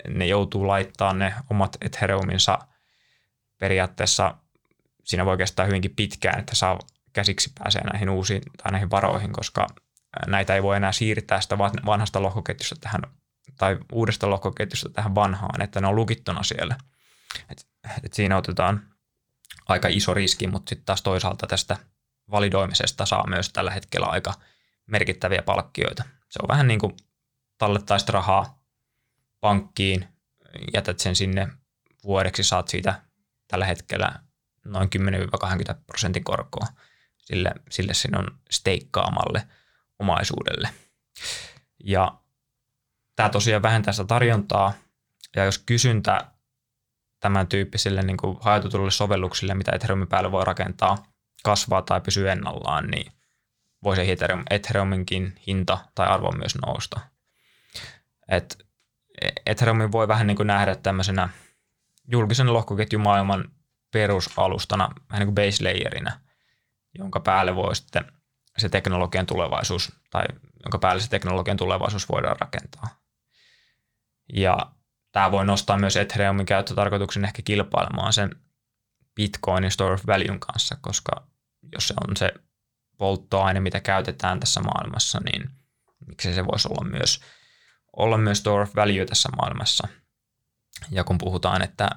[0.09, 2.59] ne joutuu laittaa ne omat Ethereuminsa
[3.59, 4.35] periaatteessa,
[5.05, 6.79] siinä voi kestää hyvinkin pitkään, että saa
[7.19, 9.67] käsiksi pääsee näihin uusiin tai näihin varoihin, koska
[10.27, 13.01] näitä ei voi enää siirtää sitä vanhasta lohkoketjusta tähän
[13.57, 16.77] tai uudesta lohkoketjusta tähän vanhaan, että ne on lukittuna siellä.
[17.51, 17.67] Et,
[18.05, 18.83] et siinä otetaan
[19.69, 21.77] aika iso riski, mutta sitten taas toisaalta tästä
[22.31, 24.35] validoimisesta saa myös tällä hetkellä aika
[24.87, 26.05] merkittäviä palkkioita.
[26.29, 26.97] Se on vähän niin kuin
[27.59, 28.63] tallettaisit rahaa
[29.41, 30.09] pankkiin,
[30.75, 31.49] jätät sen sinne
[32.05, 33.03] vuodeksi, saat siitä
[33.49, 34.13] tällä hetkellä
[34.65, 34.89] noin
[35.73, 36.67] 10-20 prosentin korkoa
[37.29, 39.49] sille, sille sinun steikkaamalle
[39.99, 40.69] omaisuudelle.
[41.85, 42.19] Ja
[43.17, 44.73] tämä tosiaan vähentää sitä tarjontaa,
[45.37, 46.31] ja jos kysyntä
[47.21, 51.07] tämän tyyppisille niin kuin hajautetulle sovelluksille, mitä Ethereumin päälle voi rakentaa,
[51.45, 53.13] kasvaa tai pysyy ennallaan, niin
[53.85, 57.01] voi se Ethereum, Ethereuminkin hinta tai arvo myös nousta.
[58.29, 58.67] Et
[59.47, 61.29] Ethereumin voi vähän niin kuin nähdä tämmöisenä
[62.13, 63.51] julkisen lohkoketjumaailman
[63.91, 66.21] perusalustana, vähän niin kuin base layerinä,
[66.99, 68.13] jonka päälle voi sitten
[68.59, 70.25] se teknologian tulevaisuus, tai
[70.65, 72.89] jonka päälle se teknologian tulevaisuus voidaan rakentaa.
[74.33, 74.73] Ja
[75.13, 78.31] tämä voi nostaa myös Ethereumin käyttötarkoituksen ehkä kilpailemaan sen
[79.15, 81.27] Bitcoinin store of value kanssa, koska
[81.73, 82.33] jos se on se
[82.99, 85.51] polttoaine, mitä käytetään tässä maailmassa, niin
[86.07, 87.21] miksi se voisi olla myös,
[87.97, 89.89] olla myös store of value tässä maailmassa.
[90.91, 91.89] Ja kun puhutaan, että,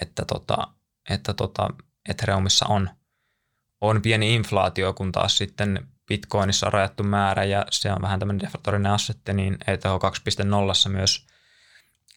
[0.00, 0.68] että, tota,
[1.10, 1.68] että tota,
[2.08, 2.90] Ethereumissa on,
[3.80, 8.40] on pieni inflaatio, kun taas sitten Bitcoinissa on rajattu määrä ja se on vähän tämmöinen
[8.40, 9.84] deflatorinen assetti, niin ETH
[10.86, 11.26] 2.0 myös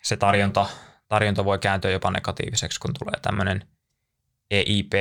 [0.03, 0.65] se tarjonta,
[1.07, 3.67] tarjonta voi kääntyä jopa negatiiviseksi, kun tulee tämmöinen
[4.51, 4.91] EIP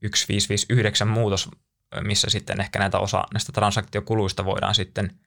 [0.00, 1.48] 1559 muutos,
[2.00, 5.18] missä sitten ehkä näitä osa näistä transaktiokuluista voidaan sitten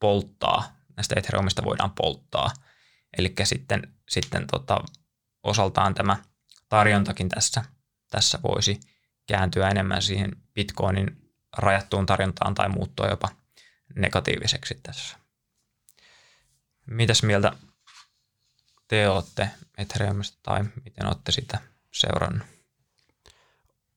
[0.00, 2.50] polttaa, näistä Ethereumista voidaan polttaa.
[3.18, 4.78] Eli sitten, sitten tota,
[5.42, 6.16] osaltaan tämä
[6.68, 7.64] tarjontakin tässä,
[8.10, 8.80] tässä voisi
[9.28, 13.28] kääntyä enemmän siihen Bitcoinin rajattuun tarjontaan tai muuttua jopa
[13.94, 15.16] negatiiviseksi tässä.
[16.86, 17.52] Mitäs mieltä
[18.88, 21.58] te olette Ethereumista tai miten olette sitä
[21.92, 22.46] seurannut?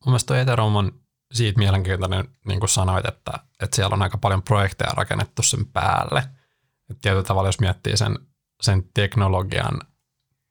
[0.06, 1.02] Mun mielestä Ethereum on
[1.32, 6.24] siitä mielenkiintoinen, niin kuin sanoit, että, että siellä on aika paljon projekteja rakennettu sen päälle.
[6.90, 8.20] Et tietyllä tavalla, jos miettii sen,
[8.62, 9.82] sen teknologian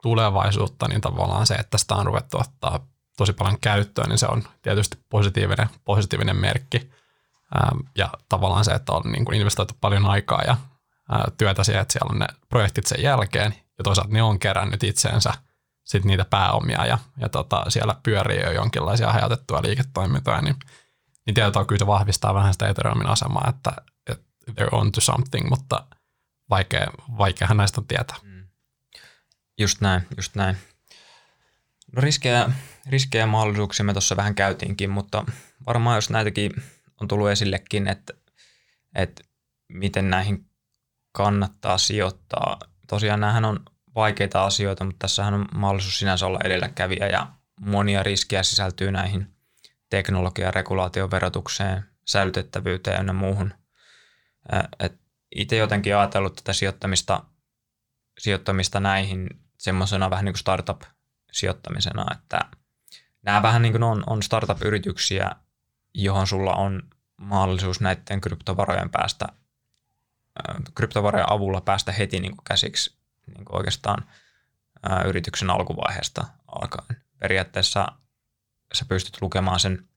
[0.03, 2.90] tulevaisuutta, niin tavallaan se, että sitä on ruvettu ottaa
[3.21, 6.91] tosi paljon käyttöön, niin se on tietysti positiivinen, positiivinen merkki.
[7.99, 10.57] Ja tavallaan se, että on niin kuin investoitu paljon aikaa ja
[11.39, 15.33] työtä siihen, että siellä on ne projektit sen jälkeen, ja toisaalta ne on kerännyt itseensä
[15.85, 20.57] sit niitä pääomia ja, ja tota, siellä pyörii jo jonkinlaisia hajautettuja liiketoimintoja, niin,
[21.27, 23.73] niin tietyllä kyllä se vahvistaa vähän sitä Ethereumin asemaa, että,
[24.07, 25.87] että they're on to something, mutta
[26.51, 26.87] vaikea,
[27.19, 28.17] vaikeahan näistä on tietää.
[28.23, 28.49] Mm.
[29.59, 30.57] Just näin, just näin.
[31.97, 32.51] No riskejä,
[32.87, 35.25] riskejä ja mahdollisuuksia me tuossa vähän käytiinkin, mutta
[35.67, 36.53] varmaan jos näitäkin
[37.01, 38.13] on tullut esillekin, että,
[38.95, 39.23] että
[39.69, 40.47] miten näihin
[41.13, 42.59] kannattaa sijoittaa.
[42.87, 43.61] Tosiaan nämähän on
[43.95, 47.27] vaikeita asioita, mutta tässähän on mahdollisuus sinänsä olla edelläkävijä ja
[47.61, 49.35] monia riskejä sisältyy näihin
[49.91, 53.55] teknologia- regulaation verotukseen, säilytettävyyteen ja muuhun.
[55.35, 57.25] Itse jotenkin ajatellut tätä sijoittamista,
[58.19, 60.39] sijoittamista näihin semmoisena vähän niin kuin
[61.31, 62.41] startup-sijoittamisena, että
[63.23, 65.31] nämä vähän niin kuin on, on startup-yrityksiä,
[65.95, 66.83] johon sulla on
[67.17, 69.27] mahdollisuus näiden kryptovarojen päästä,
[70.75, 72.97] kryptovarojen avulla päästä heti niin kuin käsiksi
[73.27, 74.05] niin kuin oikeastaan
[75.07, 77.03] yrityksen alkuvaiheesta alkaen.
[77.19, 77.87] Periaatteessa
[78.75, 79.89] sä pystyt lukemaan sen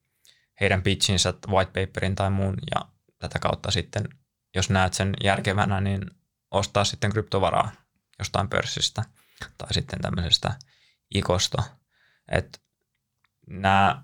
[0.61, 2.85] heidän pitchinsä, white paperin tai muun, ja
[3.19, 4.09] tätä kautta sitten,
[4.55, 6.11] jos näet sen järkevänä, niin
[6.51, 7.71] ostaa sitten kryptovaraa
[8.19, 9.03] jostain pörssistä
[9.57, 10.53] tai sitten tämmöisestä
[11.13, 11.63] ikosta.
[12.31, 12.61] Et
[13.47, 14.03] nämä,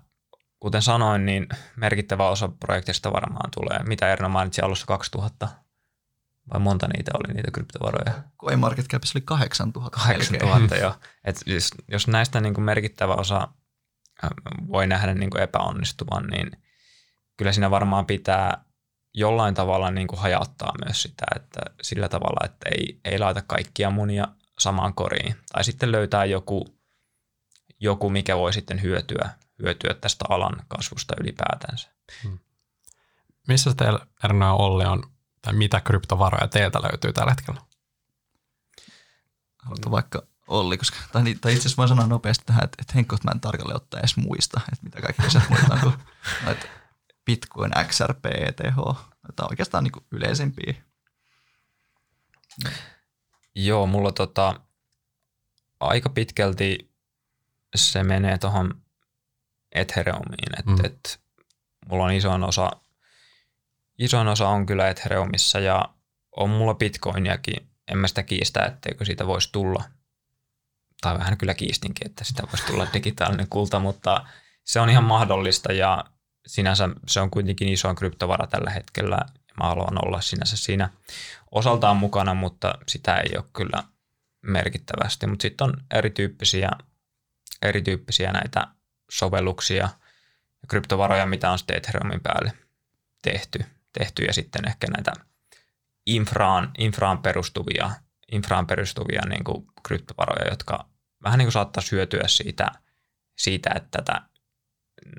[0.60, 3.78] kuten sanoin, niin merkittävä osa projektista varmaan tulee.
[3.82, 5.48] Mitä Erno mainitsi alussa 2000
[6.52, 8.22] vai monta niitä oli, niitä kryptovaroja?
[8.38, 9.98] CoinMarketCapissa oli 8000.
[9.98, 10.94] 8000, joo.
[11.24, 13.48] Et jos, jos näistä niin kuin merkittävä osa
[14.24, 14.30] äh,
[14.68, 16.50] voi nähdä niin kuin epäonnistuvan, niin
[17.36, 18.64] kyllä siinä varmaan pitää
[19.14, 23.90] jollain tavalla niin kuin hajauttaa myös sitä, että sillä tavalla, että ei, ei laita kaikkia
[23.90, 24.28] munia
[24.58, 25.34] samaan koriin.
[25.52, 26.79] Tai sitten löytää joku,
[27.80, 29.30] joku mikä voi sitten hyötyä,
[29.62, 31.90] hyötyä tästä alan kasvusta ylipäätänsä.
[32.22, 32.38] Hmm.
[33.48, 35.02] Missä teillä Erno ja Olli on
[35.42, 37.60] tai mitä kryptovaroja teiltä löytyy tällä hetkellä?
[39.58, 42.92] Haluatko vaikka Olli, koska, tai, niin, tai itse asiassa voin sanoa nopeasti tähän, että, että
[42.94, 45.94] Henkko, mä en tarkalleen ottaa edes muista, että mitä kaikkea sieltä muistaa, kuin
[46.44, 46.66] noita
[47.24, 48.76] Bitcoin, XRP, ETH,
[49.28, 50.74] joita oikeastaan niin yleisempiä.
[53.54, 54.60] Joo, mulla tota,
[55.80, 56.89] aika pitkälti
[57.74, 58.82] se menee tuohon
[59.72, 60.84] Ethereumiin, että mm.
[60.84, 61.20] et,
[61.88, 62.70] mulla on iso osa
[64.00, 65.84] isoin osa on kyllä Ethereumissa ja
[66.36, 67.68] on mulla Bitcoiniakin.
[67.88, 69.84] En mä sitä kiistä, etteikö siitä voisi tulla.
[71.00, 74.26] Tai vähän kyllä kiistinkin, että sitä voisi tulla digitaalinen kulta, mutta
[74.64, 76.04] se on ihan mahdollista ja
[76.46, 79.18] sinänsä se on kuitenkin isoin kryptovara tällä hetkellä.
[79.60, 80.90] Mä haluan olla sinänsä siinä
[81.50, 83.84] osaltaan mukana, mutta sitä ei ole kyllä
[84.42, 85.26] merkittävästi.
[85.26, 86.70] Mutta sitten on erityyppisiä,
[87.62, 88.66] erityyppisiä näitä
[89.10, 89.88] sovelluksia
[90.62, 92.52] ja kryptovaroja, mitä on sitten Ethereumin päälle
[93.22, 95.12] tehty tehty ja sitten ehkä näitä
[96.06, 97.90] infraan, infraan perustuvia,
[98.32, 100.88] infraan perustuvia niin kuin kryptovaroja, jotka
[101.22, 102.70] vähän niin kuin saattaa syötyä siitä,
[103.38, 104.22] siitä että tätä,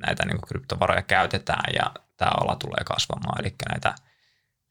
[0.08, 3.42] näitä niin kuin kryptovaroja käytetään ja tämä ala tulee kasvamaan.
[3.42, 3.96] Eli näitä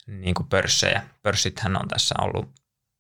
[0.07, 1.03] niin kuin pörssejä.
[1.23, 2.51] Pörssithän on tässä ollut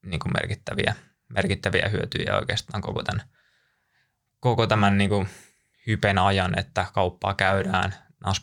[0.03, 0.95] niin kuin merkittäviä,
[1.29, 3.29] merkittäviä hyötyjä oikeastaan koko tämän,
[4.41, 5.29] koko tämän niin kuin
[5.87, 7.91] hypen ajan, että kauppaa käydään.
[7.91, 8.35] Nämä on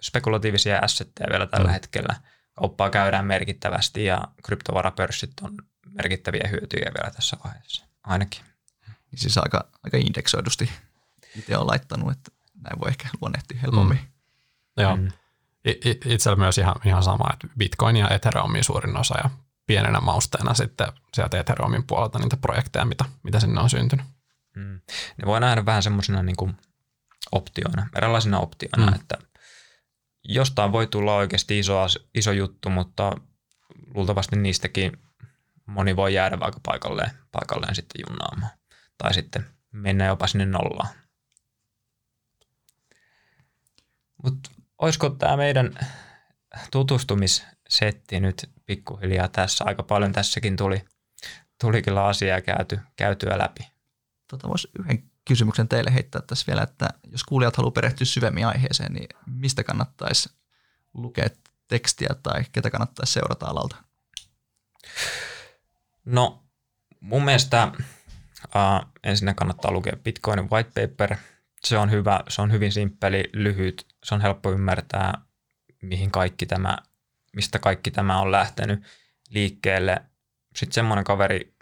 [0.00, 1.72] spekulatiivisia assetteja vielä tällä mm.
[1.72, 2.16] hetkellä.
[2.54, 5.56] Kauppaa käydään merkittävästi ja kryptovarapörssit on
[5.94, 8.42] merkittäviä hyötyjä vielä tässä vaiheessa ainakin.
[8.86, 10.70] Niin siis aika, aika indeksoidusti
[11.36, 12.30] itse on laittanut, että
[12.62, 13.98] näin voi ehkä luonnehtia helpommin.
[13.98, 14.82] Mm.
[14.82, 14.96] Joo.
[14.96, 15.08] Mm.
[16.04, 19.30] Itsellä myös ihan, ihan sama, että Bitcoin ja Ethereumin suurin osa ja
[19.66, 24.06] pienenä mausteena sitten sieltä Ethereumin puolelta niitä projekteja, mitä, mitä sinne on syntynyt.
[24.58, 24.80] Mm.
[25.16, 26.56] Ne voi nähdä vähän semmoisena niin
[27.32, 28.94] optioina, erilaisina optioina, mm.
[28.94, 29.18] että
[30.24, 33.12] jostain voi tulla oikeasti iso, iso juttu, mutta
[33.94, 34.92] luultavasti niistäkin
[35.66, 38.52] moni voi jäädä vaikka paikalleen, paikalleen sitten junnaamaan.
[38.98, 40.88] Tai sitten mennä jopa sinne nollaan.
[44.22, 45.78] Mutta olisiko tämä meidän
[46.70, 49.64] tutustumissetti nyt pikkuhiljaa tässä?
[49.64, 50.84] Aika paljon tässäkin tuli,
[51.60, 53.77] tuli kyllä asiaa käyty, käytyä läpi.
[54.28, 58.92] Tota, Voisi yhden kysymyksen teille heittää tässä vielä, että jos kuulijat haluaa perehtyä syvemmin aiheeseen,
[58.92, 60.30] niin mistä kannattaisi
[60.94, 61.28] lukea
[61.68, 63.76] tekstiä tai ketä kannattaisi seurata alalta?
[66.04, 66.44] No
[67.00, 67.72] mun mielestä
[68.44, 71.16] uh, ensin kannattaa lukea Bitcoinin white paper.
[71.64, 75.22] Se on hyvä, se on hyvin simppeli, lyhyt, se on helppo ymmärtää,
[75.82, 76.78] mihin kaikki tämä,
[77.32, 78.84] mistä kaikki tämä on lähtenyt
[79.30, 80.02] liikkeelle.
[80.56, 81.54] Sitten semmoinen kaveri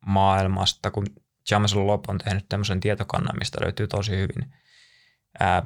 [0.00, 1.06] Bitcoin-maailmasta, kun
[1.50, 4.54] Jameson Lop on tehnyt tämmöisen tietokannan, mistä löytyy tosi hyvin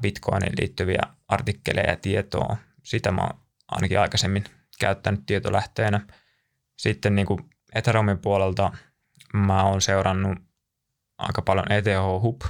[0.01, 2.57] Bitcoinin liittyviä artikkeleja ja tietoa.
[2.83, 4.45] Sitä mä oon ainakin aikaisemmin
[4.79, 6.01] käyttänyt tietolähteenä–
[6.77, 8.73] sitten niin kuin Ethereumin puolelta
[9.35, 10.39] mä oon seurannut
[11.19, 12.43] aika paljon ETH Hub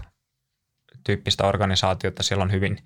[1.04, 2.22] tyyppistä organisaatiota.
[2.22, 2.78] Siellä on hyvin,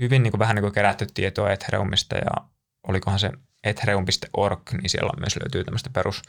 [0.00, 2.48] hyvin niin kuin vähän niin kuin kerätty tietoa Ethereumista ja
[2.88, 3.30] olikohan se
[3.64, 6.22] ethereum.org, niin siellä myös löytyy tämmöistä perus,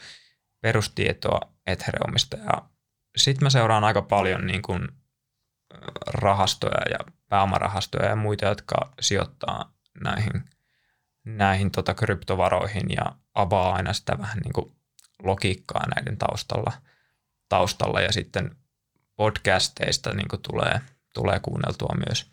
[0.60, 2.36] perustietoa Ethereumista.
[2.36, 2.68] Ja
[3.16, 4.88] sitten mä seuraan aika paljon niin kuin
[6.06, 10.42] rahastoja ja pääomarahastoja ja muita, jotka sijoittaa näihin–
[11.26, 14.76] näihin tota, kryptovaroihin ja avaa aina sitä vähän niin kuin
[15.22, 16.72] logiikkaa näiden taustalla,
[17.48, 18.56] taustalla ja sitten
[19.16, 20.80] podcasteista niin kuin tulee,
[21.14, 22.30] tulee kuunneltua myös.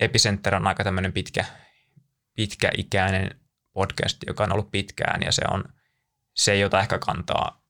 [0.00, 1.44] Epicenter on aika tämmöinen pitkä,
[2.36, 3.40] pitkäikäinen
[3.72, 5.64] podcast, joka on ollut pitkään ja se on
[6.40, 7.62] se, jota ehkä kantaa,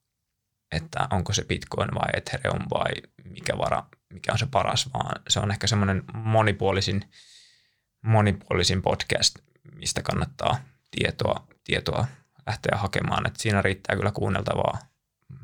[0.73, 2.91] että onko se Bitcoin vai Ethereum vai
[3.25, 7.11] mikä vara, mikä on se paras, vaan se on ehkä semmoinen monipuolisin,
[8.03, 9.39] monipuolisin podcast,
[9.75, 10.61] mistä kannattaa
[10.91, 12.07] tietoa, tietoa
[12.47, 13.27] lähteä hakemaan.
[13.27, 14.79] Et siinä riittää kyllä kuunneltavaa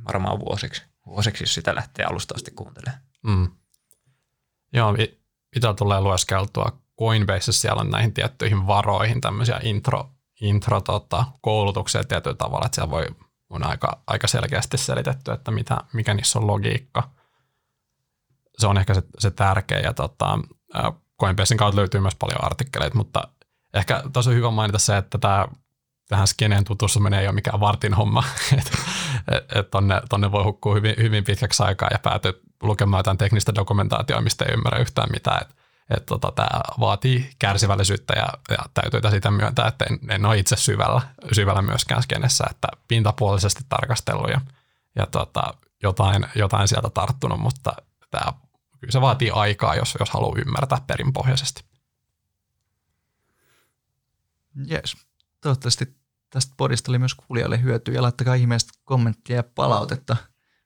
[0.09, 3.03] varmaan vuosiksi, vuosiksi jos sitä lähtee alusta asti kuuntelemaan.
[3.23, 3.49] Mm.
[4.73, 4.97] Joo,
[5.55, 12.37] mitä tulee lueskeltua Coinbase, siellä on näihin tiettyihin varoihin tämmöisiä intro, intro tota, koulutuksia tietyllä
[12.37, 13.07] tavalla, että siellä voi
[13.51, 17.11] on aika, aika selkeästi selitetty, että mitä, mikä niissä on logiikka.
[18.59, 20.39] Se on ehkä se, se tärkeä ja tota,
[21.21, 23.29] Coinbasein kautta löytyy myös paljon artikkeleita, mutta
[23.77, 25.47] Ehkä tosi hyvä mainita se, että tämä
[26.09, 28.25] tähän skeneen tutustuminen ei ole mikään vartin homma,
[28.59, 28.79] että
[29.55, 34.23] et tonne, tonne voi hukkua hyvin, hyvin pitkäksi aikaa ja päätyy lukemaan jotain teknistä dokumentaatiota,
[34.23, 35.43] mistä ei ymmärrä yhtään mitään.
[35.43, 35.57] Et,
[35.91, 40.57] et tota, tämä vaatii kärsivällisyyttä ja, ja täytyy sitä myöntää, että en, en ole itse
[40.57, 41.01] syvällä,
[41.33, 44.41] syvällä myöskään skenessä, että pintapuolisesti tarkastellut ja,
[44.97, 47.73] ja tota, jotain, jotain sieltä tarttunut, mutta
[48.11, 48.33] tämä,
[48.81, 51.65] kyllä se vaatii aikaa, jos, jos haluaa ymmärtää perinpohjaisesti.
[54.67, 54.97] Jees.
[55.41, 55.97] Toivottavasti
[56.31, 60.17] tästä podista oli myös kuulijoille hyötyä ja laittakaa ihmeestä kommenttia ja palautetta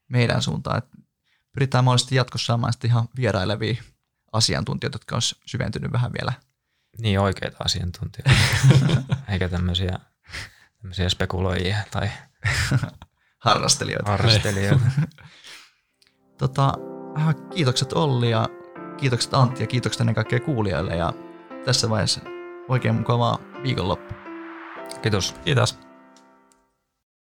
[0.09, 0.78] meidän suuntaan.
[0.78, 0.97] Että
[1.52, 3.82] pyritään mahdollisesti jatkossa saamaan ihan vierailevia
[4.32, 6.32] asiantuntijoita, jotka olisi syventynyt vähän vielä.
[6.98, 8.31] Niin, oikeita asiantuntijoita,
[9.32, 9.98] eikä tämmöisiä,
[10.81, 12.11] tämmöisiä spekuloijia tai
[13.44, 14.11] harrastelijoita.
[14.11, 14.85] harrastelijoita.
[16.39, 16.74] tota,
[17.19, 18.48] äh, kiitokset Olli ja
[18.97, 21.12] kiitokset Antti ja kiitokset ennen kaikkea kuulijoille ja
[21.65, 22.20] tässä vaiheessa
[22.69, 24.15] oikein mukavaa viikonloppu.
[25.02, 25.35] Kiitos.
[25.44, 25.89] Kiitos.